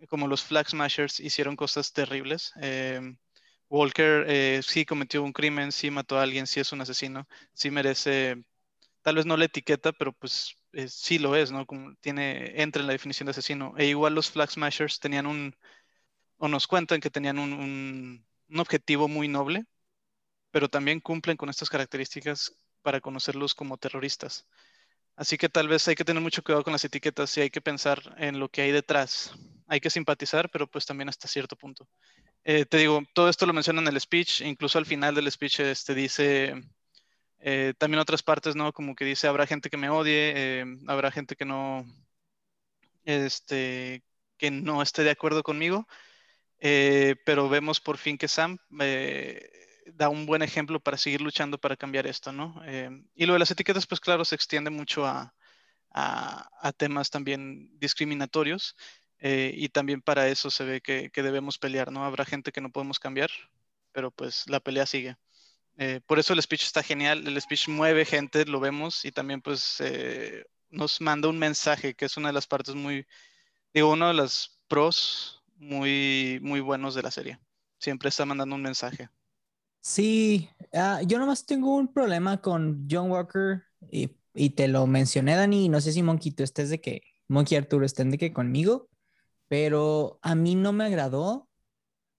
como 0.09 0.29
los 0.29 0.45
Flag 0.45 0.69
Smashers 0.69 1.21
hicieron 1.21 1.57
cosas 1.57 1.93
terribles. 1.93 2.53
Em, 2.57 3.17
Walker 3.69 4.25
eh, 4.29 4.61
sí 4.63 4.85
cometió 4.87 5.23
un 5.23 5.33
crimen, 5.33 5.73
sí 5.73 5.91
mató 5.91 6.19
a 6.19 6.23
alguien, 6.23 6.47
sí 6.47 6.61
es 6.61 6.73
un 6.73 6.81
asesino, 6.83 7.27
sí 7.55 7.71
merece, 7.71 8.45
tal 9.03 9.17
vez 9.17 9.27
no 9.27 9.37
la 9.37 9.47
etiqueta, 9.47 9.93
pero 9.93 10.13
pues 10.13 10.57
eh, 10.73 10.89
sí 10.89 11.19
lo 11.19 11.37
es, 11.37 11.53
¿no? 11.53 11.67
Como 11.67 11.95
tiene, 11.97 12.63
entra 12.63 12.81
en 12.83 12.89
la 12.89 12.93
definición 12.95 13.27
de 13.27 13.33
asesino. 13.33 13.75
E 13.79 13.87
igual 13.87 14.15
los 14.15 14.31
Flag 14.31 14.51
Smashers 14.51 15.01
tenían 15.01 15.27
un, 15.27 15.57
o 16.39 16.49
nos 16.49 16.67
cuentan 16.69 17.01
que 17.01 17.11
tenían 17.11 17.39
un 17.39 18.27
objetivo 18.59 19.09
muy 19.09 19.29
noble, 19.29 19.67
pero 20.55 20.69
también 20.69 21.01
cumplen 21.01 21.37
con 21.37 21.49
estas 21.49 21.69
características 21.69 22.55
para 22.81 23.01
conocerlos 23.01 23.57
como 23.57 23.77
terroristas. 23.77 24.47
Así 25.17 25.37
que 25.37 25.49
tal 25.49 25.67
vez 25.67 25.89
hay 25.89 25.97
que 25.97 26.05
tener 26.05 26.23
mucho 26.23 26.45
cuidado 26.45 26.63
con 26.63 26.73
las 26.73 26.85
etiquetas 26.85 27.37
y 27.37 27.41
hay 27.41 27.51
que 27.51 27.61
pensar 27.61 28.15
en 28.19 28.39
lo 28.39 28.49
que 28.49 28.63
hay 28.63 28.71
detrás. 28.71 29.33
Hay 29.67 29.81
que 29.81 29.91
simpatizar, 29.91 30.49
pero 30.51 30.69
pues 30.69 30.87
también 30.87 31.09
hasta 31.09 31.27
cierto 31.27 31.57
punto. 31.57 31.89
Eh, 32.45 32.67
te 32.67 32.77
digo, 32.77 33.03
todo 33.15 33.29
esto 33.29 33.47
lo 33.47 33.53
menciona 33.53 33.81
en 33.81 33.89
el 33.89 34.01
speech, 34.01 34.43
incluso 34.43 34.79
al 34.79 34.87
final 34.87 35.17
del 35.17 35.29
speech 35.29 35.59
este, 35.59 35.93
dice 35.93 36.55
eh, 37.41 37.75
también 37.77 37.99
otras 37.99 38.23
partes, 38.23 38.55
¿no? 38.55 38.73
Como 38.73 38.95
que 38.95 39.05
dice, 39.05 39.27
habrá 39.27 39.49
gente 39.49 39.71
que 39.71 39.77
me 39.77 39.91
odie, 39.91 40.35
eh, 40.37 40.65
habrá 40.87 41.11
gente 41.11 41.35
que 41.35 41.47
no, 41.47 41.85
este, 43.05 44.05
que 44.39 44.53
no 44.53 44.83
esté 44.83 45.03
de 45.03 45.11
acuerdo 45.11 45.43
conmigo, 45.43 45.89
pero 46.61 47.49
vemos 47.49 47.81
por 47.81 47.99
fin 47.99 48.17
que 48.17 48.29
Sam 48.29 48.57
da 49.93 50.09
un 50.09 50.27
buen 50.27 50.43
ejemplo 50.43 50.81
para 50.81 50.99
seguir 50.99 51.21
luchando 51.21 51.59
para 51.59 51.77
cambiar 51.77 52.07
esto, 52.07 52.33
¿no? 52.33 52.61
Eh, 52.67 52.91
y 53.15 53.27
lo 53.27 53.35
de 53.35 53.39
las 53.39 53.51
etiquetas, 53.51 53.87
pues 53.87 54.01
claro, 54.01 54.25
se 54.25 54.35
extiende 54.35 54.71
mucho 54.71 55.07
a, 55.07 55.35
temas 56.77 57.09
también 57.09 57.71
discriminatorios 57.79 58.75
eh, 59.21 59.53
y 59.57 59.69
también 59.69 60.03
para 60.03 60.27
eso 60.29 60.51
se 60.51 60.65
ve 60.65 60.81
que, 60.81 61.11
debemos 61.15 61.57
pelear, 61.59 61.93
¿no? 61.93 62.05
Habrá 62.05 62.25
gente 62.25 62.51
que 62.51 62.61
no 62.61 62.73
podemos 62.73 62.99
cambiar, 62.99 63.31
pero 63.93 64.11
pues 64.11 64.49
la 64.49 64.59
pelea 64.59 64.87
sigue. 64.87 65.17
Eh, 65.79 66.01
por 66.07 66.19
eso 66.19 66.33
el 66.33 66.43
speech 66.43 66.65
está 66.65 66.83
genial, 66.83 67.27
el 67.27 67.41
speech 67.41 67.69
mueve 67.69 68.05
gente, 68.05 68.45
lo 68.47 68.59
vemos 68.61 69.05
y 69.05 69.13
también 69.13 69.41
pues 69.41 69.81
nos 70.71 71.01
manda 71.01 71.29
un 71.29 71.39
mensaje 71.39 71.95
que 71.95 72.07
es 72.07 72.17
una 72.17 72.29
de 72.29 72.35
las 72.35 72.47
partes 72.49 72.75
muy, 72.75 73.07
digo, 73.73 73.93
uno 73.93 74.09
de 74.09 74.15
los 74.15 74.59
pros 74.67 75.45
muy, 75.57 76.41
muy 76.43 76.61
buenos 76.61 76.95
de 76.95 77.03
la 77.03 77.11
serie. 77.13 77.39
Siempre 77.79 78.09
está 78.09 78.25
mandando 78.25 78.57
un 78.57 78.63
mensaje. 78.63 79.09
Sí, 79.87 80.49
uh, 80.73 81.07
yo 81.07 81.19
nomás 81.19 81.45
tengo 81.45 81.77
un 81.77 81.93
problema 81.93 82.41
con 82.41 82.87
John 82.91 83.11
Walker 83.11 83.65
y, 83.91 84.17
y, 84.33 84.51
te 84.51 84.67
lo 84.67 84.87
mencioné, 84.87 85.37
Dani, 85.37 85.69
no 85.69 85.79
sé 85.83 85.93
si 85.93 86.03
Monkey 86.03 86.33
tú 86.33 86.43
estés 86.43 86.71
de 86.71 86.81
que, 86.81 87.03
Monkey 87.29 87.59
Arturo 87.59 87.85
estén 87.85 88.11
de 88.11 88.17
que 88.17 88.33
conmigo, 88.33 88.89
pero 89.47 90.19
a 90.23 90.35
mí 90.35 90.55
no 90.55 90.73
me 90.73 90.85
agradó 90.85 91.51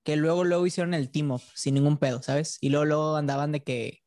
que 0.04 0.15
luego, 0.15 0.43
luego 0.43 0.67
hicieron 0.67 0.93
el 0.93 1.10
team 1.12 1.32
up 1.32 1.41
sin 1.56 1.73
ningún 1.75 1.97
pedo, 1.97 2.21
¿sabes? 2.21 2.60
Y 2.62 2.69
luego, 2.69 2.86
luego 2.86 3.15
andaban 3.15 3.51
de 3.51 3.63
que 3.63 4.04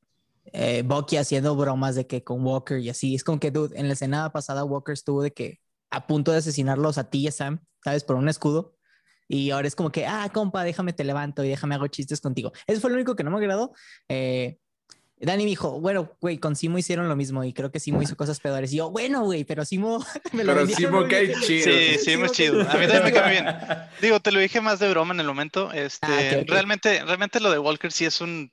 eh, 0.52 0.82
Bucky 0.86 1.16
haciendo 1.16 1.56
bromas 1.56 1.96
de 1.96 2.06
que 2.06 2.22
con 2.24 2.44
Walker 2.46 2.78
y 2.78 2.90
así. 2.90 3.14
Es 3.16 3.24
como 3.24 3.40
que, 3.40 3.50
dude, 3.50 3.78
en 3.78 3.88
la 3.88 3.94
escena 3.94 4.30
pasada 4.32 4.64
Walker 4.64 4.92
estuvo 4.92 5.22
de 5.22 5.32
que 5.32 5.60
a 5.90 6.06
punto 6.06 6.32
de 6.32 6.38
asesinarlos 6.38 6.98
a 6.98 7.10
ti 7.10 7.20
y 7.20 7.28
a 7.28 7.32
Sam, 7.32 7.64
¿sabes? 7.84 8.04
Por 8.04 8.16
un 8.16 8.28
escudo. 8.28 8.77
Y 9.28 9.50
ahora 9.50 9.68
es 9.68 9.76
como 9.76 9.92
que, 9.92 10.06
ah, 10.06 10.30
compa, 10.32 10.64
déjame 10.64 10.92
te 10.92 11.04
levanto 11.04 11.44
y 11.44 11.48
déjame 11.48 11.74
hago 11.74 11.86
chistes 11.86 12.20
contigo. 12.20 12.52
Eso 12.66 12.80
fue 12.80 12.90
lo 12.90 12.96
único 12.96 13.14
que 13.14 13.24
no 13.24 13.30
me 13.30 13.36
agradó. 13.36 13.72
Eh, 14.08 14.58
Dani 15.20 15.44
me 15.44 15.50
dijo, 15.50 15.80
bueno, 15.80 16.16
güey, 16.20 16.38
con 16.38 16.54
Simo 16.54 16.78
hicieron 16.78 17.08
lo 17.08 17.16
mismo 17.16 17.42
y 17.42 17.52
creo 17.52 17.70
que 17.72 17.80
Simo 17.80 18.00
hizo 18.00 18.16
cosas 18.16 18.40
peores. 18.40 18.72
Y 18.72 18.76
yo, 18.76 18.90
bueno, 18.90 19.24
güey, 19.24 19.44
pero 19.44 19.64
Simo 19.64 19.98
me 20.32 20.44
lo 20.44 20.54
Pero 20.54 20.66
Simo 20.66 21.08
cae 21.08 21.34
chido. 21.40 21.64
Sí, 21.64 21.98
Simo 21.98 22.26
es 22.26 22.32
chido. 22.32 22.60
A 22.60 22.74
mí 22.74 22.86
también 22.86 23.04
me 23.04 23.12
cae 23.12 23.30
bien. 23.30 23.46
Digo, 24.00 24.20
te 24.20 24.32
lo 24.32 24.38
dije 24.38 24.60
más 24.60 24.78
de 24.78 24.88
broma 24.88 25.12
en 25.14 25.20
el 25.20 25.26
momento. 25.26 25.72
Este, 25.72 26.06
ah, 26.06 26.44
realmente, 26.46 27.04
realmente 27.04 27.40
lo 27.40 27.50
de 27.50 27.58
Walker 27.58 27.90
sí 27.90 28.04
es 28.04 28.20
un, 28.20 28.52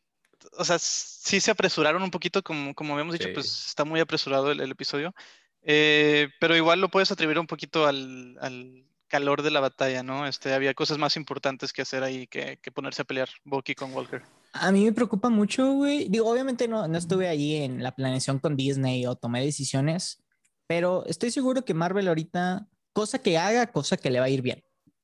o 0.58 0.66
sea, 0.66 0.80
sí 0.80 1.40
se 1.40 1.52
apresuraron 1.52 2.02
un 2.02 2.12
poquito, 2.12 2.44
como, 2.44 2.74
como 2.74 2.94
habíamos 2.94 3.14
dicho, 3.14 3.30
pues 3.34 3.68
está 3.68 3.86
muy 3.86 4.00
apresurado 4.00 4.52
el, 4.52 4.72
episodio. 4.72 5.14
Eh, 5.62 6.30
pero 6.40 6.56
igual 6.56 6.82
lo 6.82 6.90
puedes 6.90 7.12
atribuir 7.12 7.40
un 7.40 7.48
poquito 7.48 7.88
al, 7.88 8.38
al 8.42 8.86
calor 9.08 9.42
de 9.42 9.52
la 9.52 9.60
batalla, 9.60 10.04
¿no? 10.04 10.28
Este, 10.28 10.54
había 10.54 10.74
cosas 10.74 10.98
más 10.98 11.16
importantes 11.16 11.74
que 11.74 11.82
hacer 11.82 12.04
ahí 12.04 12.28
que, 12.28 12.60
ponerse 12.74 13.02
a 13.02 13.06
pelear 13.06 13.30
Bucky 13.44 13.76
con 13.76 13.94
Walker. 13.94 14.24
A 14.54 14.72
mí 14.72 14.86
me 14.86 14.94
preocupa 14.94 15.30
mucho, 15.30 15.74
güey. 15.74 16.10
Obviamente 16.20 16.68
no, 16.68 16.88
no 16.88 16.98
estuve 16.98 17.28
ahí 17.28 17.56
en 17.56 17.84
la 17.84 17.94
planeación 17.94 18.40
con 18.40 18.56
Disney 18.56 19.06
o 19.06 19.16
tomé 19.16 19.44
decisiones, 19.44 20.24
pero 20.68 21.06
estoy 21.06 21.32
seguro 21.32 21.66
que 21.66 21.74
Marvel 21.74 22.08
ahorita, 22.08 22.68
cosa 22.94 23.20
que 23.20 23.38
haga, 23.38 23.68
cosa 23.68 23.98
que 23.98 24.10
le 24.10 24.20
va 24.20 24.26
a 24.26 24.30
ir 24.30 24.42
bien. 24.42 24.64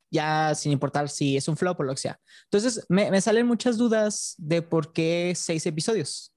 Ya 0.10 0.56
sin 0.56 0.74
importar 0.74 1.08
si 1.08 1.38
es 1.38 1.48
un 1.48 1.56
flop 1.56 1.80
o 1.80 1.84
lo 1.84 1.94
que 1.94 2.02
sea. 2.02 2.20
Entonces, 2.46 2.86
me, 2.90 3.10
me 3.12 3.22
salen 3.22 3.48
muchas 3.48 3.78
dudas 3.78 4.36
de 4.38 4.62
por 4.62 4.92
qué 4.92 5.34
seis 5.36 5.66
episodios. 5.66 6.31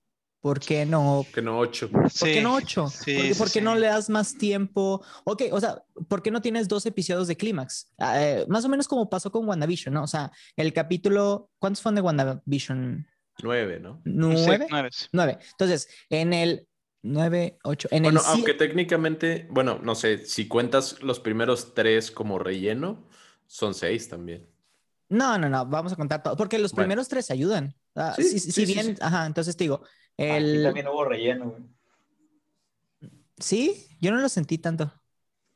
¿Por 0.45 0.61
qué 0.61 0.84
no? 0.84 1.24
Que 1.32 1.40
no 1.40 1.59
ocho. 1.59 1.88
¿Por 1.88 2.11
qué 2.12 2.42
no 2.42 2.57
ocho? 2.57 2.92
¿Por, 3.38 3.51
qué, 3.51 3.62
no 3.62 3.76
le 3.76 3.86
das 3.86 4.11
más 4.11 4.36
tiempo? 4.36 5.03
Ok, 5.24 5.45
o 5.51 5.59
sea, 5.59 5.82
¿por 6.07 6.22
qué 6.22 6.30
no 6.30 6.42
tienes 6.42 6.68
dos 6.68 6.84
episodios 6.84 7.28
de 7.28 7.34
clímax? 7.34 7.90
Ah, 7.97 8.22
eh, 8.22 8.45
más 8.47 8.62
o 8.66 8.68
menos 8.68 8.86
como 8.86 9.09
pasó 9.09 9.32
con 9.32 9.49
WandaVision, 9.49 9.95
¿no? 9.95 10.03
O 10.03 10.07
sea, 10.07 10.30
el 10.55 10.74
capítulo, 10.74 11.49
¿cuántos 11.59 11.80
fueron 11.80 11.95
de 11.95 12.03
WandaVision? 12.03 13.07
Nueve, 13.42 13.80
¿no? 13.80 14.03
¿Nueve? 14.05 14.66
nueve. 15.12 15.38
Entonces, 15.53 15.88
en 16.11 16.34
el 16.34 16.68
nueve, 17.01 17.57
ocho, 17.64 17.88
en 17.90 18.03
bueno, 18.03 18.20
aunque 18.26 18.53
técnicamente, 18.53 19.49
bueno, 19.51 19.80
no 19.82 19.95
sé, 19.95 20.26
si 20.26 20.47
cuentas 20.47 21.03
los 21.03 21.20
primeros 21.20 21.72
tres 21.72 22.11
como 22.11 22.38
relleno, 22.38 23.09
son 23.47 23.72
seis 23.72 24.11
también. 24.11 24.47
No, 25.09 25.38
no, 25.38 25.49
no, 25.49 25.64
vamos 25.64 25.95
a 25.95 25.97
contar 25.97 26.22
todo, 26.22 26.36
porque 26.36 26.59
los 26.59 26.74
primeros 26.74 27.09
tres 27.09 27.30
ayudan. 27.30 27.74
Ah, 27.95 28.14
sí, 28.18 28.40
si, 28.40 28.66
bien, 28.66 28.99
ajá, 29.01 29.24
entonces 29.24 29.57
te 29.57 29.64
digo, 29.64 29.82
el... 30.16 30.62
también 30.62 30.88
hubo 30.88 31.04
relleno, 31.04 31.50
güey. 31.50 31.62
Sí, 33.38 33.86
yo 34.00 34.10
no 34.12 34.18
lo 34.20 34.28
sentí 34.28 34.58
tanto. 34.58 34.92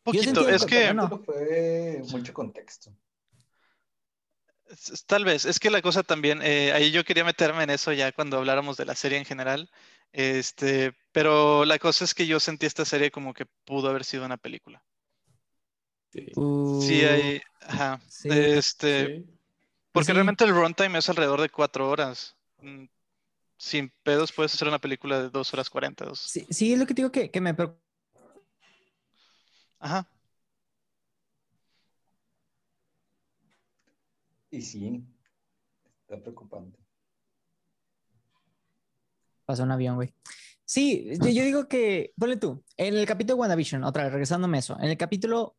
Poquito, 0.02 0.48
es 0.48 0.64
que 0.64 0.94
no. 0.94 1.08
fue 1.24 2.02
mucho 2.10 2.32
contexto. 2.32 2.90
Tal 5.06 5.24
vez, 5.24 5.44
es 5.46 5.58
que 5.60 5.70
la 5.70 5.80
cosa 5.82 6.02
también, 6.02 6.40
eh, 6.42 6.72
ahí 6.72 6.90
yo 6.90 7.04
quería 7.04 7.24
meterme 7.24 7.62
en 7.64 7.70
eso 7.70 7.92
ya 7.92 8.12
cuando 8.12 8.36
habláramos 8.38 8.76
de 8.76 8.84
la 8.84 8.94
serie 8.94 9.16
en 9.18 9.24
general, 9.24 9.70
este, 10.12 10.94
pero 11.12 11.64
la 11.64 11.78
cosa 11.78 12.04
es 12.04 12.14
que 12.14 12.26
yo 12.26 12.38
sentí 12.38 12.66
esta 12.66 12.84
serie 12.84 13.10
como 13.10 13.32
que 13.34 13.46
pudo 13.64 13.88
haber 13.88 14.04
sido 14.04 14.26
una 14.26 14.36
película. 14.36 14.82
Sí. 16.12 16.26
Sí, 16.76 17.04
Uh, 17.04 17.04
hay, 17.04 17.40
ajá, 17.60 18.00
sí. 18.08 18.28
este, 18.30 19.10
Sí. 19.10 19.38
porque 19.92 20.12
sí. 20.12 20.14
realmente 20.14 20.44
el 20.44 20.54
runtime 20.54 20.98
es 20.98 21.08
alrededor 21.08 21.40
de 21.42 21.50
cuatro 21.50 21.90
horas. 21.90 22.36
Sin 23.58 23.92
pedos 24.04 24.32
puedes 24.32 24.54
hacer 24.54 24.68
una 24.68 24.78
película 24.78 25.20
de 25.20 25.30
dos 25.30 25.52
horas 25.52 25.68
cuarenta. 25.68 26.04
dos- 26.06 26.20
Sí, 26.20 26.46
sí, 26.48 26.72
es 26.72 26.78
lo 26.78 26.86
que 26.86 26.94
te 26.94 27.02
digo 27.02 27.12
que, 27.12 27.30
que 27.30 27.40
me 27.40 27.52
preocupa. 27.54 27.82
Ajá. 29.80 30.08
Y 34.50 34.62
sí, 34.62 35.04
está 36.02 36.20
preocupante. 36.22 36.78
Pasó 39.44 39.62
un 39.64 39.72
avión, 39.72 39.96
güey. 39.96 40.14
Sí, 40.64 41.08
yo, 41.20 41.28
yo 41.30 41.42
digo 41.44 41.68
que, 41.68 42.12
ponle 42.18 42.36
tú, 42.36 42.62
en 42.76 42.94
el 42.96 43.06
capítulo 43.06 43.34
de 43.36 43.40
WandaVision, 43.40 43.84
otra 43.84 44.04
vez, 44.04 44.12
regresándome 44.12 44.58
a 44.58 44.60
eso, 44.60 44.76
en 44.78 44.90
el 44.90 44.96
capítulo 44.98 45.56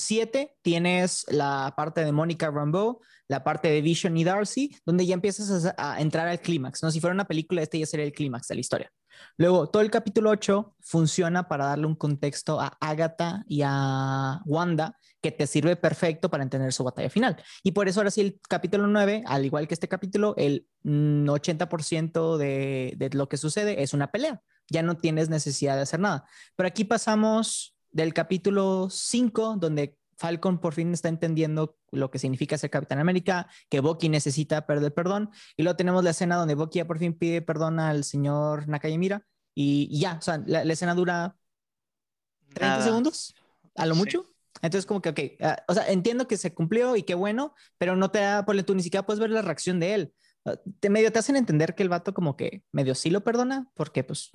7 0.00 0.56
tienes 0.62 1.26
la 1.28 1.74
parte 1.76 2.04
de 2.04 2.12
Mónica 2.12 2.50
Rambeau, 2.50 3.00
la 3.28 3.44
parte 3.44 3.68
de 3.68 3.80
Vision 3.80 4.16
y 4.16 4.24
Darcy, 4.24 4.76
donde 4.84 5.06
ya 5.06 5.14
empiezas 5.14 5.72
a, 5.76 6.00
entrar 6.00 6.26
al 6.26 6.40
clímax, 6.40 6.82
¿no? 6.82 6.90
Si 6.90 7.00
fuera 7.00 7.14
una 7.14 7.26
película, 7.26 7.62
este 7.62 7.78
ya 7.78 7.86
sería 7.86 8.06
el 8.06 8.12
clímax 8.12 8.48
de 8.48 8.54
la 8.56 8.60
historia. 8.60 8.92
Luego, 9.36 9.68
todo 9.68 9.82
el 9.82 9.90
capítulo 9.90 10.30
8 10.30 10.76
funciona 10.80 11.46
para 11.46 11.66
darle 11.66 11.86
un 11.86 11.94
contexto 11.94 12.60
a 12.60 12.76
Agatha 12.80 13.44
y 13.46 13.62
a 13.64 14.40
Wanda 14.46 14.98
que 15.20 15.30
te 15.30 15.46
sirve 15.46 15.76
perfecto 15.76 16.30
para 16.30 16.42
entender 16.42 16.72
su 16.72 16.82
batalla 16.82 17.10
final. 17.10 17.36
Y 17.62 17.72
por 17.72 17.88
eso 17.88 18.00
ahora 18.00 18.10
sí 18.10 18.20
el 18.20 18.40
capítulo 18.48 18.86
9, 18.86 19.22
al 19.26 19.44
igual 19.44 19.68
que 19.68 19.74
este 19.74 19.88
capítulo, 19.88 20.34
el 20.36 20.66
mm, 20.82 21.28
80% 21.28 22.36
de, 22.36 22.94
de 22.96 23.10
lo 23.10 23.28
que 23.28 23.36
sucede 23.36 23.82
es 23.82 23.92
una 23.92 24.10
pelea. 24.10 24.40
Ya 24.68 24.82
no 24.82 24.96
tienes 24.96 25.28
necesidad 25.28 25.76
de 25.76 25.82
hacer 25.82 26.00
nada. 26.00 26.24
Pero 26.56 26.66
aquí 26.66 26.84
pasamos 26.84 27.76
del 27.92 28.14
capítulo 28.14 28.88
5, 28.90 29.56
donde 29.58 29.96
Falcon 30.16 30.60
por 30.60 30.74
fin 30.74 30.92
está 30.92 31.08
entendiendo 31.08 31.76
lo 31.92 32.10
que 32.10 32.18
significa 32.18 32.58
ser 32.58 32.70
Capitán 32.70 32.98
América, 32.98 33.48
que 33.68 33.80
Bucky 33.80 34.08
necesita 34.08 34.66
perder 34.66 34.92
perdón, 34.94 35.30
y 35.56 35.62
luego 35.62 35.76
tenemos 35.76 36.04
la 36.04 36.10
escena 36.10 36.36
donde 36.36 36.54
Bucky 36.54 36.78
ya 36.78 36.86
por 36.86 36.98
fin 36.98 37.14
pide 37.14 37.42
perdón 37.42 37.80
al 37.80 38.04
señor 38.04 38.68
Nakayamira, 38.68 39.26
y, 39.54 39.88
y 39.90 40.00
ya, 40.00 40.16
o 40.18 40.22
sea, 40.22 40.42
la, 40.46 40.64
la 40.64 40.72
escena 40.72 40.94
dura 40.94 41.36
30 42.54 42.78
Nada. 42.78 42.84
segundos, 42.84 43.34
a 43.76 43.86
lo 43.86 43.94
Sí. 43.94 44.00
mucho. 44.00 44.26
Entonces, 44.62 44.84
como 44.86 45.00
que, 45.00 45.08
ok, 45.10 45.20
ah, 45.42 45.64
o 45.68 45.74
sea, 45.74 45.88
entiendo 45.90 46.28
que 46.28 46.36
se 46.36 46.52
cumplió 46.52 46.96
y 46.96 47.02
qué 47.04 47.14
bueno, 47.14 47.54
pero 47.78 47.96
no 47.96 48.10
te 48.10 48.18
da, 48.20 48.44
ponle 48.44 48.62
tú, 48.62 48.74
ni 48.74 48.82
siquiera 48.82 49.06
puedes 49.06 49.20
ver 49.20 49.30
la 49.30 49.42
reacción 49.42 49.80
de 49.80 49.94
él. 49.94 50.14
Ah, 50.44 50.56
Te 50.80 50.90
medio 50.90 51.12
te 51.12 51.18
hacen 51.18 51.36
entender 51.36 51.74
que 51.74 51.82
el 51.82 51.88
vato 51.88 52.12
como 52.12 52.36
que 52.36 52.64
medio 52.72 52.94
sí 52.94 53.10
lo 53.10 53.22
perdona, 53.24 53.70
porque 53.74 54.04
pues, 54.04 54.30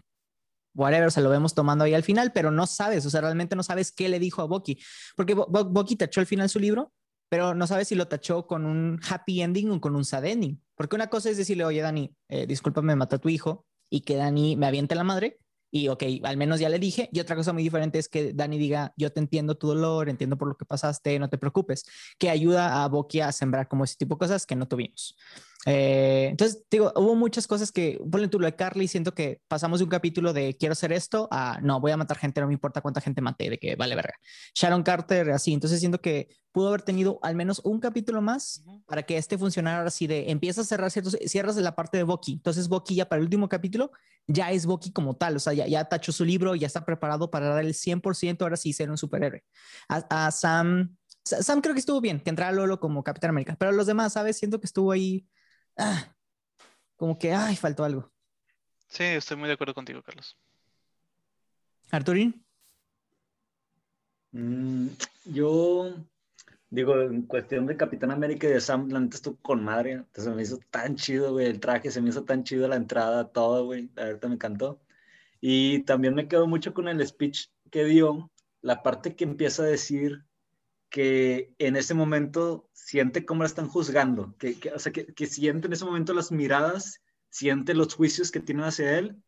whatever, 0.75 1.11
se 1.11 1.21
lo 1.21 1.29
vemos 1.29 1.55
tomando 1.55 1.85
ahí 1.85 1.93
al 1.93 2.03
final, 2.03 2.31
pero 2.33 2.51
no 2.51 2.67
sabes, 2.67 3.05
o 3.05 3.09
sea, 3.09 3.21
realmente 3.21 3.55
no 3.55 3.63
sabes 3.63 3.91
qué 3.91 4.09
le 4.09 4.19
dijo 4.19 4.41
a 4.41 4.45
Bucky, 4.45 4.77
porque 5.15 5.33
Bucky 5.33 5.95
tachó 5.95 6.19
al 6.19 6.27
final 6.27 6.49
su 6.49 6.59
libro, 6.59 6.93
pero 7.29 7.55
no 7.55 7.65
sabes 7.65 7.87
si 7.87 7.95
lo 7.95 8.07
tachó 8.07 8.45
con 8.45 8.65
un 8.65 8.99
happy 9.09 9.41
ending 9.41 9.71
o 9.71 9.81
con 9.81 9.95
un 9.95 10.05
sad 10.05 10.25
ending, 10.25 10.61
porque 10.75 10.95
una 10.95 11.07
cosa 11.07 11.29
es 11.29 11.37
decirle, 11.37 11.65
oye, 11.65 11.81
Dani, 11.81 12.15
eh, 12.29 12.45
discúlpame, 12.45 12.87
me 12.87 12.95
mató 12.97 13.15
a 13.15 13.19
tu 13.19 13.29
hijo, 13.29 13.65
y 13.89 14.01
que 14.01 14.15
Dani 14.15 14.55
me 14.55 14.67
aviente 14.67 14.93
la 14.95 15.03
madre, 15.03 15.39
y 15.71 15.89
ok, 15.89 16.03
al 16.23 16.37
menos 16.37 16.61
ya 16.61 16.69
le 16.69 16.79
dije. 16.79 17.09
Y 17.11 17.19
otra 17.19 17.35
cosa 17.35 17.51
muy 17.51 17.61
diferente 17.61 17.99
es 17.99 18.07
que 18.07 18.31
Dani 18.31 18.57
diga, 18.57 18.93
yo 18.95 19.11
te 19.11 19.19
entiendo 19.19 19.55
tu 19.55 19.67
dolor, 19.67 20.07
entiendo 20.07 20.37
por 20.37 20.47
lo 20.47 20.55
que 20.55 20.63
pasaste, 20.63 21.19
no 21.19 21.29
te 21.29 21.37
preocupes, 21.37 21.83
que 22.17 22.29
ayuda 22.29 22.83
a 22.83 22.87
Boki 22.87 23.19
a 23.19 23.33
sembrar 23.33 23.67
como 23.67 23.83
ese 23.83 23.97
tipo 23.97 24.15
de 24.15 24.19
cosas 24.19 24.45
que 24.45 24.55
no 24.55 24.69
tuvimos. 24.69 25.17
Eh, 25.65 26.27
entonces, 26.29 26.63
digo, 26.69 26.93
hubo 26.95 27.15
muchas 27.15 27.47
cosas 27.47 27.71
que, 27.71 27.99
ponle 28.11 28.27
tú 28.27 28.39
lo 28.39 28.45
de 28.45 28.55
Carly, 28.55 28.87
siento 28.87 29.13
que 29.13 29.41
pasamos 29.47 29.79
de 29.79 29.85
un 29.85 29.89
capítulo 29.89 30.31
de 30.31 30.55
quiero 30.57 30.73
hacer 30.73 30.93
esto 30.93 31.27
a 31.31 31.59
no, 31.61 31.79
voy 31.79 31.91
a 31.91 31.97
matar 31.97 32.17
gente, 32.17 32.39
no 32.39 32.47
me 32.47 32.53
importa 32.53 32.81
cuánta 32.81 33.01
gente 33.01 33.21
maté, 33.21 33.49
de 33.49 33.57
que 33.57 33.75
vale 33.75 33.95
verga. 33.95 34.13
Sharon 34.53 34.83
Carter, 34.83 35.31
así. 35.31 35.53
Entonces, 35.53 35.79
siento 35.79 35.99
que 36.01 36.29
pudo 36.51 36.69
haber 36.69 36.83
tenido 36.83 37.19
al 37.23 37.35
menos 37.35 37.59
un 37.63 37.79
capítulo 37.79 38.21
más 38.21 38.61
Ujú. 38.65 38.83
para 38.85 39.03
que 39.03 39.17
este 39.17 39.37
funcionara 39.37 39.85
así 39.87 40.07
de 40.07 40.29
empieza 40.31 40.61
a 40.61 40.63
cerrar 40.63 40.91
ciertos, 40.91 41.17
cierras 41.25 41.55
la 41.57 41.75
parte 41.75 41.97
de 41.97 42.03
Bucky. 42.03 42.33
Entonces, 42.33 42.67
Bucky 42.69 42.95
ya 42.95 43.09
para 43.09 43.19
el 43.19 43.25
último 43.25 43.49
capítulo 43.49 43.91
ya 44.27 44.51
es 44.51 44.65
Bucky 44.65 44.91
como 44.91 45.15
tal, 45.15 45.35
o 45.35 45.39
sea, 45.39 45.53
ya, 45.53 45.67
ya 45.67 45.85
tachó 45.85 46.11
su 46.11 46.25
libro, 46.25 46.55
ya 46.55 46.67
está 46.67 46.85
preparado 46.85 47.29
para 47.29 47.49
dar 47.49 47.63
el 47.63 47.73
100% 47.73 48.41
ahora 48.45 48.55
sí 48.57 48.73
ser 48.73 48.89
un 48.89 48.97
superhéroe. 48.97 49.43
A, 49.89 50.27
a 50.27 50.31
Sam, 50.31 50.95
Sa- 51.23 51.41
Sam 51.43 51.61
creo 51.61 51.73
que 51.73 51.79
estuvo 51.79 52.01
bien, 52.01 52.19
que 52.19 52.29
entrara 52.29 52.51
Lolo 52.51 52.79
como 52.79 53.03
Capitán 53.03 53.31
América, 53.31 53.55
pero 53.59 53.71
los 53.71 53.87
demás, 53.87 54.13
¿sabes? 54.13 54.37
Siento 54.37 54.59
que 54.59 54.65
estuvo 54.67 54.91
ahí, 54.91 55.27
ah, 55.77 56.15
como 56.95 57.17
que, 57.17 57.33
ay, 57.33 57.55
faltó 57.55 57.83
algo. 57.83 58.11
Sí, 58.87 59.03
estoy 59.03 59.37
muy 59.37 59.47
de 59.47 59.53
acuerdo 59.53 59.73
contigo, 59.73 60.01
Carlos. 60.01 60.37
Arturín, 61.91 62.45
Mm, 64.35 64.89
yo 65.25 65.93
digo, 66.69 67.01
en 67.01 67.21
cuestión 67.21 67.65
de 67.67 67.77
Capitán 67.77 68.11
América 68.11 68.47
y 68.47 68.51
de 68.51 68.59
Sam, 68.59 68.89
la 68.89 68.99
neta 68.99 69.15
estuvo 69.15 69.37
con 69.41 69.63
madre. 69.63 69.93
Entonces 69.93 70.35
me 70.35 70.41
hizo 70.41 70.59
tan 70.69 70.95
chido, 70.97 71.31
güey, 71.31 71.47
el 71.47 71.59
traje, 71.61 71.89
se 71.89 72.01
me 72.01 72.09
hizo 72.09 72.25
tan 72.25 72.43
chido 72.43 72.67
la 72.67 72.75
entrada, 72.75 73.29
todo, 73.31 73.65
güey. 73.65 73.89
La 73.95 74.05
verdad 74.05 74.27
me 74.27 74.35
encantó. 74.35 74.81
Y 75.41 75.83
también 75.83 76.15
me 76.15 76.27
quedo 76.27 76.47
mucho 76.47 76.73
con 76.73 76.87
el 76.89 77.05
speech 77.07 77.47
que 77.71 77.85
dio, 77.85 78.31
la 78.61 78.83
parte 78.83 79.15
que 79.15 79.23
empieza 79.23 79.63
a 79.63 79.67
decir 79.67 80.25
que 80.89 81.53
en 81.57 81.75
ese 81.75 81.93
momento 81.93 82.69
siente 82.73 83.25
cómo 83.25 83.43
la 83.43 83.47
están 83.47 83.67
juzgando, 83.67 84.35
que, 84.37 84.57
o 84.73 84.79
sea, 84.79 84.91
que, 84.91 85.07
que 85.13 85.27
siente 85.27 85.67
en 85.67 85.73
ese 85.73 85.85
momento 85.85 86.13
las 86.13 86.31
miradas, 86.31 87.01
siente 87.29 87.73
los 87.73 87.93
juicios 87.95 88.31
que 88.31 88.39
tienen 88.39 88.65
hacia 88.65 88.97
él 88.97 89.21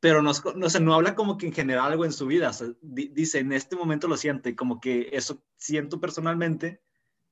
pero 0.00 0.22
no, 0.22 0.32
no, 0.54 0.66
o 0.66 0.80
no 0.80 0.94
habla 0.94 1.14
como 1.14 1.36
que 1.36 1.46
en 1.46 1.52
general 1.52 1.90
algo 1.90 2.04
en 2.04 2.12
su 2.12 2.26
vida. 2.26 2.50
Dice, 2.80 3.38
en 3.38 3.52
este 3.52 3.76
momento 3.76 4.08
lo 4.08 4.16
siente, 4.16 4.54
como 4.54 4.80
que 4.80 5.08
eso 5.12 5.42
siento 5.56 6.00
personalmente, 6.00 6.80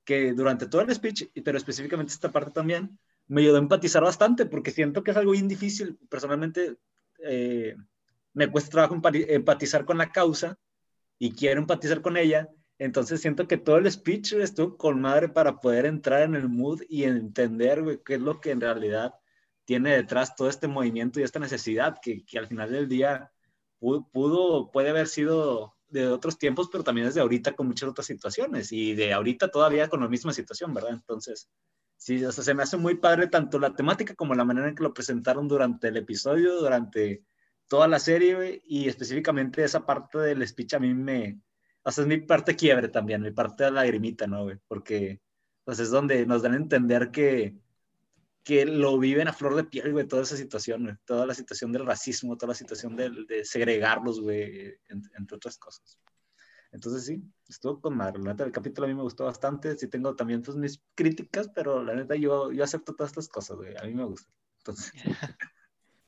que 0.05 0.33
durante 0.33 0.67
todo 0.67 0.83
el 0.83 0.95
speech, 0.95 1.29
pero 1.45 1.59
específicamente 1.59 2.13
esta 2.13 2.33
parte 2.33 2.51
también, 2.51 2.99
me 3.27 3.43
ayudó 3.43 3.57
a 3.57 3.61
empatizar 3.61 4.03
bastante, 4.03 4.47
porque 4.47 4.71
siento 4.71 5.03
que 5.03 5.13
es 5.13 5.17
algo 5.17 5.33
bien 5.33 5.49
difícil. 5.49 5.99
Personalmente, 6.09 6.77
eh, 7.23 7.77
me 8.33 8.51
cuesta 8.51 8.71
trabajo 8.71 8.97
empati- 8.97 9.27
empatizar 9.29 9.85
con 9.85 9.99
la 9.99 10.11
causa 10.11 10.59
y 11.19 11.33
quiero 11.33 11.61
empatizar 11.61 12.03
con 12.03 12.17
ella. 12.17 12.49
Entonces 12.79 13.21
siento 13.21 13.47
que 13.47 13.57
todo 13.57 13.79
el 13.79 13.91
speech 13.91 14.33
estuvo 14.35 14.77
con 14.77 15.01
madre 15.01 15.29
para 15.29 15.61
poder 15.61 15.87
entrar 15.87 16.23
en 16.23 16.35
el 16.35 16.49
mood 16.49 16.83
y 16.89 17.05
entender 17.05 17.83
güey, 17.83 18.01
qué 18.05 18.15
es 18.15 18.21
lo 18.21 18.41
que 18.41 18.51
en 18.51 18.61
realidad 18.61 19.15
tiene 19.65 19.97
detrás 19.97 20.35
todo 20.37 20.49
este 20.49 20.69
movimiento 20.69 21.21
y 21.21 21.23
esta 21.23 21.39
necesidad 21.39 21.99
que, 22.03 22.25
que 22.25 22.39
al 22.39 22.49
final 22.49 22.71
del 22.71 22.89
día 22.89 23.31
pudo, 23.79 24.71
puede 24.73 24.91
haber 24.91 25.09
sido 25.09 25.77
de 25.89 26.09
otros 26.09 26.39
tiempos, 26.39 26.69
pero 26.71 26.83
también 26.83 27.07
desde 27.07 27.21
ahorita 27.21 27.53
con 27.53 27.69
muchas 27.69 27.89
otras 27.89 28.07
situaciones 28.07 28.73
y 28.73 28.95
de 28.95 29.13
ahorita 29.13 29.49
todavía 29.49 29.89
con 29.89 30.01
la 30.01 30.09
misma 30.09 30.33
situación, 30.33 30.75
¿verdad? 30.75 30.91
Entonces, 30.93 31.49
sí, 31.97 32.25
o 32.25 32.33
sea, 32.33 32.43
se 32.43 32.55
me 32.55 32.63
hace 32.65 32.77
muy 32.77 32.97
padre 32.97 33.29
tanto 33.29 33.59
la 33.59 33.75
temática 33.75 34.15
como 34.15 34.35
la 34.35 34.45
manera 34.45 34.69
en 34.69 34.75
que 34.75 34.83
lo 34.83 34.95
presentaron 34.95 35.47
durante 35.47 35.89
el 35.89 35.97
episodio, 35.97 36.57
durante 36.59 37.25
toda 37.69 37.87
la 37.87 37.99
serie 38.01 38.35
güey, 38.35 38.63
y 38.67 38.89
específicamente 38.89 39.63
esa 39.63 39.87
parte 39.87 40.19
del 40.19 40.47
speech 40.47 40.75
a 40.75 40.81
mí 40.81 40.95
me, 40.95 41.39
o 41.85 41.91
sea, 41.93 42.03
es 42.03 42.09
mi 42.09 42.19
parte 42.19 42.57
quiebre 42.57 42.89
también, 42.89 43.23
mi 43.23 43.31
parte 43.31 43.71
lagrimita, 43.71 44.27
¿no? 44.27 44.45
Güey? 44.45 44.59
Porque 44.67 45.21
pues 45.65 45.79
es 45.79 45.91
donde 45.91 46.27
nos 46.27 46.43
dan 46.43 46.53
a 46.55 46.57
entender 46.57 47.11
que 47.11 47.57
que 48.43 48.67
lo 48.67 48.99
viven 48.99 49.27
a 49.27 49.33
flor 49.33 49.55
de 49.57 49.65
piel, 49.65 49.93
güey, 49.93 50.07
toda 50.07 50.23
esa 50.23 50.37
situación, 50.37 50.83
güey, 50.85 50.97
toda 51.07 51.25
la 51.25 51.33
situación 51.33 51.73
del 51.73 51.87
racismo, 51.87 52.37
toda 52.37 52.49
la 52.51 52.55
situación 52.55 52.95
de, 52.95 53.09
de 53.27 53.43
segregarlos, 53.43 54.21
güey, 54.21 54.75
en- 54.91 55.11
entre 55.19 55.37
otras 55.37 55.57
cosas. 55.57 55.99
Entonces 56.71 57.07
sí, 57.07 57.23
estuvo 57.49 57.81
con 57.81 57.97
madre. 57.97 58.19
La 58.23 58.33
neta, 58.33 58.45
el 58.45 58.53
capítulo 58.53 58.85
a 58.85 58.89
mí 58.89 58.95
me 58.95 59.01
gustó 59.03 59.25
bastante. 59.25 59.75
Sí 59.79 59.89
tengo 59.89 60.15
también 60.15 60.43
pues, 60.43 60.59
mis 60.59 60.83
críticas, 60.95 61.49
pero 61.55 61.83
la 61.83 61.95
neta 61.95 62.17
yo, 62.17 62.53
yo 62.53 62.65
acepto 62.65 62.95
todas 62.95 63.13
estas 63.13 63.29
cosas, 63.29 63.57
güey. 63.57 63.75
A 63.79 63.85
mí 63.85 63.95
me 63.95 64.05
gusta. 64.05 64.31
Entonces, 64.59 64.93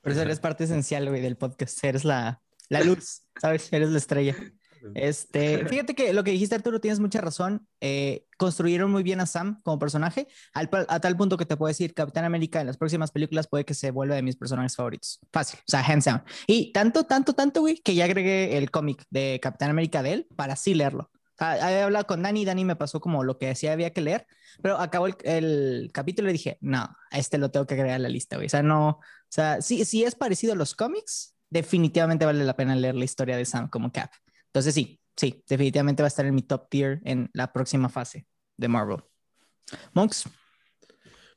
por 0.03 0.13
eso 0.13 0.21
eres 0.21 0.39
parte 0.41 0.65
esencial, 0.65 1.09
güey, 1.09 1.23
del 1.23 1.39
podcast, 1.39 1.83
eres 1.85 2.05
la, 2.05 2.43
la 2.69 2.83
luz, 2.83 3.23
¿sabes? 3.41 3.73
Eres 3.73 3.89
la 3.91 3.99
estrella. 3.99 4.37
Este, 4.95 5.65
fíjate 5.67 5.95
que 5.95 6.13
lo 6.13 6.25
que 6.25 6.31
dijiste, 6.31 6.55
Arturo, 6.55 6.81
tienes 6.81 7.01
mucha 7.01 7.21
razón. 7.21 7.67
Eh, 7.81 8.27
construyeron 8.37 8.91
muy 8.91 9.03
bien 9.03 9.21
a 9.21 9.27
Sam 9.27 9.61
como 9.63 9.79
personaje, 9.79 10.29
a 10.55 11.01
tal 11.01 11.17
punto 11.17 11.37
que 11.37 11.47
te 11.47 11.57
puedo 11.57 11.69
decir, 11.69 11.95
Capitán 11.95 12.25
América 12.25 12.61
en 12.61 12.67
las 12.67 12.77
próximas 12.77 13.11
películas 13.11 13.49
puede 13.49 13.65
que 13.65 13.75
se 13.75 13.91
vuelva 13.91 14.15
de 14.15 14.23
mis 14.23 14.37
personajes 14.37 14.77
favoritos. 14.77 15.21
Fácil, 15.33 15.59
o 15.61 15.71
sea, 15.71 15.81
hands 15.81 16.05
down. 16.05 16.23
Y 16.47 16.73
tanto, 16.73 17.05
tanto, 17.05 17.33
tanto, 17.33 17.61
güey, 17.61 17.77
que 17.79 17.95
ya 17.95 18.05
agregué 18.05 18.57
el 18.59 18.71
cómic 18.71 19.05
de 19.11 19.39
Capitán 19.43 19.71
América 19.71 20.03
de 20.03 20.13
él 20.13 20.29
para 20.37 20.55
así 20.55 20.75
leerlo. 20.75 21.11
Había 21.39 21.85
hablado 21.85 22.07
con 22.07 22.23
Dani, 22.23 22.45
Dani 22.45 22.65
me 22.65 22.77
pasó 22.77 23.01
como 23.01 23.23
lo 23.23 23.39
que 23.39 23.49
decía 23.49 23.73
había 23.73 23.93
que 23.93 24.01
leer, 24.01 24.27
pero 24.63 24.79
acabó 24.79 25.07
el, 25.07 25.17
el 25.25 25.91
capítulo 25.93 26.31
y 26.31 26.33
dije, 26.33 26.57
no, 26.63 26.89
este 27.11 27.37
lo 27.37 27.51
tengo 27.51 27.67
que 27.67 27.75
agregar 27.75 27.97
a 27.97 27.99
la 27.99 28.09
lista, 28.09 28.37
güey. 28.37 28.47
O 28.47 28.51
sea, 28.51 28.63
no, 28.63 28.89
o 28.89 29.01
sea, 29.29 29.61
si, 29.61 29.85
si 29.85 30.05
es 30.05 30.15
parecido 30.15 30.55
a 30.55 30.57
los 30.57 30.75
cómics, 30.75 31.35
definitivamente 31.51 32.25
vale 32.25 32.45
la 32.45 32.57
pena 32.57 32.75
leer 32.75 32.95
la 32.95 33.05
historia 33.05 33.37
de 33.37 33.45
Sam 33.45 33.69
como 33.69 33.93
Cap. 33.93 34.11
Entonces 34.47 34.75
sí, 34.75 35.01
sí, 35.17 35.43
definitivamente 35.49 36.03
va 36.03 36.07
a 36.07 36.09
estar 36.09 36.27
en 36.27 36.35
mi 36.35 36.43
top 36.43 36.69
tier 36.69 37.01
en 37.05 37.31
la 37.33 37.53
próxima 37.53 37.89
fase 37.89 38.27
de 38.57 38.69
Marvel. 38.69 39.03
Monks. 39.93 40.29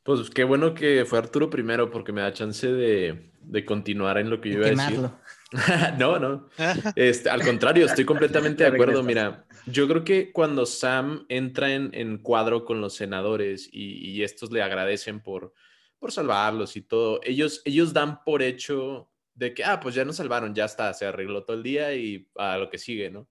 Pues 0.04 0.30
qué 0.30 0.44
bueno 0.44 0.74
que 0.74 1.06
fue 1.06 1.20
Arturo 1.20 1.50
primero 1.50 1.92
porque 1.92 2.12
me 2.12 2.22
da 2.22 2.34
chance 2.34 2.68
de, 2.68 3.32
de 3.42 3.66
continuar 3.66 4.18
en 4.18 4.30
lo 4.30 4.42
que 4.42 4.50
yo 4.50 4.58
iba 4.58 4.68
a 4.68 4.70
decir. 4.70 4.96
Quemarlo. 4.96 5.20
no, 5.98 6.20
no. 6.20 6.50
Este, 6.96 7.30
al 7.30 7.44
contrario, 7.44 7.86
estoy 7.86 8.06
completamente 8.06 8.64
de 8.64 8.70
acuerdo. 8.70 9.04
Mira, 9.04 9.46
yo 9.66 9.88
creo 9.88 10.04
que 10.04 10.32
cuando 10.32 10.66
Sam 10.66 11.26
entra 11.30 11.74
en, 11.74 11.90
en 11.94 12.18
cuadro 12.18 12.66
con 12.66 12.82
los 12.82 12.96
senadores 12.96 13.70
y, 13.72 14.10
y 14.10 14.24
estos 14.24 14.52
le 14.52 14.62
agradecen 14.62 15.22
por, 15.22 15.54
por 16.00 16.12
salvarlos 16.12 16.76
y 16.76 16.82
todo, 16.82 17.20
ellos, 17.24 17.62
ellos 17.66 17.94
dan 17.94 18.24
por 18.24 18.42
hecho 18.42 19.12
de 19.40 19.54
que, 19.54 19.64
ah, 19.64 19.80
pues 19.80 19.96
ya 19.96 20.04
nos 20.04 20.18
salvaron, 20.18 20.54
ya 20.54 20.66
está, 20.66 20.94
se 20.94 21.06
arregló 21.06 21.46
todo 21.46 21.56
el 21.56 21.64
día 21.64 21.96
y 21.96 22.28
a 22.36 22.58
lo 22.58 22.70
que 22.70 22.78
sigue, 22.78 23.10
¿no? 23.10 23.30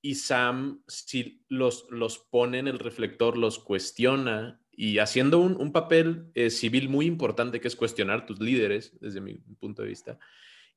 Y 0.00 0.14
Sam, 0.14 0.82
si 0.88 1.44
los, 1.48 1.86
los 1.90 2.18
pone 2.18 2.58
en 2.58 2.68
el 2.68 2.78
reflector, 2.78 3.36
los 3.36 3.58
cuestiona 3.58 4.60
y 4.70 4.98
haciendo 4.98 5.38
un, 5.40 5.60
un 5.60 5.70
papel 5.70 6.30
eh, 6.34 6.48
civil 6.48 6.88
muy 6.88 7.04
importante 7.04 7.60
que 7.60 7.68
es 7.68 7.76
cuestionar 7.76 8.24
tus 8.24 8.40
líderes, 8.40 8.98
desde 8.98 9.20
mi 9.20 9.34
punto 9.34 9.82
de 9.82 9.88
vista, 9.88 10.18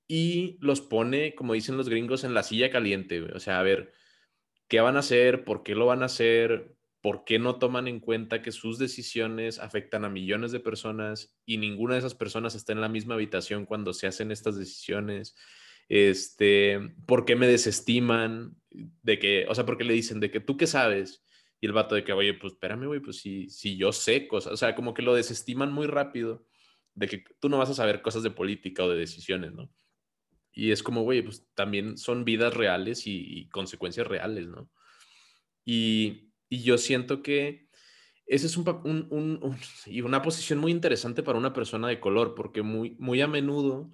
y 0.10 0.58
los 0.60 0.82
pone, 0.82 1.36
como 1.36 1.54
dicen 1.54 1.78
los 1.78 1.88
gringos, 1.88 2.26
en 2.26 2.34
la 2.34 2.44
silla 2.44 2.70
caliente. 2.70 3.22
O 3.22 3.40
sea, 3.40 3.62
a 3.62 3.64
ver, 3.64 3.94
¿qué 4.68 4.82
van 4.82 4.98
a 4.98 5.00
hacer? 5.00 5.46
¿Por 5.46 5.64
qué 5.64 5.74
lo 5.74 5.86
van 5.86 6.04
a 6.04 6.08
hacer? 6.08 6.76
¿Por 7.06 7.24
qué 7.24 7.38
no 7.38 7.60
toman 7.60 7.88
en 7.88 8.00
cuenta 8.00 8.42
que 8.42 8.52
sus 8.52 8.80
decisiones 8.80 9.60
afectan 9.60 10.06
a 10.06 10.10
millones 10.10 10.52
de 10.52 10.60
personas 10.60 11.38
y 11.46 11.58
ninguna 11.58 11.94
de 11.94 12.00
esas 12.00 12.16
personas 12.16 12.56
está 12.56 12.74
en 12.74 12.82
la 12.82 12.90
misma 12.90 13.14
habitación 13.14 13.68
cuando 13.68 13.94
se 13.94 14.08
hacen 14.08 14.32
estas 14.32 14.58
decisiones? 14.58 15.36
Este, 15.88 16.80
¿por 17.06 17.26
qué 17.26 17.36
me 17.36 17.46
desestiman? 17.46 18.56
De 18.72 19.20
que, 19.20 19.46
o 19.48 19.54
sea, 19.54 19.68
¿por 19.68 19.78
qué 19.78 19.84
le 19.84 19.94
dicen 19.94 20.20
de 20.20 20.32
que 20.32 20.40
tú 20.40 20.58
qué 20.58 20.66
sabes? 20.66 21.24
Y 21.62 21.68
el 21.68 21.74
vato 21.74 21.94
de 21.94 22.04
que, 22.04 22.12
oye, 22.12 22.34
pues 22.34 22.54
espérame, 22.54 22.88
güey, 22.88 23.02
pues 23.02 23.18
si, 23.18 23.52
si 23.52 23.78
yo 23.78 23.92
sé 23.92 24.28
cosas, 24.28 24.54
o 24.54 24.58
sea, 24.58 24.74
como 24.74 24.96
que 24.96 25.04
lo 25.04 25.14
desestiman 25.14 25.72
muy 25.72 25.86
rápido, 25.86 26.48
de 26.96 27.08
que 27.08 27.24
tú 27.40 27.50
no 27.50 27.60
vas 27.60 27.70
a 27.70 27.76
saber 27.76 28.02
cosas 28.02 28.24
de 28.24 28.32
política 28.32 28.84
o 28.84 28.90
de 28.90 28.98
decisiones, 28.98 29.54
¿no? 29.54 29.72
Y 30.54 30.72
es 30.72 30.82
como, 30.82 31.04
güey, 31.04 31.22
pues 31.22 31.46
también 31.54 32.00
son 32.00 32.26
vidas 32.26 32.56
reales 32.56 33.06
y, 33.06 33.42
y 33.42 33.48
consecuencias 33.50 34.08
reales, 34.08 34.48
¿no? 34.48 34.72
Y, 35.64 36.25
y, 36.50 36.64
yo 36.64 36.78
siento 36.78 37.22
que 37.22 37.68
esa 38.26 38.48
es 38.48 38.58
un, 38.58 39.58
y 39.86 40.02
una 40.02 40.22
posición 40.22 40.60
muy 40.60 40.72
interesante 40.72 41.24
para 41.24 41.38
una 41.38 41.54
persona 41.54 41.88
de 41.88 42.00
color, 42.00 42.34
porque 42.36 42.64
muy, 42.64 42.96
muy 43.00 43.22
a 43.22 43.28
menudo 43.28 43.92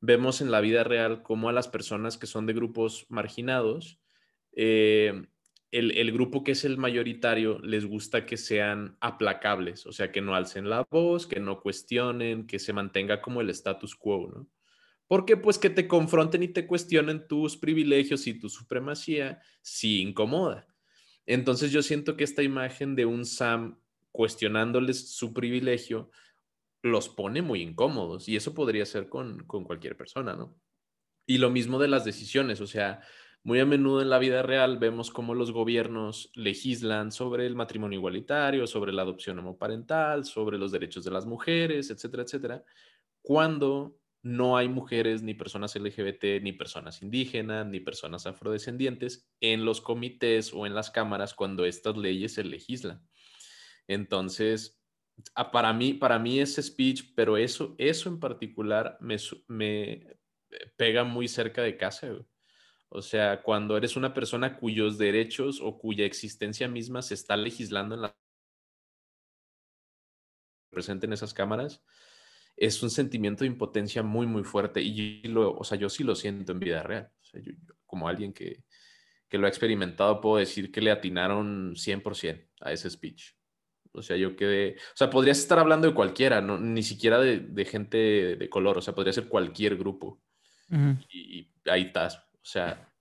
vemos 0.00 0.40
en 0.40 0.50
la 0.50 0.60
vida 0.60 0.84
real 0.84 1.22
cómo 1.22 1.48
a 1.48 1.52
las 1.52 1.68
personas 1.68 2.18
que 2.18 2.26
son 2.26 2.46
de 2.46 2.52
grupos 2.52 3.06
marginados, 3.08 4.00
eh, 4.54 5.26
el, 5.70 5.92
el, 5.92 6.12
grupo 6.12 6.44
que 6.44 6.52
es 6.52 6.64
el 6.64 6.76
mayoritario 6.76 7.58
les 7.60 7.86
gusta 7.86 8.26
que 8.26 8.36
sean 8.36 8.98
aplacables, 9.00 9.86
o 9.86 9.92
sea, 9.92 10.12
que 10.12 10.20
no 10.20 10.34
alcen 10.34 10.68
la 10.68 10.86
voz, 10.90 11.26
que 11.26 11.40
no 11.40 11.60
cuestionen, 11.60 12.46
que 12.46 12.58
se 12.58 12.74
mantenga 12.74 13.22
como 13.22 13.40
el 13.40 13.48
status 13.48 13.94
quo, 13.96 14.30
¿no? 14.34 14.48
Porque 15.12 15.36
pues 15.36 15.58
que 15.58 15.70
te 15.70 15.86
confronten 15.88 16.42
y 16.42 16.48
te 16.48 16.66
cuestionen 16.66 17.26
tus 17.28 17.56
privilegios 17.56 18.26
y 18.26 18.32
tu 18.32 18.48
supremacía 18.48 19.42
sí 19.60 20.00
incomoda. 20.00 20.66
Entonces 21.26 21.70
yo 21.72 21.82
siento 21.82 22.16
que 22.16 22.24
esta 22.24 22.42
imagen 22.42 22.96
de 22.96 23.06
un 23.06 23.24
Sam 23.24 23.78
cuestionándoles 24.10 25.10
su 25.14 25.32
privilegio 25.32 26.10
los 26.82 27.08
pone 27.08 27.42
muy 27.42 27.62
incómodos 27.62 28.28
y 28.28 28.36
eso 28.36 28.54
podría 28.54 28.84
ser 28.84 29.08
con, 29.08 29.44
con 29.44 29.64
cualquier 29.64 29.96
persona, 29.96 30.34
¿no? 30.34 30.54
Y 31.26 31.38
lo 31.38 31.50
mismo 31.50 31.78
de 31.78 31.88
las 31.88 32.04
decisiones, 32.04 32.60
o 32.60 32.66
sea, 32.66 33.00
muy 33.44 33.60
a 33.60 33.66
menudo 33.66 34.02
en 34.02 34.10
la 34.10 34.18
vida 34.18 34.42
real 34.42 34.78
vemos 34.78 35.10
cómo 35.10 35.34
los 35.34 35.52
gobiernos 35.52 36.30
legislan 36.34 37.10
sobre 37.10 37.46
el 37.46 37.56
matrimonio 37.56 37.98
igualitario, 37.98 38.66
sobre 38.66 38.92
la 38.92 39.02
adopción 39.02 39.38
homoparental, 39.38 40.24
sobre 40.24 40.58
los 40.58 40.70
derechos 40.70 41.04
de 41.04 41.10
las 41.10 41.26
mujeres, 41.26 41.90
etcétera, 41.90 42.22
etcétera, 42.24 42.64
cuando 43.20 43.96
no 44.22 44.56
hay 44.56 44.68
mujeres, 44.68 45.22
ni 45.22 45.34
personas 45.34 45.74
LGBT, 45.74 46.40
ni 46.42 46.52
personas 46.52 47.02
indígenas, 47.02 47.66
ni 47.66 47.80
personas 47.80 48.26
afrodescendientes 48.26 49.28
en 49.40 49.64
los 49.64 49.80
comités 49.80 50.52
o 50.52 50.64
en 50.64 50.74
las 50.74 50.90
cámaras 50.90 51.34
cuando 51.34 51.64
estas 51.64 51.96
leyes 51.96 52.34
se 52.34 52.44
legislan. 52.44 53.04
Entonces, 53.88 54.80
para 55.52 55.72
mí, 55.72 55.94
para 55.94 56.18
mí 56.20 56.38
ese 56.38 56.62
speech, 56.62 57.12
pero 57.16 57.36
eso, 57.36 57.74
eso 57.78 58.08
en 58.08 58.20
particular 58.20 58.96
me, 59.00 59.16
me 59.48 60.16
pega 60.76 61.02
muy 61.02 61.26
cerca 61.26 61.62
de 61.62 61.76
casa. 61.76 62.16
O 62.88 63.02
sea, 63.02 63.42
cuando 63.42 63.76
eres 63.76 63.96
una 63.96 64.14
persona 64.14 64.56
cuyos 64.56 64.98
derechos 64.98 65.60
o 65.60 65.78
cuya 65.78 66.04
existencia 66.04 66.68
misma 66.68 67.02
se 67.02 67.14
está 67.14 67.36
legislando 67.36 67.94
en 67.94 68.02
la 68.02 68.16
presente 70.70 71.06
en 71.06 71.12
esas 71.12 71.34
cámaras, 71.34 71.82
es 72.56 72.82
un 72.82 72.90
sentimiento 72.90 73.44
de 73.44 73.48
impotencia 73.48 74.02
muy, 74.02 74.26
muy 74.26 74.44
fuerte. 74.44 74.80
Y 74.80 75.22
yo, 75.22 75.30
lo, 75.30 75.56
o 75.56 75.64
sea, 75.64 75.78
yo 75.78 75.88
sí 75.88 76.04
lo 76.04 76.14
siento 76.14 76.52
en 76.52 76.60
vida 76.60 76.82
real. 76.82 77.10
O 77.20 77.24
sea, 77.24 77.40
yo, 77.42 77.52
como 77.86 78.08
alguien 78.08 78.32
que, 78.32 78.64
que, 79.28 79.38
lo 79.38 79.46
ha 79.46 79.48
experimentado, 79.50 80.20
puedo 80.20 80.36
decir 80.36 80.70
que 80.70 80.80
le 80.80 80.90
atinaron 80.90 81.74
100% 81.74 82.48
a 82.60 82.72
ese 82.72 82.90
speech. 82.90 83.34
O 83.92 84.02
sea, 84.02 84.16
yo 84.16 84.36
quedé... 84.36 84.76
O 84.76 84.96
sea, 84.96 85.10
podrías 85.10 85.38
estar 85.38 85.58
hablando 85.58 85.86
de 85.86 85.94
cualquiera, 85.94 86.40
no, 86.40 86.58
ni 86.58 86.82
siquiera 86.82 87.18
de, 87.18 87.40
de 87.40 87.64
gente 87.64 88.36
de 88.36 88.48
color. 88.48 88.78
O 88.78 88.82
sea, 88.82 88.94
podría 88.94 89.12
ser 89.12 89.28
cualquier 89.28 89.76
grupo. 89.76 90.20
Uh 90.70 90.74
-huh. 90.74 91.06
y, 91.10 91.40
y 91.40 91.50
ahí 91.70 91.82
estás. 91.82 92.16
O 92.16 92.44
sea, 92.44 92.91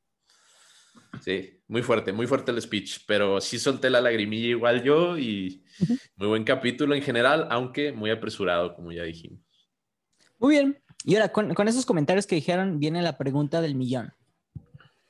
Sí, 1.20 1.60
muy 1.68 1.84
fuerte, 1.84 2.14
muy 2.14 2.26
fuerte 2.26 2.52
el 2.52 2.62
speech, 2.62 3.02
pero 3.06 3.42
sí 3.42 3.60
solté 3.60 3.90
la 3.90 4.02
lagrimilla 4.02 4.48
igual 4.48 4.82
yo 4.84 5.18
y 5.18 5.64
uh 5.80 5.86
-huh. 5.86 6.00
muy 6.16 6.28
buen 6.30 6.44
capítulo 6.44 6.96
en 6.96 7.02
general, 7.02 7.48
aunque 7.52 7.92
muy 7.92 8.10
apresurado, 8.10 8.74
como 8.76 8.92
ya 8.92 9.04
dijimos. 9.04 9.40
Muy 10.40 10.56
bien. 10.56 10.82
Y 11.04 11.16
ahora, 11.16 11.32
con, 11.32 11.54
con 11.54 11.68
esos 11.68 11.86
comentarios 11.86 12.26
que 12.26 12.36
dijeron, 12.36 12.80
viene 12.80 13.02
la 13.02 13.18
pregunta 13.18 13.62
del 13.62 13.76
millón. 13.76 14.14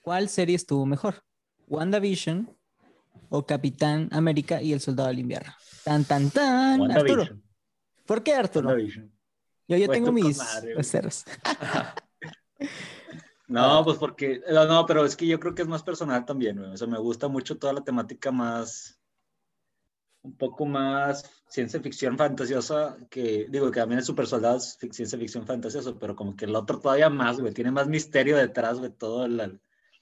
¿Cuál 0.02 0.30
serie 0.30 0.56
estuvo 0.56 0.86
mejor? 0.86 1.24
¿WandaVision 1.68 2.50
o 3.30 3.46
Capitán 3.46 4.10
América 4.12 4.62
y 4.62 4.74
el 4.74 4.82
Soldado 4.82 5.10
del 5.10 5.20
Invierno? 5.20 5.54
Tan, 5.84 6.04
tan, 6.06 6.30
tan. 6.32 6.92
Arturo. 6.92 7.28
¿Por 8.06 8.24
qué, 8.24 8.34
Arturo? 8.34 8.78
Yo, 8.78 9.78
yo 9.78 9.88
tengo 9.88 10.12
mis 10.12 10.40
reservas. 10.76 11.26
No, 13.52 13.84
pues 13.84 13.98
porque, 13.98 14.42
no, 14.50 14.66
no, 14.66 14.86
pero 14.86 15.04
es 15.04 15.18
que 15.18 15.28
yo 15.28 15.38
creo 15.38 15.54
que 15.54 15.64
es 15.64 15.68
más 15.68 15.84
personal 15.84 16.26
también, 16.26 16.58
güey. 16.58 16.72
O 16.72 16.78
sea, 16.78 16.88
me 16.88 16.98
gusta 16.98 17.28
mucho 17.28 17.58
toda 17.58 17.74
la 17.74 17.84
temática 17.84 18.32
más, 18.32 18.98
un 20.22 20.38
poco 20.38 20.66
más 20.66 21.30
ciencia 21.50 21.82
ficción 21.82 22.18
fantasiosa, 22.18 22.98
que 23.10 23.48
digo 23.50 23.70
que 23.70 23.82
también 23.82 24.00
es 24.00 24.06
super 24.06 24.26
soldados, 24.26 24.78
ciencia 24.92 25.20
ficción 25.20 25.46
fantasioso, 25.46 26.00
pero 26.00 26.16
como 26.16 26.34
que 26.34 26.46
el 26.46 26.56
otro 26.56 26.80
todavía 26.80 27.10
más, 27.10 27.42
güey, 27.42 27.54
tiene 27.54 27.72
más 27.72 27.90
misterio 27.90 28.38
detrás, 28.38 28.80
güey, 28.80 28.92
todo 28.92 29.28
la, 29.28 29.52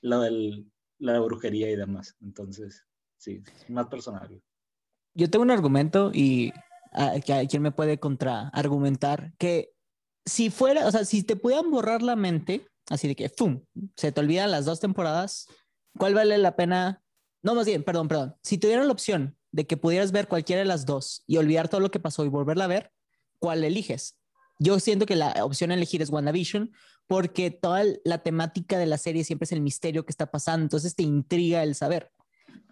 lo 0.02 0.22
de 0.22 0.64
la 1.00 1.20
brujería 1.20 1.72
y 1.72 1.76
demás. 1.76 2.16
Entonces, 2.22 2.86
sí, 3.18 3.42
es 3.64 3.70
más 3.72 3.88
personal. 3.88 4.28
Güey. 4.28 4.44
Yo 5.16 5.28
tengo 5.28 5.42
un 5.42 5.50
argumento 5.50 6.12
y 6.14 6.54
uh, 6.94 7.20
que 7.26 7.48
quien 7.50 7.64
me 7.64 7.72
puede 7.72 8.00
contraargumentar 8.00 9.34
que 9.40 9.74
si 10.24 10.52
fuera, 10.52 10.86
o 10.86 10.92
sea, 10.92 11.04
si 11.04 11.24
te 11.24 11.36
pudieran 11.36 11.72
borrar 11.72 12.04
la 12.04 12.16
mente, 12.16 12.69
Así 12.90 13.08
de 13.08 13.16
que, 13.16 13.30
¡pum! 13.30 13.62
Se 13.96 14.12
te 14.12 14.20
olvidan 14.20 14.52
las 14.52 14.66
dos 14.66 14.80
temporadas. 14.80 15.48
¿Cuál 15.98 16.14
vale 16.14 16.38
la 16.38 16.56
pena? 16.56 17.04
No, 17.42 17.56
más 17.56 17.66
bien, 17.66 17.84
perdón, 17.84 18.08
perdón. 18.08 18.36
Si 18.44 18.58
tuvieran 18.58 18.88
la 18.88 18.94
opción 18.94 19.38
de 19.52 19.66
que 19.66 19.78
pudieras 19.78 20.12
ver 20.12 20.28
cualquiera 20.28 20.62
de 20.62 20.68
las 20.68 20.86
dos 20.86 21.24
y 21.28 21.38
olvidar 21.38 21.70
todo 21.70 21.82
lo 21.82 21.92
que 21.92 22.00
pasó 22.00 22.26
y 22.26 22.30
volverla 22.30 22.66
a 22.66 22.68
ver, 22.68 22.92
¿cuál 23.40 23.64
eliges? 23.64 24.18
Yo 24.60 24.80
siento 24.80 25.06
que 25.06 25.16
la 25.16 25.46
opción 25.46 25.72
a 25.72 25.76
elegir 25.76 26.02
es 26.02 26.10
WandaVision 26.10 26.72
porque 27.08 27.50
toda 27.50 27.84
la 28.04 28.20
temática 28.20 28.78
de 28.78 28.86
la 28.86 28.98
serie 28.98 29.24
siempre 29.24 29.46
es 29.46 29.52
el 29.52 29.62
misterio 29.62 30.06
que 30.06 30.12
está 30.12 30.30
pasando, 30.30 30.64
entonces 30.64 30.96
te 30.96 31.04
intriga 31.04 31.64
el 31.64 31.76
saber. 31.76 32.12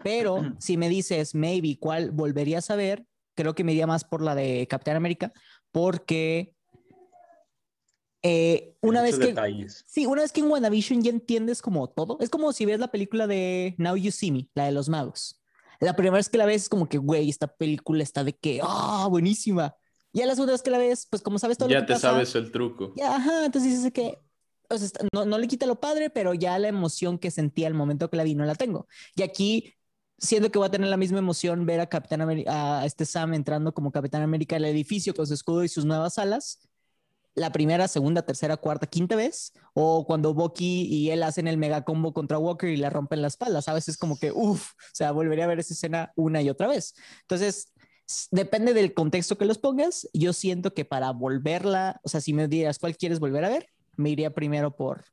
Pero 0.04 0.54
si 0.60 0.78
me 0.78 0.90
dices, 0.90 1.34
maybe, 1.34 1.78
¿cuál 1.80 2.12
volverías 2.12 2.70
a 2.70 2.76
ver? 2.76 3.06
Creo 3.36 3.56
que 3.56 3.64
me 3.64 3.72
iría 3.72 3.88
más 3.88 4.04
por 4.04 4.22
la 4.22 4.36
de 4.36 4.68
Capitán 4.68 4.96
América 4.96 5.32
porque 5.72 6.54
eh, 8.24 8.76
una 8.82 9.02
vez 9.02 9.20
que 9.20 9.28
detalles. 9.28 9.84
sí, 9.88 10.06
una 10.06 10.22
vez 10.22 10.32
que 10.32 10.42
en 10.42 10.50
WandaVision 10.50 11.02
ya 11.02 11.12
entiendes 11.12 11.62
como 11.62 11.88
todo, 11.90 12.18
es 12.20 12.30
como 12.30 12.52
si 12.54 12.66
ves 12.66 12.80
la 12.80 12.90
película 12.90 13.28
de 13.28 13.76
Now 13.78 13.96
You 13.96 14.12
See 14.12 14.32
Me, 14.32 14.50
la 14.56 14.66
de 14.66 14.72
los 14.72 14.90
magos. 14.90 15.42
La 15.80 15.96
primera 15.96 16.18
vez 16.18 16.30
que 16.30 16.38
la 16.38 16.46
ves 16.46 16.64
es 16.64 16.70
como 16.70 16.90
que, 16.90 16.98
güey, 16.98 17.30
esta 17.30 17.48
película 17.48 18.02
está 18.02 18.24
de 18.24 18.34
que, 18.34 18.60
ah, 18.64 19.06
oh, 19.06 19.10
buenísima. 19.10 19.76
Ya 20.12 20.26
la 20.26 20.34
segunda 20.34 20.54
vez 20.54 20.64
que 20.64 20.72
la 20.72 20.80
ves, 20.80 21.06
pues 21.08 21.22
como 21.22 21.38
sabes 21.38 21.58
todo 21.58 21.70
ya 21.70 21.76
lo 21.76 21.82
que 21.82 21.88
te 21.88 21.94
pasa, 21.94 22.12
sabes 22.12 22.34
el 22.34 22.52
truco. 22.52 22.94
Ya, 22.96 23.16
ajá, 23.16 23.46
entonces 23.46 23.72
dices 23.72 23.94
que 23.94 24.18
o 24.70 24.78
sea, 24.78 24.90
no, 25.14 25.26
no 25.26 25.38
le 25.38 25.48
quita 25.48 25.66
lo 25.66 25.80
padre, 25.80 26.10
pero 26.10 26.34
ya 26.34 26.58
la 26.60 26.68
emoción 26.68 27.18
que 27.18 27.32
sentía 27.32 27.68
al 27.68 27.74
momento 27.74 28.10
que 28.10 28.18
la 28.18 28.24
vi 28.24 28.36
no 28.36 28.46
la 28.46 28.56
tengo. 28.56 28.88
Y 29.16 29.22
aquí 29.22 29.74
siendo 30.18 30.52
que 30.52 30.58
voy 30.58 30.68
a 30.68 30.72
tener 30.72 30.90
la 30.90 30.98
misma 30.98 31.20
emoción 31.20 31.66
ver 31.66 31.80
a 31.80 31.88
Capitán 31.88 32.22
a 32.48 32.86
este 32.86 33.06
Sam 33.06 33.34
entrando 33.34 33.74
como 33.74 33.92
Capitán 33.92 34.24
América 34.24 34.56
al 34.56 34.66
edificio 34.66 35.14
con 35.14 35.28
su 35.28 35.34
escudo 35.34 35.64
y 35.64 35.70
sus 35.70 35.86
nuevas 35.86 36.18
alas, 36.18 36.67
la 37.38 37.52
primera, 37.52 37.88
segunda, 37.88 38.24
tercera, 38.24 38.58
cuarta, 38.58 38.88
quinta 38.88 39.16
vez, 39.16 39.54
o 39.76 40.08
cuando 40.08 40.34
Bucky 40.34 40.88
y 40.90 41.12
él 41.12 41.22
hacen 41.22 41.48
el 41.48 41.58
mega 41.58 41.84
combo 41.84 42.12
contra 42.12 42.40
Walker 42.40 42.68
y 42.68 42.78
le 42.78 42.90
rompen 42.90 43.22
la 43.22 43.28
espalda, 43.28 43.62
¿sabes? 43.62 43.88
Es 43.88 43.96
como 43.96 44.18
que, 44.18 44.32
uff, 44.32 44.72
o 44.72 44.96
sea, 44.96 45.12
volvería 45.12 45.44
a 45.44 45.48
ver 45.48 45.60
esa 45.60 45.76
escena 45.76 46.12
una 46.16 46.42
y 46.42 46.50
otra 46.50 46.68
vez. 46.68 46.96
Entonces, 47.22 47.72
depende 48.32 48.74
del 48.74 48.96
contexto 48.96 49.38
que 49.38 49.46
los 49.46 49.60
pongas. 49.60 50.10
Yo 50.14 50.34
siento 50.34 50.74
que 50.74 50.84
para 50.84 51.12
volverla, 51.12 52.02
o 52.04 52.10
sea, 52.10 52.22
si 52.22 52.34
me 52.34 52.48
dieras 52.48 52.80
cuál 52.80 52.98
quieres 52.98 53.20
volver 53.20 53.46
a 53.46 53.50
ver, 53.50 53.70
me 53.98 54.10
iría 54.10 54.34
primero 54.34 54.76
por 54.76 55.06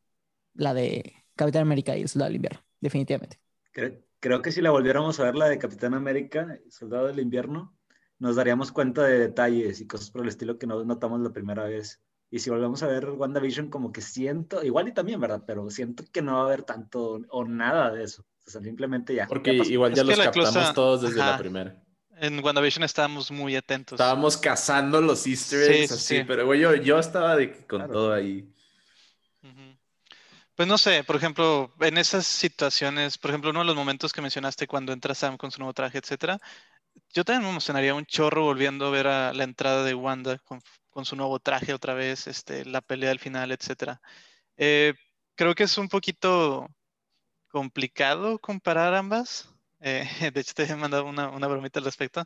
la 0.55 0.73
de 0.73 1.13
Capitán 1.37 1.63
América 1.63 1.95
y 1.95 2.03
el 2.03 2.09
Soldado 2.09 2.31
del 2.31 2.37
Invierno, 2.37 2.61
definitivamente. 2.81 3.39
Creo, 3.71 4.41
que 4.41 4.51
si 4.51 4.63
la 4.63 4.71
volviéramos 4.71 5.21
a 5.21 5.25
ver, 5.25 5.35
la 5.35 5.51
de 5.51 5.59
Capitán 5.59 5.93
América, 5.93 6.59
Soldado 6.71 7.09
del 7.09 7.21
Invierno, 7.21 7.77
nos 8.19 8.37
daríamos 8.37 8.73
cuenta 8.73 9.03
de 9.03 9.19
detalles 9.19 9.83
y 9.83 9.87
cosas 9.87 10.11
por 10.11 10.23
el 10.23 10.29
estilo 10.29 10.59
que 10.59 10.67
no 10.67 10.83
notamos 10.87 11.21
la 11.21 11.31
primera 11.31 11.65
vez. 11.65 12.01
Y 12.35 12.41
si 12.41 12.51
volvemos 12.51 12.83
a 12.83 12.89
ver 12.89 13.11
WandaVision, 13.11 13.71
como 13.71 13.93
que 13.93 14.01
siento, 14.01 14.65
igual 14.65 14.89
y 14.89 14.93
también, 14.93 15.21
¿verdad? 15.21 15.45
Pero 15.47 15.71
siento 15.71 16.03
que 16.11 16.21
no 16.21 16.35
va 16.35 16.41
a 16.41 16.45
haber 16.47 16.65
tanto 16.65 17.21
o 17.29 17.45
nada 17.45 17.93
de 17.93 18.03
eso. 18.03 18.27
O 18.45 18.51
sea, 18.51 18.61
simplemente 18.61 19.15
ya. 19.15 19.29
Porque 19.29 19.57
ya 19.57 19.63
igual 19.63 19.95
ya 19.95 20.03
los 20.03 20.19
captamos 20.19 20.75
todos 20.75 21.03
desde 21.03 21.19
la 21.19 21.39
primera. 21.39 21.81
En 22.17 22.45
WandaVision 22.45 22.83
estábamos 22.83 23.31
muy 23.31 23.55
atentos. 23.55 24.01
Estábamos 24.01 24.37
cazando 24.37 25.01
los 25.01 25.25
easter 25.29 25.71
eggs 25.71 25.91
sí, 25.91 25.95
así, 25.95 26.17
sí. 26.19 26.25
pero 26.27 26.45
güey, 26.45 26.59
yo, 26.59 26.75
yo 26.75 26.99
estaba 26.99 27.37
de 27.37 27.53
que 27.53 27.67
con 27.69 27.79
Claro. 27.79 27.93
todo 27.93 28.13
ahí. 28.13 28.53
Pues 30.57 30.69
no 30.69 30.77
sé, 30.77 31.05
por 31.05 31.15
ejemplo, 31.15 31.73
en 31.81 31.99
esas 31.99 32.27
situaciones, 32.27 33.17
por 33.17 33.31
ejemplo, 33.31 33.51
uno 33.51 33.61
de 33.61 33.67
los 33.67 33.77
momentos 33.77 34.13
que 34.13 34.23
mencionaste 34.23 34.67
cuando 34.67 34.93
entra 34.93 35.15
Sam 35.15 35.37
con 35.37 35.53
su 35.53 35.59
nuevo 35.61 35.73
traje, 35.73 35.99
etcétera, 35.99 36.41
yo 37.13 37.25
también 37.25 37.45
me 37.45 37.51
emocionaría 37.51 37.95
un 37.95 38.07
chorro 38.07 38.43
volviendo 38.43 38.87
a 38.87 38.91
ver 38.91 39.07
a 39.07 39.33
la 39.33 39.45
entrada 39.45 39.85
de 39.85 39.95
Wanda 39.95 40.39
con, 40.39 40.61
con 40.91 41.05
su 41.05 41.17
nuevo 41.17 41.39
traje 41.41 41.75
otra 41.75 41.95
vez, 41.95 42.27
este, 42.27 42.65
la 42.65 42.81
pelea 42.81 43.11
al 43.11 43.19
final, 43.19 43.53
etcétera. 43.53 44.01
Eh, 44.57 44.95
creo 45.35 45.55
que 45.55 45.65
es 45.65 45.79
un 45.79 45.89
poquito 45.89 46.69
complicado 47.49 48.39
comparar 48.39 48.95
ambas. 48.95 49.49
Eh, 49.81 50.09
de 50.33 50.41
hecho, 50.41 50.55
te 50.55 50.65
he 50.65 50.77
mandado 50.77 51.05
una, 51.05 51.31
una 51.31 51.47
bromita 51.47 51.79
al 51.79 51.85
respecto. 51.85 52.25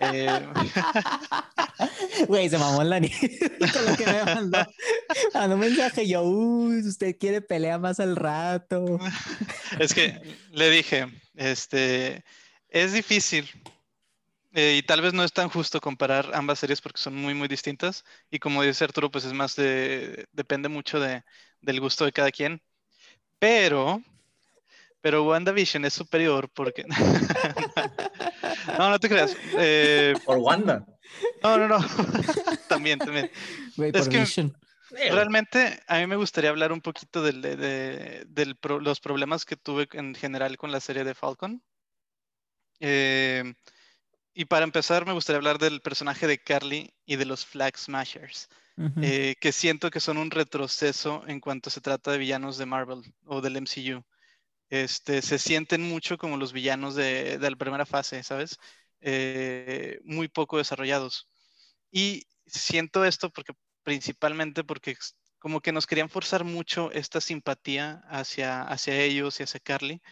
Eh, 0.00 0.26
Güey, 2.26 2.48
se 2.48 2.58
mamó 2.58 2.82
el 2.82 2.90
Dani 2.90 3.10
con 3.72 3.86
lo 3.86 3.96
que 3.96 4.06
me 4.06 4.24
mandó. 4.24 4.66
Mandó 5.34 5.54
un 5.54 5.60
mensaje 5.60 6.08
yo, 6.08 6.22
uy, 6.22 6.80
usted 6.80 7.16
quiere 7.18 7.42
pelea 7.42 7.78
más 7.78 8.00
al 8.00 8.16
rato. 8.16 8.98
Es 9.78 9.92
que 9.92 10.20
le 10.52 10.70
dije, 10.70 11.06
este, 11.34 12.24
es 12.68 12.92
difícil 12.92 13.48
eh, 14.58 14.76
y 14.78 14.82
tal 14.82 15.02
vez 15.02 15.12
no 15.12 15.22
es 15.22 15.32
tan 15.34 15.50
justo 15.50 15.80
comparar 15.82 16.30
ambas 16.32 16.58
series 16.60 16.80
porque 16.80 16.98
son 16.98 17.14
muy, 17.14 17.34
muy 17.34 17.46
distintas. 17.46 18.04
Y 18.30 18.38
como 18.38 18.62
dice 18.62 18.84
Arturo, 18.84 19.10
pues 19.10 19.24
es 19.26 19.34
más 19.34 19.54
de, 19.54 20.26
depende 20.32 20.70
mucho 20.70 20.98
de, 20.98 21.22
del 21.60 21.78
gusto 21.78 22.06
de 22.06 22.12
cada 22.12 22.30
quien. 22.32 22.62
Pero, 23.38 24.00
pero 25.02 25.24
WandaVision 25.24 25.84
es 25.84 25.92
superior 25.92 26.48
porque... 26.48 26.84
no, 28.78 28.88
no 28.88 28.98
te 28.98 29.08
creas. 29.10 29.36
Eh, 29.58 30.14
Por 30.24 30.38
Wanda. 30.38 30.86
no, 31.42 31.58
no, 31.58 31.68
no. 31.68 31.78
también, 32.68 32.98
también. 32.98 33.30
Es 33.92 34.08
que- 34.08 34.20
Vision. 34.20 34.56
Realmente 34.88 35.80
a 35.88 35.98
mí 35.98 36.06
me 36.06 36.16
gustaría 36.16 36.48
hablar 36.48 36.72
un 36.72 36.80
poquito 36.80 37.22
del- 37.22 37.42
de, 37.42 37.56
de- 37.56 38.24
del 38.28 38.56
pro- 38.56 38.80
los 38.80 39.00
problemas 39.00 39.44
que 39.44 39.56
tuve 39.56 39.86
en 39.92 40.14
general 40.14 40.56
con 40.56 40.70
la 40.72 40.80
serie 40.80 41.04
de 41.04 41.14
Falcon. 41.14 41.60
Eh, 42.80 43.52
y 44.36 44.46
para 44.46 44.64
empezar 44.64 45.06
me 45.06 45.14
gustaría 45.14 45.38
hablar 45.38 45.58
del 45.58 45.80
personaje 45.82 46.26
de 46.28 46.38
Carly 46.38 46.94
y 47.06 47.16
de 47.16 47.24
los 47.26 47.46
Flag 47.46 47.78
Smashers, 47.78 48.48
Ujú. 48.78 49.00
eh, 49.00 49.36
que 49.40 49.52
siento 49.52 49.90
que 49.90 50.00
son 50.00 50.18
un 50.18 50.30
retroceso 50.30 51.24
en 51.26 51.40
cuanto 51.40 51.70
se 51.70 51.80
trata 51.80 52.12
de 52.12 52.18
villanos 52.18 52.58
de 52.58 52.66
Marvel 52.66 53.02
o 53.26 53.40
del 53.40 53.56
MCU. 53.56 54.04
Este, 54.70 55.22
se 55.22 55.38
sienten 55.38 55.82
mucho 55.82 56.18
como 56.18 56.36
los 56.36 56.52
villanos 56.52 56.94
de, 56.96 57.38
de 57.38 57.50
la 57.50 57.56
primera 57.56 57.86
fase, 57.86 58.22
¿sabes? 58.22 58.58
Eh, 59.00 60.00
muy 60.04 60.28
poco 60.28 60.58
desarrollados. 60.58 61.28
Y 61.90 62.24
siento 62.46 63.04
esto 63.04 63.30
porque 63.30 63.54
principalmente 63.84 64.64
porque 64.64 64.96
como 65.38 65.60
que 65.60 65.72
nos 65.72 65.86
querían 65.86 66.10
forzar 66.10 66.44
mucho 66.44 66.90
esta 66.92 67.20
simpatía 67.20 68.02
hacia, 68.08 68.62
hacia 68.62 69.00
ellos 69.00 69.40
y 69.40 69.44
hacia 69.44 69.60
Carly, 69.60 70.02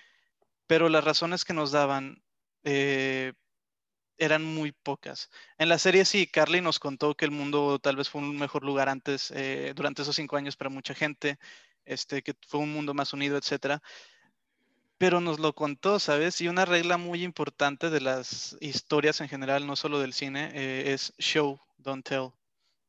pero 0.67 0.89
las 0.89 1.05
razones 1.05 1.45
que 1.45 1.55
nos 1.55 1.73
daban 1.73 2.23
eh, 2.65 3.33
eran 4.19 4.45
muy 4.45 4.73
pocas. 4.73 5.31
En 5.59 5.69
la 5.69 5.79
serie 5.79 6.05
sí, 6.05 6.27
Carly 6.27 6.61
nos 6.61 6.79
contó 6.79 7.15
que 7.15 7.25
el 7.25 7.31
mundo 7.31 7.79
tal 7.79 7.97
vez 7.97 8.09
fue 8.09 8.21
un 8.23 8.37
mejor 8.37 8.65
lugar 8.65 8.89
antes, 8.89 9.33
eh, 9.35 9.73
durante 9.75 10.03
esos 10.03 10.17
cinco 10.17 10.37
años 10.37 10.57
para 10.57 10.71
mucha 10.71 10.95
gente, 10.95 11.39
este, 11.85 12.23
que 12.23 12.35
fue 12.47 12.61
un 12.61 12.73
mundo 12.73 12.95
más 12.95 13.13
unido, 13.13 13.37
etcétera. 13.37 13.83
Pero 14.99 15.21
nos 15.21 15.39
lo 15.41 15.55
contó, 15.55 15.99
¿sabes? 15.99 16.41
Y 16.41 16.49
una 16.49 16.65
regla 16.65 16.97
muy 16.97 17.25
importante 17.25 17.91
de 17.91 18.01
las 18.01 18.57
historias 18.61 19.21
en 19.21 19.29
general, 19.29 19.67
no 19.67 19.77
solo 19.77 19.99
del 20.01 20.13
cine, 20.13 20.51
eh, 20.55 20.93
es 20.93 21.13
show, 21.19 21.61
don't 21.79 22.07
tell. 22.07 22.31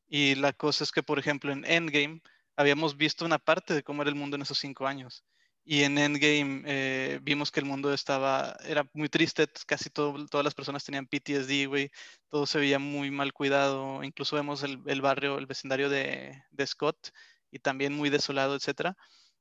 Y 0.08 0.36
la 0.36 0.54
cosa 0.54 0.84
es 0.84 0.92
que, 0.92 1.04
por 1.04 1.20
ejemplo, 1.20 1.52
en 1.52 1.66
Endgame 1.66 2.22
habíamos 2.56 2.96
visto 2.96 3.26
una 3.26 3.40
parte 3.40 3.74
de 3.74 3.84
cómo 3.84 4.02
era 4.02 4.10
el 4.10 4.16
mundo 4.16 4.36
en 4.36 4.44
esos 4.44 4.60
cinco 4.60 4.88
años. 4.88 5.24
Y 5.68 5.82
en 5.84 5.98
Endgame 5.98 6.62
eh, 6.68 7.20
vimos 7.24 7.52
que 7.52 7.60
el 7.60 7.66
mundo 7.66 7.92
estaba, 7.94 8.56
era 8.66 8.88
muy 8.94 9.10
triste, 9.10 9.48
casi 9.66 9.90
todo- 9.90 10.28
todas 10.28 10.44
las 10.44 10.54
personas 10.54 10.84
tenían 10.86 11.08
PTSD, 11.08 11.66
güey, 11.68 11.90
todo 12.30 12.46
se 12.46 12.60
veía 12.60 12.78
muy 12.80 13.10
mal 13.12 13.34
cuidado, 13.34 14.04
incluso 14.04 14.36
vemos 14.36 14.62
el, 14.64 14.80
el 14.86 15.02
barrio, 15.02 15.38
el 15.40 15.48
vecindario 15.48 15.90
de, 15.90 16.40
de 16.52 16.68
Scott 16.68 17.10
y 17.52 17.60
también 17.60 17.94
muy 17.94 18.10
desolado, 18.12 18.56
etcétera. 18.56 18.96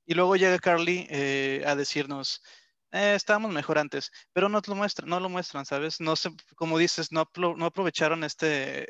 Y 0.07 0.15
luego 0.15 0.37
llega 0.37 0.59
Carly 0.59 1.07
eh, 1.11 1.63
a 1.67 1.75
decirnos, 1.77 2.43
"Eh, 2.93 3.15
estábamos 3.15 3.53
mejor 3.53 3.79
antes, 3.79 4.11
pero 4.33 4.49
no 4.49 4.61
lo 4.67 4.75
muestran, 4.75 5.09
no 5.11 5.21
lo 5.21 5.29
muestran, 5.29 5.67
¿sabes? 5.67 6.01
No 6.01 6.17
se, 6.17 6.31
como 6.57 6.79
dices, 6.79 7.13
no, 7.13 7.29
no 7.37 7.67
aprovecharon 7.67 8.25
este, 8.25 8.89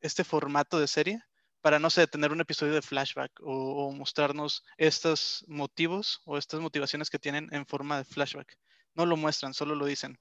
este 0.00 0.24
formato 0.24 0.78
de 0.80 0.88
serie 0.88 1.20
para, 1.60 1.78
no 1.78 1.90
sé, 1.90 2.06
tener 2.06 2.32
un 2.32 2.40
episodio 2.40 2.74
de 2.74 2.82
flashback 2.82 3.40
o, 3.42 3.86
o 3.86 3.92
mostrarnos 3.92 4.64
estos 4.76 5.44
motivos 5.46 6.20
o 6.24 6.38
estas 6.38 6.60
motivaciones 6.60 7.10
que 7.10 7.18
tienen 7.18 7.48
en 7.52 7.66
forma 7.66 7.98
de 7.98 8.04
flashback. 8.04 8.56
No 8.94 9.06
lo 9.06 9.16
muestran, 9.16 9.54
solo 9.54 9.74
lo 9.74 9.86
dicen. 9.86 10.18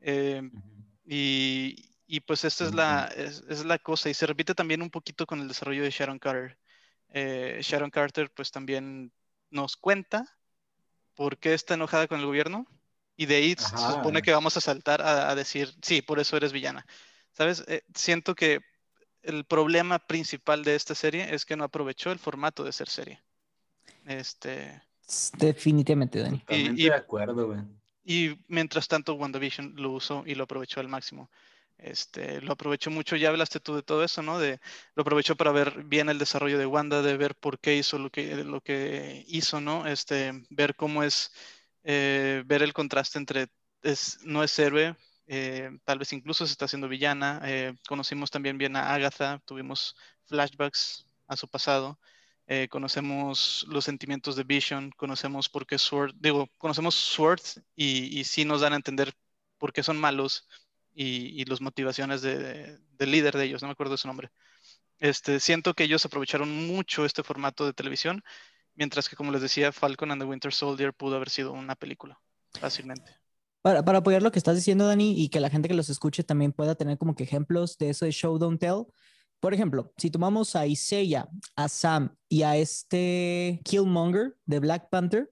Eh, 0.00 0.42
y, 1.04 1.94
y 2.06 2.20
pues 2.20 2.44
esta 2.44 2.64
es 2.64 2.74
la, 2.74 3.04
es, 3.16 3.44
es 3.48 3.64
la 3.64 3.78
cosa. 3.78 4.08
Y 4.08 4.14
se 4.14 4.26
repite 4.26 4.54
también 4.54 4.82
un 4.82 4.90
poquito 4.90 5.26
con 5.26 5.40
el 5.40 5.48
desarrollo 5.48 5.82
de 5.82 5.90
Sharon 5.90 6.18
Carter. 6.18 6.58
Eh, 7.10 7.60
Sharon 7.62 7.90
Carter 7.90 8.30
pues 8.30 8.50
también 8.50 9.12
nos 9.50 9.76
cuenta 9.76 10.24
por 11.14 11.38
qué 11.38 11.54
está 11.54 11.74
enojada 11.74 12.08
con 12.08 12.20
el 12.20 12.26
gobierno. 12.26 12.66
Y 13.16 13.26
de 13.26 13.36
ahí 13.36 13.56
se 13.58 13.76
supone 13.76 14.22
que 14.22 14.32
vamos 14.32 14.56
a 14.56 14.60
saltar 14.60 15.02
a, 15.02 15.28
a 15.28 15.34
decir, 15.34 15.74
sí, 15.82 16.02
por 16.02 16.20
eso 16.20 16.36
eres 16.36 16.52
villana. 16.52 16.86
¿Sabes? 17.32 17.64
Eh, 17.66 17.82
siento 17.94 18.34
que 18.34 18.60
el 19.28 19.44
problema 19.44 19.98
principal 19.98 20.64
de 20.64 20.74
esta 20.74 20.94
serie 20.94 21.34
es 21.34 21.44
que 21.44 21.54
no 21.56 21.64
aprovechó 21.64 22.10
el 22.10 22.18
formato 22.18 22.64
de 22.64 22.72
ser 22.72 22.88
serie. 22.88 23.22
Este, 24.06 24.82
Definitivamente, 25.36 26.18
Dani. 26.18 26.38
Totalmente 26.40 26.82
y- 26.82 26.84
de 26.86 26.94
acuerdo, 26.94 27.46
güey. 27.46 27.60
y 28.04 28.38
mientras 28.48 28.88
tanto, 28.88 29.14
WandaVision 29.14 29.74
lo 29.76 29.90
usó 29.92 30.24
y 30.26 30.34
lo 30.34 30.44
aprovechó 30.44 30.80
al 30.80 30.88
máximo. 30.88 31.30
Este, 31.76 32.40
lo 32.40 32.52
aprovechó 32.52 32.90
mucho, 32.90 33.16
ya 33.16 33.28
hablaste 33.28 33.60
tú 33.60 33.76
de 33.76 33.82
todo 33.82 34.02
eso, 34.02 34.22
¿no? 34.22 34.38
De, 34.38 34.58
lo 34.94 35.02
aprovechó 35.02 35.36
para 35.36 35.52
ver 35.52 35.84
bien 35.84 36.08
el 36.08 36.18
desarrollo 36.18 36.58
de 36.58 36.66
Wanda, 36.66 37.02
de 37.02 37.16
ver 37.16 37.34
por 37.36 37.60
qué 37.60 37.76
hizo 37.76 37.98
lo 37.98 38.10
que, 38.10 38.34
lo 38.44 38.60
que 38.62 39.24
hizo, 39.28 39.60
¿no? 39.60 39.86
Este, 39.86 40.32
ver 40.50 40.74
cómo 40.74 41.02
es, 41.04 41.30
eh, 41.84 42.42
ver 42.46 42.62
el 42.62 42.72
contraste 42.72 43.18
entre 43.18 43.48
es, 43.82 44.18
no 44.24 44.42
es 44.42 44.58
héroe, 44.58 44.96
eh, 45.28 45.70
tal 45.84 45.98
vez 45.98 46.12
incluso 46.12 46.46
se 46.46 46.52
está 46.52 46.64
haciendo 46.64 46.88
villana. 46.88 47.40
eh, 47.44 47.74
conocimos 47.86 48.30
también 48.30 48.58
bien 48.58 48.76
a 48.76 48.92
Agatha, 48.94 49.40
tuvimos 49.46 49.94
flashbacks 50.26 51.06
a 51.28 51.36
su 51.36 51.48
pasado. 51.48 51.98
eh, 52.50 52.66
conocemos 52.70 53.66
los 53.68 53.84
sentimientos 53.84 54.34
de 54.36 54.42
Vision, 54.44 54.90
conocemos 54.96 55.48
por 55.50 55.66
qué 55.66 55.78
Sword, 55.78 56.14
digo, 56.18 56.48
conocemos 56.58 56.94
Sword 56.94 57.42
y, 57.76 58.18
y 58.18 58.24
sí 58.24 58.44
nos 58.46 58.62
dan 58.62 58.72
a 58.72 58.76
entender 58.76 59.12
por 59.58 59.72
qué 59.72 59.82
son 59.82 59.98
malos 59.98 60.48
y, 60.94 61.40
y 61.40 61.44
las 61.44 61.60
motivaciones 61.60 62.22
de- 62.22 62.38
de- 62.38 62.78
del 62.98 63.10
líder 63.10 63.36
de 63.36 63.44
ellos, 63.44 63.60
no 63.62 63.68
me 63.68 63.72
acuerdo 63.72 63.92
de 63.92 63.98
su 63.98 64.08
nombre. 64.08 64.30
Este, 64.98 65.40
siento 65.40 65.74
que 65.74 65.84
ellos 65.84 66.04
aprovecharon 66.06 66.50
mucho 66.66 67.04
este 67.04 67.22
formato 67.22 67.66
de 67.66 67.72
televisión, 67.74 68.24
mientras 68.74 69.08
que, 69.08 69.16
como 69.16 69.30
les 69.30 69.42
decía, 69.42 69.70
Falcon 69.72 70.10
and 70.10 70.22
the 70.22 70.26
Winter 70.26 70.52
Soldier 70.52 70.92
pudo 70.94 71.16
haber 71.16 71.30
sido 71.30 71.52
una 71.52 71.76
película, 71.76 72.18
fácilmente. 72.58 73.14
Para, 73.84 73.98
apoyar 73.98 74.22
lo 74.22 74.32
que 74.32 74.38
estás 74.38 74.56
diciendo, 74.56 74.86
Dani, 74.86 75.22
y 75.22 75.28
que 75.28 75.40
la 75.40 75.50
gente 75.50 75.68
que 75.68 75.74
los 75.74 75.90
escuche 75.90 76.24
también 76.24 76.52
pueda 76.52 76.74
tener 76.74 76.96
como 76.96 77.14
que 77.14 77.24
ejemplos 77.24 77.76
de 77.76 77.90
eso 77.90 78.06
de 78.06 78.12
show, 78.12 78.38
don't 78.38 78.58
tell. 78.58 78.86
Por 79.40 79.52
ejemplo, 79.52 79.92
si 79.98 80.10
tomamos 80.10 80.56
a 80.56 80.66
Isaiah, 80.66 81.28
a 81.54 81.68
Sam 81.68 82.16
y 82.30 82.44
a 82.44 82.56
este 82.56 83.60
Killmonger 83.64 84.38
de 84.46 84.60
Black 84.60 84.88
Panther, 84.88 85.30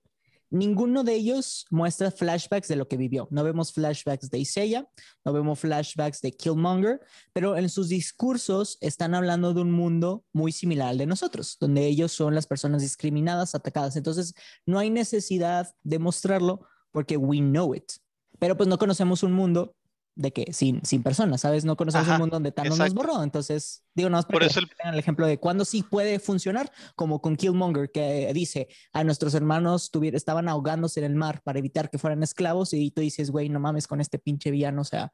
ninguno 0.51 1.03
de 1.03 1.15
ellos 1.15 1.65
muestra 1.71 2.11
flashbacks 2.11 2.69
de 2.69 2.77
lo 2.77 2.89
que 2.89 2.99
vivió. 2.99 3.27
No 3.31 3.43
vemos 3.43 3.73
flashbacks 3.73 4.29
de 4.29 4.39
Isaiah, 4.39 4.87
no 5.25 5.33
vemos 5.33 5.59
flashbacks 5.59 6.21
de 6.21 6.33
Killmonger, 6.33 7.01
pero 7.33 7.57
en 7.57 7.71
sus 7.71 7.89
discursos 7.89 8.77
están 8.83 9.15
hablando 9.15 9.55
de 9.55 9.63
un 9.63 9.73
mundo 9.73 10.27
muy 10.35 10.53
similar 10.53 10.89
al 10.89 10.99
de 10.99 11.07
nosotros, 11.07 11.57
donde 11.59 11.87
ellos 11.87 12.13
son 12.13 12.35
las 12.35 12.47
personas 12.47 12.83
discriminadas, 12.83 13.55
atacadas. 13.55 13.97
Entonces, 13.97 14.35
no 14.67 14.79
hay 14.79 14.91
necesidad 14.91 15.75
de 15.85 15.99
mostrarlo 15.99 16.67
porque 16.93 17.17
we 17.17 17.39
know 17.39 17.75
it. 17.75 17.93
Pero 18.39 18.57
pues 18.57 18.69
no 18.69 18.79
conocemos 18.79 19.23
un 19.23 19.33
mundo 19.33 19.75
de 20.17 20.33
que 20.33 20.53
sin, 20.53 20.85
sin 20.85 21.03
personas, 21.03 21.43
¿sabes? 21.43 21.65
No 21.65 21.77
conocemos 21.77 22.09
un 22.09 22.19
mundo 22.19 22.37
donde 22.37 22.51
Thanos 22.51 22.79
nos 22.79 22.95
borró. 22.95 23.23
Entonces, 23.23 23.85
digo, 23.95 24.09
no, 24.09 24.17
para 24.23 24.33
Por 24.33 24.43
eso 24.43 24.61
el... 24.61 24.69
el 24.85 24.99
ejemplo 24.99 25.27
de 25.27 25.39
cuándo 25.39 25.65
sí 25.65 25.83
puede 25.83 26.19
funcionar, 26.19 26.73
como 26.97 27.21
con 27.21 27.37
Killmonger, 27.37 27.91
que 27.93 28.33
dice 28.33 28.69
a 28.93 29.05
nuestros 29.05 29.35
hermanos 29.35 29.91
estaban 30.15 30.49
ahogándose 30.49 31.01
en 31.01 31.07
el 31.07 31.15
mar 31.15 31.43
para 31.45 31.59
evitar 31.59 31.91
que 31.91 31.99
fueran 31.99 32.23
esclavos, 32.23 32.73
y 32.73 32.91
tú 32.91 33.03
dices, 33.03 33.31
güey, 33.31 33.51
no 33.51 33.61
mames 33.61 33.87
con 33.87 34.01
este 34.01 34.19
pinche 34.19 34.51
villano, 34.51 34.81
o 34.81 34.85
sea, 34.85 35.13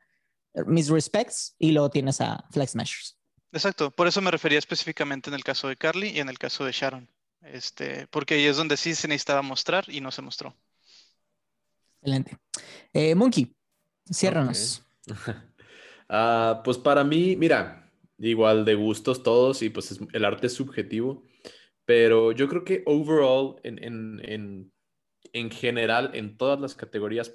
mis 0.66 0.89
respects, 0.89 1.57
y 1.59 1.73
luego 1.73 1.91
tienes 1.91 2.20
a 2.20 2.45
Flex 2.51 2.73
Smashers. 2.73 3.18
Exacto, 3.51 3.91
por 3.91 4.07
eso 4.07 4.23
me 4.23 4.31
refería 4.31 4.59
específicamente 4.59 5.29
en 5.31 5.35
el 5.35 5.45
caso 5.45 5.66
de 5.66 5.77
Carly 5.77 6.11
y 6.11 6.20
en 6.20 6.29
el 6.29 6.39
caso 6.39 6.64
de 6.64 6.73
Sharon, 6.73 7.11
este, 7.41 8.07
porque 8.07 8.35
ahí 8.35 8.45
es 8.45 8.57
donde 8.57 8.77
sí 8.77 8.95
se 8.95 9.09
necesitaba 9.09 9.43
mostrar 9.43 9.85
y 9.89 10.01
no 10.01 10.12
se 10.12 10.23
mostró. 10.23 10.55
Excelente. 12.03 12.37
Eh, 12.93 13.15
Monkey, 13.15 13.55
ciérranos. 14.11 14.85
Ah, 16.15 16.61
pues 16.63 16.77
para 16.77 17.05
mí, 17.05 17.37
mira, 17.37 17.91
igual 18.19 18.67
de 18.67 18.75
gustos 18.75 19.23
todos 19.23 19.63
y 19.63 19.71
pues 19.71 19.99
el 20.13 20.25
arte 20.27 20.49
es 20.49 20.53
subjetivo, 20.53 21.23
pero 21.87 22.33
yo 22.33 22.49
creo 22.49 22.65
que 22.65 22.83
overall, 22.85 23.57
en, 23.63 23.83
en, 23.83 24.21
en, 24.23 24.73
en 25.33 25.51
general, 25.51 26.11
en 26.13 26.37
todas 26.37 26.61
las 26.61 26.75
categorías, 26.75 27.35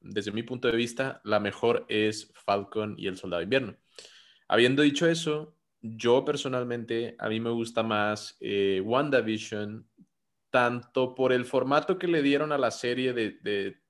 desde 0.00 0.32
mi 0.32 0.42
punto 0.42 0.66
de 0.66 0.76
vista, 0.76 1.20
la 1.22 1.38
mejor 1.38 1.86
es 1.88 2.32
Falcon 2.34 2.96
y 2.98 3.06
el 3.06 3.16
Soldado 3.16 3.38
de 3.40 3.44
Invierno. 3.44 3.76
Habiendo 4.48 4.82
dicho 4.82 5.08
eso, 5.08 5.56
yo 5.80 6.24
personalmente, 6.24 7.14
a 7.20 7.28
mí 7.28 7.38
me 7.38 7.50
gusta 7.50 7.84
más 7.84 8.36
eh, 8.40 8.82
WandaVision, 8.84 9.88
tanto 10.50 11.14
por 11.14 11.32
el 11.32 11.44
formato 11.44 11.98
que 11.98 12.08
le 12.08 12.22
dieron 12.22 12.50
a 12.50 12.58
la 12.58 12.72
serie 12.72 13.12
de, 13.12 13.38
de 13.42 13.85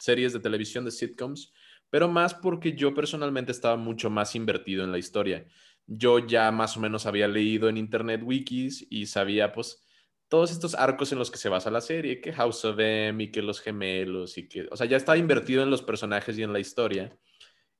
series 0.00 0.32
de 0.32 0.40
televisión 0.40 0.84
de 0.84 0.90
sitcoms, 0.90 1.52
pero 1.90 2.08
más 2.08 2.34
porque 2.34 2.74
yo 2.74 2.94
personalmente 2.94 3.52
estaba 3.52 3.76
mucho 3.76 4.10
más 4.10 4.34
invertido 4.34 4.84
en 4.84 4.92
la 4.92 4.98
historia. 4.98 5.46
Yo 5.86 6.18
ya 6.18 6.50
más 6.50 6.76
o 6.76 6.80
menos 6.80 7.06
había 7.06 7.28
leído 7.28 7.68
en 7.68 7.76
internet 7.76 8.22
wikis 8.24 8.86
y 8.90 9.06
sabía 9.06 9.52
pues 9.52 9.86
todos 10.28 10.52
estos 10.52 10.76
arcos 10.76 11.10
en 11.10 11.18
los 11.18 11.30
que 11.30 11.38
se 11.38 11.48
basa 11.48 11.70
la 11.70 11.80
serie, 11.80 12.20
que 12.20 12.32
House 12.32 12.64
of 12.64 12.78
M 12.78 13.22
y 13.24 13.32
que 13.32 13.42
los 13.42 13.60
gemelos 13.60 14.38
y 14.38 14.48
que, 14.48 14.68
o 14.70 14.76
sea, 14.76 14.86
ya 14.86 14.96
estaba 14.96 15.18
invertido 15.18 15.62
en 15.64 15.70
los 15.70 15.82
personajes 15.82 16.38
y 16.38 16.44
en 16.44 16.52
la 16.52 16.60
historia, 16.60 17.18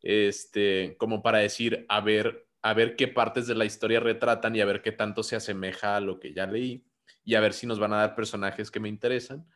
este, 0.02 0.96
como 0.98 1.22
para 1.22 1.38
decir, 1.38 1.86
a 1.88 2.00
ver, 2.00 2.48
a 2.62 2.74
ver 2.74 2.96
qué 2.96 3.06
partes 3.06 3.46
de 3.46 3.54
la 3.54 3.64
historia 3.64 4.00
retratan 4.00 4.56
y 4.56 4.60
a 4.60 4.64
ver 4.64 4.82
qué 4.82 4.90
tanto 4.90 5.22
se 5.22 5.36
asemeja 5.36 5.96
a 5.96 6.00
lo 6.00 6.18
que 6.18 6.34
ya 6.34 6.46
leí 6.46 6.84
y 7.24 7.36
a 7.36 7.40
ver 7.40 7.52
si 7.52 7.68
nos 7.68 7.78
van 7.78 7.92
a 7.92 7.98
dar 7.98 8.16
personajes 8.16 8.70
que 8.72 8.80
me 8.80 8.88
interesan. 8.88 9.46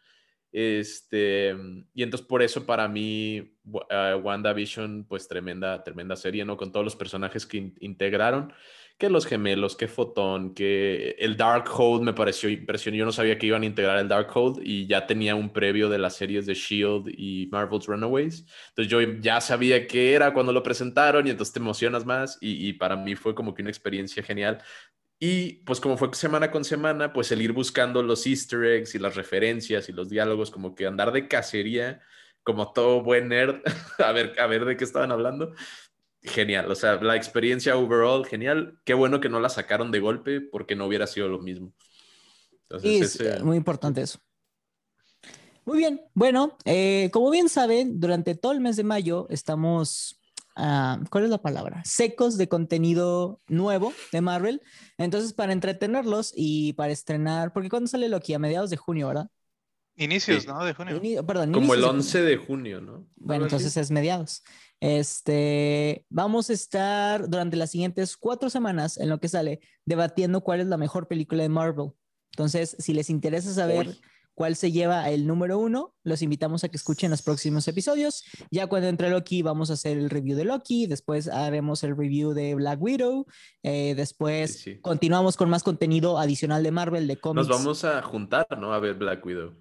Este, 0.56 1.52
y 1.94 2.04
entonces 2.04 2.24
por 2.28 2.40
eso 2.40 2.64
para 2.64 2.86
mí 2.86 3.56
uh, 3.64 4.18
WandaVision, 4.22 5.04
pues 5.08 5.26
tremenda, 5.26 5.82
tremenda 5.82 6.14
serie, 6.14 6.44
¿no? 6.44 6.56
Con 6.56 6.70
todos 6.70 6.84
los 6.84 6.94
personajes 6.94 7.44
que 7.44 7.72
integraron, 7.80 8.52
que 8.96 9.10
los 9.10 9.26
gemelos, 9.26 9.74
que 9.74 9.88
Fotón, 9.88 10.54
que 10.54 11.16
el 11.18 11.36
Darkhold 11.36 12.04
me 12.04 12.12
pareció 12.12 12.48
impresionante. 12.48 13.00
Yo 13.00 13.04
no 13.04 13.10
sabía 13.10 13.36
que 13.36 13.48
iban 13.48 13.64
a 13.64 13.66
integrar 13.66 13.98
el 13.98 14.06
Darkhold 14.06 14.60
y 14.62 14.86
ya 14.86 15.08
tenía 15.08 15.34
un 15.34 15.52
previo 15.52 15.88
de 15.88 15.98
las 15.98 16.14
series 16.14 16.46
de 16.46 16.54
Shield 16.54 17.08
y 17.08 17.48
Marvel's 17.50 17.86
Runaways. 17.86 18.46
Entonces 18.68 18.88
yo 18.88 19.00
ya 19.20 19.40
sabía 19.40 19.88
qué 19.88 20.12
era 20.12 20.32
cuando 20.32 20.52
lo 20.52 20.62
presentaron 20.62 21.26
y 21.26 21.30
entonces 21.30 21.52
te 21.52 21.58
emocionas 21.58 22.06
más 22.06 22.38
y 22.40 22.74
para 22.74 22.94
mí 22.94 23.16
fue 23.16 23.34
como 23.34 23.54
que 23.54 23.62
una 23.62 23.72
experiencia 23.72 24.22
genial 24.22 24.62
y 25.18 25.54
pues 25.64 25.80
como 25.80 25.96
fue 25.96 26.12
semana 26.14 26.50
con 26.50 26.64
semana, 26.64 27.12
pues 27.12 27.30
el 27.32 27.42
ir 27.42 27.52
buscando 27.52 28.02
los 28.02 28.26
easter 28.26 28.64
eggs 28.64 28.94
y 28.94 28.98
las 28.98 29.14
referencias 29.14 29.88
y 29.88 29.92
los 29.92 30.08
diálogos, 30.08 30.50
como 30.50 30.74
que 30.74 30.86
andar 30.86 31.12
de 31.12 31.28
cacería, 31.28 32.02
como 32.42 32.72
todo 32.72 33.02
buen 33.02 33.28
nerd, 33.28 33.62
a 33.98 34.12
ver, 34.12 34.38
a 34.38 34.46
ver 34.46 34.64
de 34.64 34.76
qué 34.76 34.84
estaban 34.84 35.12
hablando. 35.12 35.54
Genial, 36.22 36.70
o 36.70 36.74
sea, 36.74 36.96
la 37.02 37.16
experiencia 37.16 37.76
overall, 37.76 38.24
genial. 38.24 38.78
Qué 38.84 38.94
bueno 38.94 39.20
que 39.20 39.28
no 39.28 39.40
la 39.40 39.50
sacaron 39.50 39.90
de 39.90 40.00
golpe 40.00 40.40
porque 40.40 40.74
no 40.74 40.86
hubiera 40.86 41.06
sido 41.06 41.28
lo 41.28 41.38
mismo. 41.38 41.74
Entonces, 42.62 43.20
es 43.20 43.42
muy 43.42 43.58
importante 43.58 44.00
eso. 44.00 44.18
Muy 45.66 45.78
bien, 45.78 46.02
bueno, 46.12 46.58
eh, 46.64 47.08
como 47.12 47.30
bien 47.30 47.48
saben, 47.48 48.00
durante 48.00 48.34
todo 48.34 48.52
el 48.52 48.60
mes 48.60 48.76
de 48.76 48.84
mayo 48.84 49.26
estamos 49.30 50.20
Ah, 50.56 51.00
¿cuál 51.10 51.24
es 51.24 51.30
la 51.30 51.42
palabra? 51.42 51.82
Secos 51.84 52.36
de 52.36 52.48
contenido 52.48 53.40
nuevo 53.48 53.92
de 54.12 54.20
Marvel. 54.20 54.62
Entonces, 54.98 55.32
para 55.32 55.52
entretenerlos 55.52 56.32
y 56.34 56.74
para 56.74 56.92
estrenar, 56.92 57.52
porque 57.52 57.68
cuando 57.68 57.88
sale 57.88 58.08
Loki? 58.08 58.34
A 58.34 58.38
mediados 58.38 58.70
de 58.70 58.76
junio, 58.76 59.08
¿verdad? 59.08 59.28
Inicios, 59.96 60.46
¿no? 60.46 60.64
De 60.64 60.74
junio. 60.74 61.24
perdón, 61.24 61.52
Como 61.52 61.74
el 61.74 61.84
11 61.84 62.22
de 62.22 62.36
junio, 62.36 62.80
¿no? 62.80 63.06
Bueno, 63.16 63.44
entonces 63.44 63.76
es 63.76 63.90
mediados. 63.90 64.42
Este, 64.80 66.04
vamos 66.08 66.50
a 66.50 66.52
estar 66.52 67.28
durante 67.28 67.56
las 67.56 67.70
siguientes 67.70 68.16
cuatro 68.16 68.50
semanas 68.50 68.98
en 68.98 69.08
lo 69.08 69.18
que 69.18 69.28
sale 69.28 69.60
debatiendo 69.84 70.42
cuál 70.42 70.60
es 70.60 70.66
la 70.66 70.76
mejor 70.76 71.06
película 71.06 71.42
de 71.42 71.48
Marvel. 71.48 71.92
Entonces, 72.32 72.76
si 72.78 72.92
les 72.92 73.08
interesa 73.08 73.54
saber 73.54 73.96
cuál 74.34 74.56
se 74.56 74.72
lleva 74.72 75.08
el 75.10 75.26
número 75.26 75.58
uno. 75.58 75.94
Los 76.02 76.22
invitamos 76.22 76.64
a 76.64 76.68
que 76.68 76.76
escuchen 76.76 77.10
los 77.10 77.22
próximos 77.22 77.66
episodios. 77.68 78.24
Ya 78.50 78.66
cuando 78.66 78.88
entre 78.88 79.10
Loki 79.10 79.42
vamos 79.42 79.70
a 79.70 79.74
hacer 79.74 79.96
el 79.96 80.10
review 80.10 80.36
de 80.36 80.44
Loki, 80.44 80.86
después 80.86 81.28
haremos 81.28 81.82
el 81.84 81.96
review 81.96 82.32
de 82.32 82.54
Black 82.54 82.80
Widow, 82.82 83.26
eh, 83.62 83.94
después 83.96 84.64
continuamos 84.82 85.36
con 85.36 85.48
más 85.48 85.62
contenido 85.62 86.18
adicional 86.18 86.62
de 86.62 86.70
Marvel, 86.70 87.06
de 87.06 87.16
cómics. 87.16 87.48
Nos 87.48 87.58
vamos 87.58 87.84
a 87.84 88.02
juntar, 88.02 88.46
¿no? 88.58 88.72
A 88.72 88.78
ver 88.80 88.94
Black 88.94 89.24
Widow. 89.24 89.54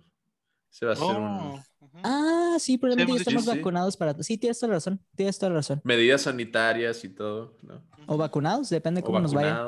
Se 0.70 0.86
va 0.88 0.94
a 0.94 0.96
hacer 0.96 1.18
un... 1.18 1.38
Oh, 1.38 1.64
ah, 2.04 2.56
sí, 2.58 2.80
probablemente 2.80 3.14
ya 3.14 3.20
estamos 3.20 3.46
vacunados 3.46 3.96
para... 3.96 4.16
Sí, 4.24 4.40
tienes 4.40 4.60
toda 4.60 4.70
la 4.70 4.74
razón, 4.78 5.00
tienes 5.16 5.38
toda 5.38 5.52
la 5.52 5.58
razón. 5.58 5.82
Medidas 5.84 6.24
sanitarias 6.24 7.04
y 7.04 7.10
todo, 7.10 7.58
¿no? 7.62 7.84
O 8.08 8.18
vacunados, 8.18 8.70
depende 8.70 9.04
cómo 9.04 9.20
nos 9.20 9.36
vaya. 9.36 9.64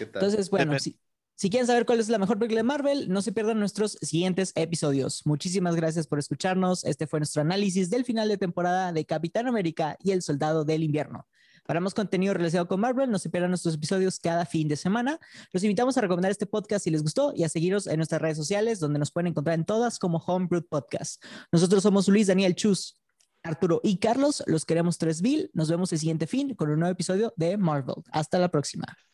Entonces, 0.00 0.48
bueno, 0.48 0.78
sí. 0.78 0.98
Si 1.38 1.50
quieren 1.50 1.68
saber 1.68 1.86
cuál 1.86 2.00
es 2.00 2.08
la 2.08 2.18
mejor 2.18 2.36
película 2.36 2.58
de 2.58 2.64
Marvel, 2.64 3.08
no 3.08 3.22
se 3.22 3.30
pierdan 3.30 3.60
nuestros 3.60 3.92
siguientes 4.02 4.50
episodios. 4.56 5.24
Muchísimas 5.24 5.76
gracias 5.76 6.08
por 6.08 6.18
escucharnos. 6.18 6.82
Este 6.82 7.06
fue 7.06 7.20
nuestro 7.20 7.42
análisis 7.42 7.90
del 7.90 8.04
final 8.04 8.28
de 8.28 8.38
temporada 8.38 8.92
de 8.92 9.04
Capitán 9.04 9.46
América 9.46 9.96
y 10.02 10.10
el 10.10 10.22
Soldado 10.22 10.64
del 10.64 10.82
Invierno. 10.82 11.28
Para 11.64 11.78
más 11.78 11.94
contenido 11.94 12.34
relacionado 12.34 12.66
con 12.66 12.80
Marvel, 12.80 13.08
no 13.08 13.20
se 13.20 13.30
pierdan 13.30 13.52
nuestros 13.52 13.76
episodios 13.76 14.18
cada 14.18 14.46
fin 14.46 14.66
de 14.66 14.74
semana. 14.74 15.20
Los 15.52 15.62
invitamos 15.62 15.96
a 15.96 16.00
recomendar 16.00 16.32
este 16.32 16.46
podcast 16.46 16.82
si 16.82 16.90
les 16.90 17.04
gustó 17.04 17.32
y 17.32 17.44
a 17.44 17.48
seguirnos 17.48 17.86
en 17.86 17.98
nuestras 17.98 18.20
redes 18.20 18.36
sociales, 18.36 18.80
donde 18.80 18.98
nos 18.98 19.12
pueden 19.12 19.28
encontrar 19.28 19.56
en 19.56 19.64
todas 19.64 20.00
como 20.00 20.18
Homebrew 20.18 20.66
Podcast. 20.66 21.22
Nosotros 21.52 21.84
somos 21.84 22.08
Luis 22.08 22.26
Daniel 22.26 22.56
Chus, 22.56 23.00
Arturo 23.44 23.80
y 23.84 23.98
Carlos. 23.98 24.42
Los 24.46 24.64
queremos 24.64 24.98
3000. 24.98 25.52
Nos 25.54 25.70
vemos 25.70 25.92
el 25.92 26.00
siguiente 26.00 26.26
fin 26.26 26.56
con 26.56 26.68
un 26.68 26.80
nuevo 26.80 26.92
episodio 26.92 27.32
de 27.36 27.56
Marvel. 27.58 28.02
Hasta 28.10 28.40
la 28.40 28.48
próxima. 28.48 29.07